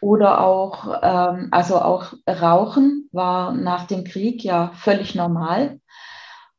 Oder 0.00 0.42
auch, 0.42 1.00
ähm, 1.02 1.48
also 1.50 1.80
auch 1.80 2.12
Rauchen 2.28 3.08
war 3.10 3.52
nach 3.52 3.86
dem 3.86 4.04
Krieg 4.04 4.44
ja 4.44 4.70
völlig 4.74 5.14
normal. 5.14 5.80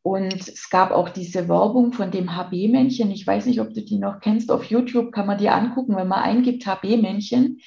Und 0.01 0.47
es 0.47 0.70
gab 0.70 0.91
auch 0.91 1.09
diese 1.09 1.47
Werbung 1.47 1.93
von 1.93 2.11
dem 2.11 2.36
HB-Männchen. 2.36 3.11
Ich 3.11 3.26
weiß 3.26 3.45
nicht, 3.45 3.61
ob 3.61 3.74
du 3.74 3.82
die 3.82 3.97
noch 3.97 4.20
kennst. 4.20 4.51
Auf 4.51 4.66
YouTube 4.66 5.11
kann 5.11 5.26
man 5.26 5.38
die 5.38 5.49
angucken, 5.49 5.95
wenn 5.95 6.07
man 6.07 6.22
eingibt 6.22 6.66
HB-Männchen 6.66 7.59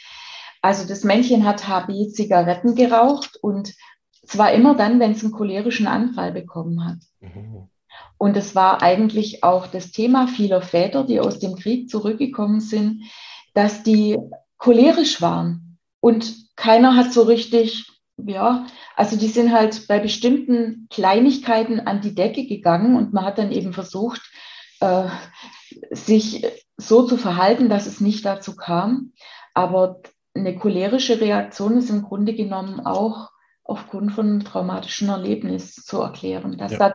also 0.62 0.86
das 0.86 1.04
Männchen 1.04 1.44
hat 1.44 1.68
HB-Zigaretten 1.68 2.74
geraucht 2.74 3.38
und 3.40 3.74
zwar 4.26 4.52
immer 4.52 4.74
dann, 4.74 5.00
wenn 5.00 5.12
es 5.12 5.22
einen 5.22 5.32
cholerischen 5.32 5.86
Anfall 5.86 6.32
bekommen 6.32 6.84
hat. 6.84 6.98
Mhm. 7.20 7.68
Und 8.18 8.36
es 8.36 8.54
war 8.54 8.82
eigentlich 8.82 9.44
auch 9.44 9.66
das 9.68 9.92
Thema 9.92 10.26
vieler 10.26 10.60
Väter, 10.60 11.04
die 11.04 11.20
aus 11.20 11.38
dem 11.38 11.56
Krieg 11.56 11.88
zurückgekommen 11.88 12.60
sind, 12.60 13.04
dass 13.54 13.82
die 13.82 14.18
cholerisch 14.58 15.22
waren. 15.22 15.78
Und 16.00 16.34
keiner 16.56 16.96
hat 16.96 17.12
so 17.12 17.22
richtig, 17.22 17.86
ja, 18.16 18.66
also 18.96 19.16
die 19.16 19.28
sind 19.28 19.52
halt 19.52 19.86
bei 19.86 20.00
bestimmten 20.00 20.88
Kleinigkeiten 20.90 21.80
an 21.80 22.00
die 22.00 22.14
Decke 22.14 22.46
gegangen 22.46 22.96
und 22.96 23.12
man 23.12 23.24
hat 23.24 23.38
dann 23.38 23.52
eben 23.52 23.72
versucht, 23.72 24.20
äh, 24.80 25.08
sich 25.90 26.44
so 26.76 27.04
zu 27.04 27.16
verhalten, 27.16 27.68
dass 27.68 27.86
es 27.86 28.00
nicht 28.00 28.24
dazu 28.24 28.56
kam. 28.56 29.12
Aber 29.54 30.00
eine 30.38 30.56
cholerische 30.56 31.20
Reaktion 31.20 31.76
ist 31.76 31.90
im 31.90 32.02
Grunde 32.02 32.34
genommen 32.34 32.80
auch 32.80 33.30
aufgrund 33.64 34.12
von 34.12 34.26
einem 34.26 34.44
traumatischen 34.44 35.08
Erlebnis 35.08 35.74
zu 35.74 36.00
erklären, 36.00 36.56
dass 36.56 36.72
ja. 36.72 36.78
da 36.78 36.94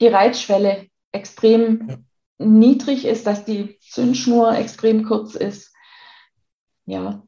die 0.00 0.08
Reizschwelle 0.08 0.88
extrem 1.12 1.88
ja. 1.88 1.96
niedrig 2.38 3.04
ist, 3.04 3.26
dass 3.26 3.44
die 3.44 3.78
Zündschnur 3.80 4.56
extrem 4.56 5.04
kurz 5.04 5.36
ist. 5.36 5.74
Ja. 6.86 7.22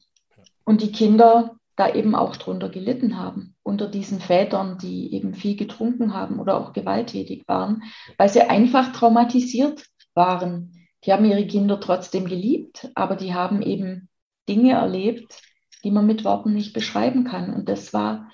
Und 0.65 0.83
die 0.83 0.93
Kinder 0.93 1.57
da 1.77 1.95
eben 1.95 2.15
auch 2.15 2.37
drunter 2.37 2.69
gelitten 2.69 3.19
haben, 3.19 3.55
unter 3.63 3.89
diesen 3.89 4.21
Vätern, 4.21 4.77
die 4.79 5.15
eben 5.15 5.35
viel 5.35 5.57
getrunken 5.57 6.13
haben 6.13 6.39
oder 6.39 6.59
auch 6.59 6.73
gewalttätig 6.73 7.45
waren, 7.47 7.85
weil 8.19 8.29
sie 8.29 8.43
einfach 8.43 8.93
traumatisiert 8.93 9.87
waren. 10.15 10.75
Die 11.05 11.13
haben 11.13 11.25
ihre 11.25 11.47
Kinder 11.47 11.81
trotzdem 11.81 12.27
geliebt, 12.27 12.91
aber 12.95 13.17
die 13.17 13.33
haben 13.33 13.63
eben 13.63 14.11
Dinge 14.49 14.73
erlebt, 14.73 15.41
die 15.85 15.91
man 15.91 16.07
mit 16.07 16.25
Worten 16.25 16.53
nicht 16.53 16.73
beschreiben 16.73 17.25
kann. 17.25 17.53
Und 17.53 17.69
das 17.69 17.93
war 17.93 18.31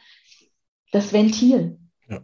das 0.92 1.12
Ventil. 1.12 1.78
Ja. 2.08 2.22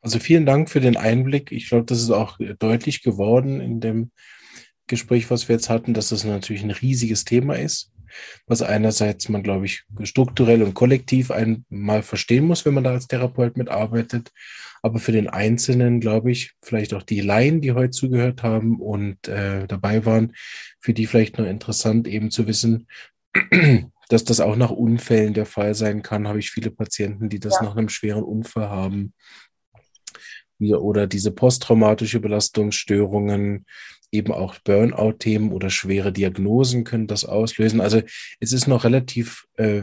Also 0.00 0.18
vielen 0.18 0.46
Dank 0.46 0.70
für 0.70 0.80
den 0.80 0.96
Einblick. 0.96 1.52
Ich 1.52 1.68
glaube, 1.68 1.84
das 1.84 2.00
ist 2.00 2.10
auch 2.10 2.38
deutlich 2.58 3.02
geworden 3.02 3.60
in 3.60 3.80
dem 3.80 4.10
Gespräch, 4.86 5.30
was 5.30 5.48
wir 5.48 5.56
jetzt 5.56 5.68
hatten, 5.68 5.94
dass 5.94 6.10
das 6.10 6.24
natürlich 6.24 6.62
ein 6.62 6.70
riesiges 6.70 7.24
Thema 7.24 7.54
ist 7.54 7.92
was 8.46 8.62
einerseits 8.62 9.28
man, 9.28 9.42
glaube 9.42 9.66
ich, 9.66 9.84
strukturell 10.02 10.62
und 10.62 10.74
kollektiv 10.74 11.30
einmal 11.30 12.02
verstehen 12.02 12.44
muss, 12.44 12.64
wenn 12.64 12.74
man 12.74 12.84
da 12.84 12.92
als 12.92 13.08
Therapeut 13.08 13.56
mitarbeitet, 13.56 14.30
aber 14.82 14.98
für 14.98 15.12
den 15.12 15.28
Einzelnen, 15.28 16.00
glaube 16.00 16.30
ich, 16.30 16.52
vielleicht 16.62 16.94
auch 16.94 17.02
die 17.02 17.20
Laien, 17.20 17.60
die 17.60 17.72
heute 17.72 17.90
zugehört 17.90 18.42
haben 18.42 18.80
und 18.80 19.28
äh, 19.28 19.66
dabei 19.66 20.04
waren, 20.04 20.34
für 20.80 20.92
die 20.92 21.06
vielleicht 21.06 21.38
noch 21.38 21.46
interessant 21.46 22.06
eben 22.06 22.30
zu 22.30 22.46
wissen, 22.46 22.86
dass 24.08 24.24
das 24.24 24.40
auch 24.40 24.56
nach 24.56 24.70
Unfällen 24.70 25.34
der 25.34 25.46
Fall 25.46 25.74
sein 25.74 26.02
kann. 26.02 26.28
Habe 26.28 26.38
ich 26.38 26.50
viele 26.50 26.70
Patienten, 26.70 27.28
die 27.28 27.40
das 27.40 27.54
ja. 27.54 27.64
nach 27.64 27.76
einem 27.76 27.88
schweren 27.88 28.22
Unfall 28.22 28.68
haben. 28.68 29.14
Oder 30.58 31.06
diese 31.06 31.32
posttraumatische 31.32 32.20
Belastungsstörungen, 32.20 33.66
eben 34.12 34.32
auch 34.32 34.56
Burnout-Themen 34.60 35.52
oder 35.52 35.70
schwere 35.70 36.12
Diagnosen 36.12 36.84
können 36.84 37.06
das 37.06 37.24
auslösen. 37.24 37.80
Also 37.80 38.02
es 38.40 38.52
ist 38.52 38.66
noch 38.66 38.84
relativ 38.84 39.46
äh, 39.56 39.82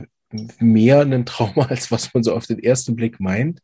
mehr 0.59 1.01
ein 1.01 1.25
Trauma, 1.25 1.65
als 1.69 1.91
was 1.91 2.13
man 2.13 2.23
so 2.23 2.33
auf 2.33 2.47
den 2.47 2.59
ersten 2.59 2.95
Blick 2.95 3.19
meint. 3.19 3.59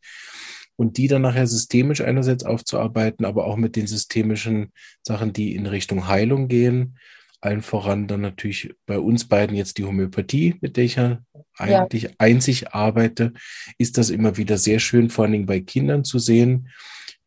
Und 0.76 0.96
die 0.96 1.08
dann 1.08 1.22
nachher 1.22 1.46
systemisch 1.46 2.00
einerseits 2.00 2.44
aufzuarbeiten, 2.44 3.26
aber 3.26 3.46
auch 3.46 3.56
mit 3.56 3.76
den 3.76 3.86
systemischen 3.86 4.72
Sachen, 5.02 5.34
die 5.34 5.54
in 5.54 5.66
Richtung 5.66 6.08
Heilung 6.08 6.48
gehen. 6.48 6.96
Allen 7.40 7.62
voran 7.62 8.06
dann 8.06 8.20
natürlich 8.20 8.74
bei 8.86 8.98
uns 8.98 9.26
beiden 9.26 9.56
jetzt 9.56 9.78
die 9.78 9.84
Homöopathie, 9.84 10.56
mit 10.60 10.76
der 10.76 10.84
ich 10.84 10.96
ja 10.96 11.22
eigentlich 11.56 12.02
ja. 12.04 12.10
einzig 12.18 12.74
arbeite, 12.74 13.32
ist 13.78 13.98
das 13.98 14.10
immer 14.10 14.36
wieder 14.36 14.58
sehr 14.58 14.78
schön, 14.78 15.10
vor 15.10 15.24
allen 15.24 15.32
Dingen 15.32 15.46
bei 15.46 15.60
Kindern 15.60 16.04
zu 16.04 16.18
sehen, 16.18 16.68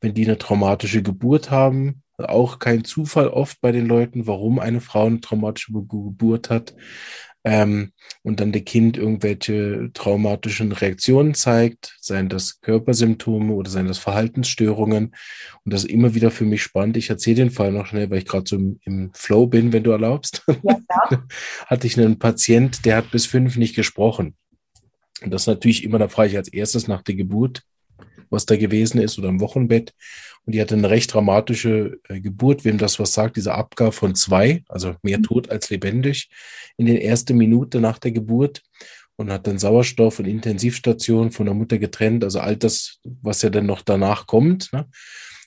wenn 0.01 0.13
die 0.13 0.25
eine 0.25 0.37
traumatische 0.37 1.01
Geburt 1.01 1.49
haben, 1.49 2.03
auch 2.17 2.59
kein 2.59 2.83
Zufall 2.83 3.27
oft 3.27 3.59
bei 3.61 3.71
den 3.71 3.87
Leuten, 3.87 4.27
warum 4.27 4.59
eine 4.59 4.81
Frau 4.81 5.05
eine 5.05 5.19
traumatische 5.19 5.71
Geburt 5.73 6.49
hat. 6.49 6.75
Ähm, 7.45 7.91
und 8.21 8.39
dann 8.39 8.53
der 8.53 8.63
Kind 8.63 8.97
irgendwelche 8.97 9.89
traumatischen 9.93 10.71
Reaktionen 10.71 11.33
zeigt, 11.33 11.97
seien 11.99 12.29
das 12.29 12.61
Körpersymptome 12.61 13.53
oder 13.53 13.69
seien 13.69 13.87
das 13.87 13.97
Verhaltensstörungen. 13.97 15.13
Und 15.65 15.73
das 15.73 15.83
ist 15.83 15.89
immer 15.89 16.13
wieder 16.13 16.31
für 16.31 16.45
mich 16.45 16.63
spannend. 16.63 16.95
Ich 16.95 17.09
erzähle 17.09 17.35
den 17.35 17.51
Fall 17.51 17.71
noch 17.71 17.87
schnell, 17.87 18.09
weil 18.09 18.19
ich 18.19 18.25
gerade 18.25 18.47
so 18.47 18.55
im, 18.55 18.79
im, 18.83 19.11
Flow 19.13 19.47
bin, 19.47 19.73
wenn 19.73 19.83
du 19.83 19.91
erlaubst. 19.91 20.45
Ja, 20.63 20.79
Hatte 21.65 21.87
ich 21.87 21.99
einen 21.99 22.17
Patient, 22.17 22.85
der 22.85 22.97
hat 22.97 23.11
bis 23.11 23.25
fünf 23.25 23.57
nicht 23.57 23.75
gesprochen. 23.75 24.35
Und 25.21 25.31
das 25.31 25.47
natürlich 25.47 25.83
immer, 25.83 25.99
da 25.99 26.07
frage 26.07 26.29
ich 26.29 26.37
als 26.37 26.47
erstes 26.47 26.87
nach 26.87 27.01
der 27.01 27.15
Geburt, 27.15 27.63
was 28.33 28.45
da 28.45 28.57
gewesen 28.57 28.99
ist 28.99 29.17
oder 29.17 29.29
im 29.29 29.39
Wochenbett. 29.39 29.93
Und 30.45 30.53
die 30.53 30.61
hatte 30.61 30.75
eine 30.75 30.89
recht 30.89 31.13
dramatische 31.13 31.99
äh, 32.09 32.19
Geburt, 32.19 32.65
wem 32.65 32.77
das 32.77 32.99
was 32.99 33.13
sagt, 33.13 33.37
dieser 33.37 33.55
Abgabe 33.55 33.93
von 33.93 34.15
zwei, 34.15 34.63
also 34.67 34.95
mehr 35.01 35.19
mhm. 35.19 35.23
tot 35.23 35.49
als 35.49 35.69
lebendig, 35.69 36.29
in 36.75 36.85
den 36.85 36.97
ersten 36.97 37.37
Minuten 37.37 37.81
nach 37.81 37.99
der 37.99 38.11
Geburt 38.11 38.61
und 39.15 39.31
hat 39.31 39.47
dann 39.47 39.59
Sauerstoff 39.59 40.19
und 40.19 40.25
Intensivstation 40.25 41.31
von 41.31 41.45
der 41.45 41.55
Mutter 41.55 41.77
getrennt, 41.77 42.23
also 42.23 42.39
all 42.39 42.57
das, 42.57 42.99
was 43.21 43.41
ja 43.41 43.49
dann 43.49 43.67
noch 43.67 43.81
danach 43.83 44.27
kommt. 44.27 44.73
Ne? 44.73 44.87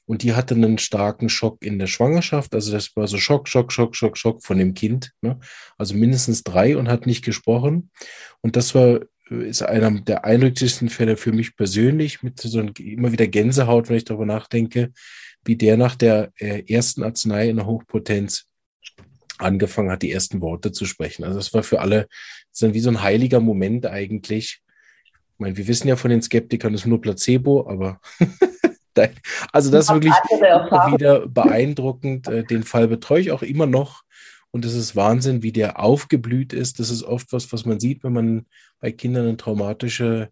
Und 0.06 0.22
die 0.22 0.34
hatte 0.34 0.54
einen 0.54 0.78
starken 0.78 1.28
Schock 1.28 1.64
in 1.64 1.80
der 1.80 1.88
Schwangerschaft. 1.88 2.54
Also 2.54 2.70
das 2.70 2.94
war 2.94 3.08
so 3.08 3.18
Schock, 3.18 3.48
Schock, 3.48 3.72
Schock, 3.72 3.96
Schock, 3.96 4.16
Schock 4.16 4.44
von 4.44 4.56
dem 4.56 4.72
Kind. 4.72 5.12
Ne? 5.20 5.40
Also 5.76 5.94
mindestens 5.94 6.44
drei 6.44 6.76
und 6.76 6.88
hat 6.88 7.06
nicht 7.06 7.24
gesprochen. 7.24 7.90
Und 8.40 8.54
das 8.54 8.74
war 8.76 9.00
ist 9.28 9.62
einer 9.62 9.90
der 9.90 10.24
eindrücklichsten 10.24 10.88
Fälle 10.88 11.16
für 11.16 11.32
mich 11.32 11.56
persönlich, 11.56 12.22
mit 12.22 12.40
so 12.40 12.58
einem, 12.58 12.72
immer 12.78 13.12
wieder 13.12 13.26
Gänsehaut, 13.26 13.88
wenn 13.88 13.96
ich 13.96 14.04
darüber 14.04 14.26
nachdenke, 14.26 14.92
wie 15.44 15.56
der 15.56 15.76
nach 15.76 15.96
der 15.96 16.32
äh, 16.38 16.62
ersten 16.72 17.02
Arznei 17.02 17.48
in 17.48 17.56
der 17.56 17.66
Hochpotenz 17.66 18.46
angefangen 19.38 19.90
hat, 19.90 20.02
die 20.02 20.12
ersten 20.12 20.40
Worte 20.40 20.72
zu 20.72 20.84
sprechen. 20.84 21.24
Also 21.24 21.38
das 21.38 21.52
war 21.52 21.62
für 21.62 21.80
alle 21.80 22.08
das 22.58 22.72
wie 22.72 22.80
so 22.80 22.90
ein 22.90 23.02
heiliger 23.02 23.40
Moment 23.40 23.86
eigentlich. 23.86 24.62
Ich 25.04 25.38
meine, 25.38 25.56
wir 25.56 25.66
wissen 25.66 25.88
ja 25.88 25.96
von 25.96 26.10
den 26.10 26.22
Skeptikern, 26.22 26.72
das 26.72 26.82
ist 26.82 26.86
nur 26.86 27.00
Placebo, 27.00 27.68
aber 27.68 28.00
also 29.52 29.70
das 29.70 29.86
ist 29.86 29.94
wirklich 29.94 30.14
wieder 30.92 31.28
beeindruckend. 31.28 32.28
Äh, 32.28 32.44
den 32.44 32.62
Fall 32.62 32.88
betreue 32.88 33.20
ich 33.20 33.32
auch 33.32 33.42
immer 33.42 33.66
noch 33.66 34.02
und 34.50 34.64
es 34.64 34.74
ist 34.74 34.96
Wahnsinn, 34.96 35.42
wie 35.42 35.52
der 35.52 35.80
aufgeblüht 35.80 36.52
ist. 36.52 36.80
Das 36.80 36.90
ist 36.90 37.02
oft 37.02 37.32
was, 37.32 37.52
was 37.52 37.64
man 37.66 37.80
sieht, 37.80 38.04
wenn 38.04 38.12
man 38.12 38.46
bei 38.80 38.92
Kindern 38.92 39.26
eine 39.26 39.36
traumatische 39.36 40.30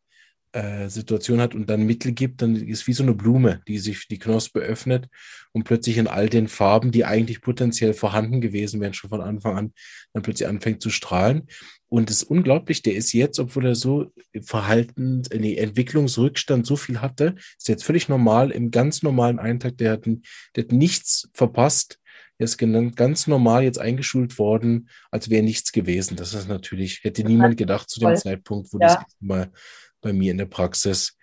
äh, 0.55 0.89
Situation 0.89 1.41
hat 1.41 1.55
und 1.55 1.69
dann 1.69 1.85
Mittel 1.85 2.13
gibt, 2.13 2.41
dann 2.41 2.55
ist 2.55 2.87
wie 2.87 2.93
so 2.93 3.03
eine 3.03 3.15
Blume, 3.15 3.61
die 3.67 3.79
sich 3.79 4.07
die 4.07 4.21
Knospe 4.21 4.61
öffnet 4.61 5.09
und 5.51 5.65
plötzlich 5.65 5.99
in 5.99 6.07
all 6.07 6.29
den 6.29 6.47
Farben, 6.47 6.93
die 6.93 7.05
eigentlich 7.05 7.41
potenziell 7.41 7.93
vorhanden 7.93 8.41
gewesen 8.41 8.81
wären, 8.81 8.95
schon 8.95 9.11
von 9.11 9.21
Anfang 9.21 9.57
an, 9.57 9.73
dann 10.13 10.23
plötzlich 10.23 10.49
anfängt 10.49 10.81
zu 10.81 10.91
strahlen. 10.91 11.49
Und 11.89 12.09
es 12.09 12.23
ist 12.23 12.31
unglaublich, 12.31 12.83
der 12.83 12.95
ist 12.95 13.13
jetzt, 13.13 13.41
obwohl 13.41 13.67
er 13.67 13.75
so 13.75 14.13
Verhalten, 14.43 15.23
nee, 15.37 15.57
Entwicklungsrückstand 15.57 16.65
so 16.65 16.77
viel 16.77 17.01
hatte, 17.01 17.35
ist 17.59 17.69
jetzt 17.69 17.85
völlig 17.85 18.09
normal, 18.09 18.53
im 18.53 18.71
ganz 18.71 19.03
normalen 19.03 19.41
Eintag, 19.41 19.79
der 19.79 19.93
hat, 19.93 20.07
der 20.07 20.65
hat 20.65 20.73
nichts 20.73 21.29
verpasst 21.35 21.99
er 22.39 22.45
ist 22.45 22.59
ganz 22.59 23.27
normal 23.27 23.63
jetzt 23.63 23.79
eingeschult 23.79 24.39
worden, 24.39 24.89
als 25.11 25.31
wäre 25.31 25.45
nichts 25.45 25.73
gewesen. 25.73 26.17
Das 26.17 26.35
ist 26.35 26.49
natürlich, 26.49 27.05
hätte 27.05 27.25
niemand 27.25 27.57
gedacht 27.57 27.89
zu 27.89 28.01
dem 28.01 28.09
Voll. 28.09 28.17
Zeitpunkt, 28.17 28.73
wo 28.73 28.79
ja. 28.79 28.89
das 28.89 29.05
mal 29.21 29.53
bei 30.01 30.13
mir 30.13 30.33
in 30.33 30.39
der 30.39 30.47
Praxis 30.47 31.17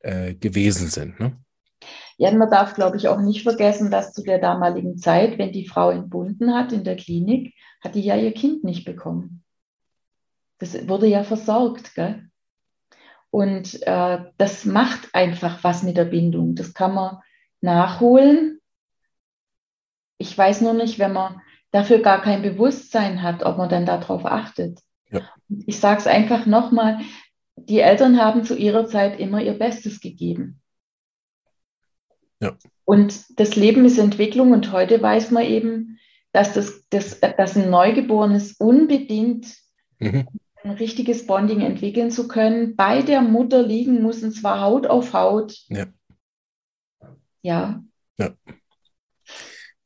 äh, 0.00 0.34
gewesen 0.34 0.88
sind. 0.88 1.20
Ne? 1.20 1.36
Ja, 2.18 2.32
man 2.32 2.50
darf, 2.50 2.74
glaube 2.74 2.96
ich, 2.96 3.06
auch 3.08 3.20
nicht 3.20 3.42
vergessen, 3.42 3.90
dass 3.90 4.12
zu 4.12 4.22
der 4.22 4.38
damaligen 4.38 4.98
Zeit, 4.98 5.38
wenn 5.38 5.52
die 5.52 5.68
Frau 5.68 5.90
entbunden 5.90 6.54
hat 6.54 6.72
in 6.72 6.82
der 6.82 6.96
Klinik, 6.96 7.54
hat 7.82 7.94
die 7.94 8.02
ja 8.02 8.16
ihr 8.16 8.32
Kind 8.32 8.64
nicht 8.64 8.84
bekommen. 8.84 9.44
Das 10.58 10.88
wurde 10.88 11.06
ja 11.06 11.22
versorgt, 11.22 11.94
gell? 11.94 12.28
Und 13.30 13.82
äh, 13.82 14.18
das 14.38 14.64
macht 14.64 15.14
einfach 15.14 15.62
was 15.62 15.82
mit 15.82 15.96
der 15.96 16.06
Bindung. 16.06 16.54
Das 16.54 16.72
kann 16.72 16.94
man 16.94 17.18
nachholen 17.60 18.55
ich 20.18 20.36
weiß 20.36 20.62
nur 20.62 20.72
nicht, 20.72 20.98
wenn 20.98 21.12
man 21.12 21.40
dafür 21.70 21.98
gar 21.98 22.22
kein 22.22 22.42
Bewusstsein 22.42 23.22
hat, 23.22 23.44
ob 23.44 23.58
man 23.58 23.68
dann 23.68 23.86
darauf 23.86 24.24
achtet. 24.24 24.80
Ja. 25.10 25.22
Ich 25.66 25.78
sage 25.78 26.00
es 26.00 26.06
einfach 26.06 26.46
nochmal, 26.46 27.00
die 27.56 27.80
Eltern 27.80 28.20
haben 28.20 28.44
zu 28.44 28.56
ihrer 28.56 28.86
Zeit 28.86 29.18
immer 29.18 29.42
ihr 29.42 29.54
Bestes 29.54 30.00
gegeben. 30.00 30.60
Ja. 32.40 32.56
Und 32.84 33.38
das 33.40 33.56
Leben 33.56 33.84
ist 33.84 33.98
Entwicklung 33.98 34.52
und 34.52 34.72
heute 34.72 35.00
weiß 35.00 35.30
man 35.30 35.44
eben, 35.44 35.98
dass, 36.32 36.52
das, 36.52 36.84
das, 36.90 37.20
dass 37.20 37.56
ein 37.56 37.70
Neugeborenes 37.70 38.56
unbedingt 38.58 39.46
mhm. 39.98 40.28
ein 40.62 40.70
richtiges 40.72 41.26
Bonding 41.26 41.62
entwickeln 41.62 42.10
zu 42.10 42.28
können, 42.28 42.76
bei 42.76 43.02
der 43.02 43.22
Mutter 43.22 43.62
liegen 43.62 44.02
muss, 44.02 44.22
und 44.22 44.32
zwar 44.32 44.60
Haut 44.60 44.86
auf 44.86 45.14
Haut. 45.14 45.56
Ja. 45.68 45.86
Ja. 47.42 47.82
ja. 48.18 48.34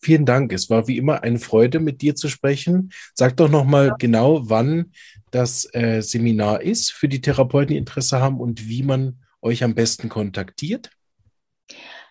Vielen 0.03 0.25
Dank. 0.25 0.51
Es 0.53 0.71
war 0.71 0.89
wie 0.89 0.97
immer 0.97 1.23
eine 1.23 1.39
Freude, 1.39 1.79
mit 1.79 2.01
dir 2.01 2.15
zu 2.15 2.29
sprechen. 2.29 2.91
Sag 3.15 3.37
doch 3.37 3.51
nochmal 3.51 3.89
ja. 3.89 3.97
genau, 3.99 4.49
wann 4.49 4.93
das 5.31 5.69
äh, 5.75 6.01
Seminar 6.01 6.63
ist 6.63 6.93
für 6.93 7.09
die 7.09 7.21
Therapeuten, 7.21 7.75
die 7.75 7.77
Interesse 7.77 8.19
haben 8.21 8.41
und 8.41 8.67
wie 8.67 8.83
man 8.83 9.21
euch 9.43 9.63
am 9.63 9.75
besten 9.75 10.09
kontaktiert. 10.09 10.91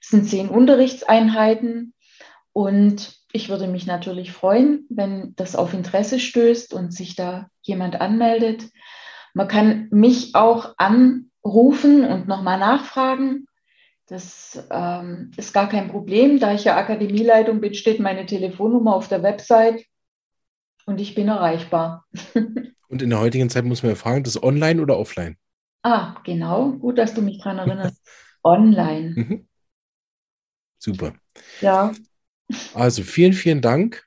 Es 0.00 0.08
sind 0.08 0.28
zehn 0.28 0.48
Unterrichtseinheiten 0.48 1.94
und 2.52 3.16
ich 3.32 3.48
würde 3.48 3.66
mich 3.66 3.86
natürlich 3.86 4.32
freuen, 4.32 4.86
wenn 4.88 5.34
das 5.36 5.56
auf 5.56 5.74
Interesse 5.74 6.20
stößt 6.20 6.72
und 6.72 6.92
sich 6.92 7.16
da 7.16 7.48
jemand 7.62 8.00
anmeldet. 8.00 8.70
Man 9.32 9.48
kann 9.48 9.88
mich 9.90 10.34
auch 10.36 10.74
anrufen 10.76 12.04
und 12.04 12.28
nochmal 12.28 12.58
nachfragen. 12.58 13.46
Das 14.06 14.64
ähm, 14.70 15.32
ist 15.36 15.52
gar 15.52 15.68
kein 15.68 15.88
Problem. 15.88 16.38
Da 16.38 16.52
ich 16.52 16.64
ja 16.64 16.76
Akademieleitung 16.76 17.60
bin, 17.60 17.74
steht 17.74 17.98
meine 17.98 18.26
Telefonnummer 18.26 18.94
auf 18.94 19.08
der 19.08 19.22
Website 19.22 19.84
und 20.86 21.00
ich 21.00 21.14
bin 21.14 21.28
erreichbar. 21.28 22.04
und 22.88 23.02
in 23.02 23.10
der 23.10 23.20
heutigen 23.20 23.50
Zeit 23.50 23.64
muss 23.64 23.82
man 23.82 23.92
ja 23.92 23.96
fragen, 23.96 24.24
das 24.24 24.36
ist 24.36 24.42
online 24.42 24.80
oder 24.80 24.98
offline? 24.98 25.36
Ah, 25.82 26.16
genau. 26.24 26.72
Gut, 26.72 26.98
dass 26.98 27.14
du 27.14 27.22
mich 27.22 27.38
daran 27.38 27.58
erinnerst. 27.58 28.00
online. 28.42 29.14
Mhm. 29.16 29.48
Super. 30.78 31.14
Ja. 31.60 31.92
Also 32.74 33.02
vielen, 33.02 33.32
vielen 33.32 33.60
Dank. 33.60 34.04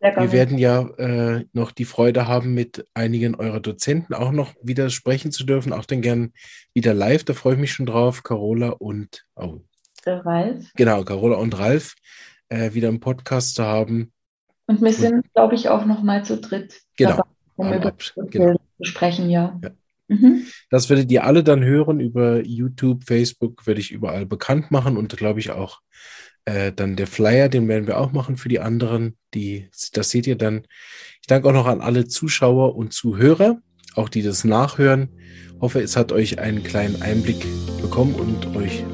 Wir 0.00 0.30
werden 0.30 0.58
ja 0.58 0.82
äh, 0.98 1.46
noch 1.52 1.72
die 1.72 1.84
Freude 1.84 2.28
haben, 2.28 2.54
mit 2.54 2.84
einigen 2.94 3.34
eurer 3.34 3.60
Dozenten 3.60 4.14
auch 4.14 4.30
noch 4.30 4.54
wieder 4.62 4.90
sprechen 4.90 5.32
zu 5.32 5.44
dürfen, 5.44 5.72
auch 5.72 5.84
dann 5.84 6.02
gern 6.02 6.32
wieder 6.74 6.94
live. 6.94 7.24
Da 7.24 7.34
freue 7.34 7.54
ich 7.54 7.60
mich 7.60 7.72
schon 7.72 7.86
drauf. 7.86 8.22
Carola 8.22 8.68
und 8.68 9.26
oh. 9.34 9.62
Ralf. 10.04 10.70
Genau, 10.76 11.02
Carola 11.02 11.38
und 11.38 11.58
Ralf 11.58 11.96
äh, 12.48 12.74
wieder 12.74 12.88
im 12.88 13.00
Podcast 13.00 13.56
zu 13.56 13.64
haben. 13.64 14.12
Und 14.66 14.82
wir 14.82 14.92
sind, 14.92 15.32
glaube 15.32 15.54
ich, 15.54 15.68
auch 15.68 15.84
noch 15.84 16.02
mal 16.02 16.24
zu 16.24 16.38
dritt. 16.40 16.80
Genau. 16.96 17.16
Dabei, 17.16 17.28
um 17.56 17.72
über 17.72 17.94
genau. 18.30 18.60
sprechen, 18.82 19.30
ja. 19.30 19.58
ja. 19.62 19.70
Mhm. 20.08 20.46
Das 20.70 20.88
werdet 20.88 21.10
ihr 21.10 21.24
alle 21.24 21.42
dann 21.42 21.64
hören 21.64 22.00
über 22.00 22.44
YouTube, 22.44 23.04
Facebook, 23.04 23.66
werde 23.66 23.80
ich 23.80 23.90
überall 23.90 24.26
bekannt 24.26 24.70
machen 24.70 24.96
und 24.96 25.16
glaube 25.16 25.40
ich 25.40 25.50
auch 25.50 25.80
äh, 26.46 26.72
dann 26.72 26.96
der 26.96 27.06
Flyer, 27.06 27.48
den 27.48 27.68
werden 27.68 27.86
wir 27.86 27.98
auch 27.98 28.12
machen 28.12 28.36
für 28.36 28.48
die 28.48 28.60
anderen. 28.60 29.16
Die, 29.34 29.68
das 29.92 30.10
seht 30.10 30.26
ihr 30.26 30.36
dann. 30.36 30.62
Ich 31.20 31.26
danke 31.26 31.48
auch 31.48 31.52
noch 31.52 31.66
an 31.66 31.80
alle 31.80 32.06
Zuschauer 32.06 32.76
und 32.76 32.92
Zuhörer, 32.92 33.58
auch 33.96 34.08
die 34.08 34.22
das 34.22 34.44
nachhören. 34.44 35.08
Hoffe, 35.60 35.80
es 35.80 35.96
hat 35.96 36.12
euch 36.12 36.38
einen 36.38 36.62
kleinen 36.62 37.02
Einblick 37.02 37.44
bekommen 37.82 38.14
und 38.14 38.56
euch 38.56 38.84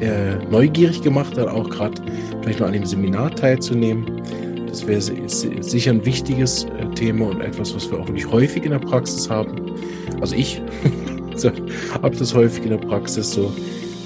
äh, 0.00 0.36
neugierig 0.50 1.02
gemacht, 1.02 1.36
dann 1.36 1.48
auch 1.48 1.68
gerade 1.68 2.00
vielleicht 2.42 2.60
noch 2.60 2.68
an 2.68 2.74
dem 2.74 2.86
Seminar 2.86 3.34
teilzunehmen. 3.34 4.22
Das 4.70 4.86
wäre 4.86 5.00
sicher 5.00 5.90
ein 5.90 6.04
wichtiges 6.04 6.64
äh, 6.64 6.86
Thema 6.94 7.26
und 7.26 7.40
etwas, 7.40 7.74
was 7.74 7.90
wir 7.90 7.98
auch 7.98 8.08
nicht 8.08 8.30
häufig 8.30 8.64
in 8.64 8.70
der 8.70 8.78
Praxis 8.78 9.28
haben. 9.28 9.56
Also 10.20 10.36
ich 10.36 10.62
habe 12.02 12.16
das 12.16 12.34
häufig 12.34 12.62
in 12.64 12.70
der 12.70 12.78
Praxis 12.78 13.32
so 13.32 13.52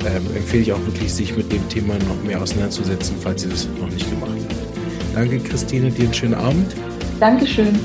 ähm, 0.06 0.26
empfehle 0.34 0.62
ich 0.62 0.72
auch 0.72 0.86
wirklich, 0.86 1.12
sich 1.12 1.36
mit 1.36 1.50
dem 1.52 1.66
Thema 1.68 1.94
noch 2.08 2.22
mehr 2.26 2.40
auseinanderzusetzen, 2.40 3.16
falls 3.20 3.44
ihr 3.44 3.50
das 3.50 3.68
noch 3.80 3.90
nicht 3.90 4.08
gemacht 4.10 4.32
habt. 4.32 5.14
Danke, 5.14 5.38
Christine, 5.38 5.90
dir 5.90 6.04
einen 6.04 6.14
schönen 6.14 6.34
Abend. 6.34 6.74
Dankeschön. 7.20 7.78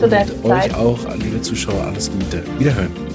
Zu 0.00 0.08
deiner 0.08 0.26
Zeit. 0.42 0.70
Euch 0.70 0.74
auch, 0.74 0.98
liebe 1.16 1.40
Zuschauer, 1.40 1.82
alles 1.82 2.10
Gute. 2.10 2.42
Wiederhören. 2.58 3.13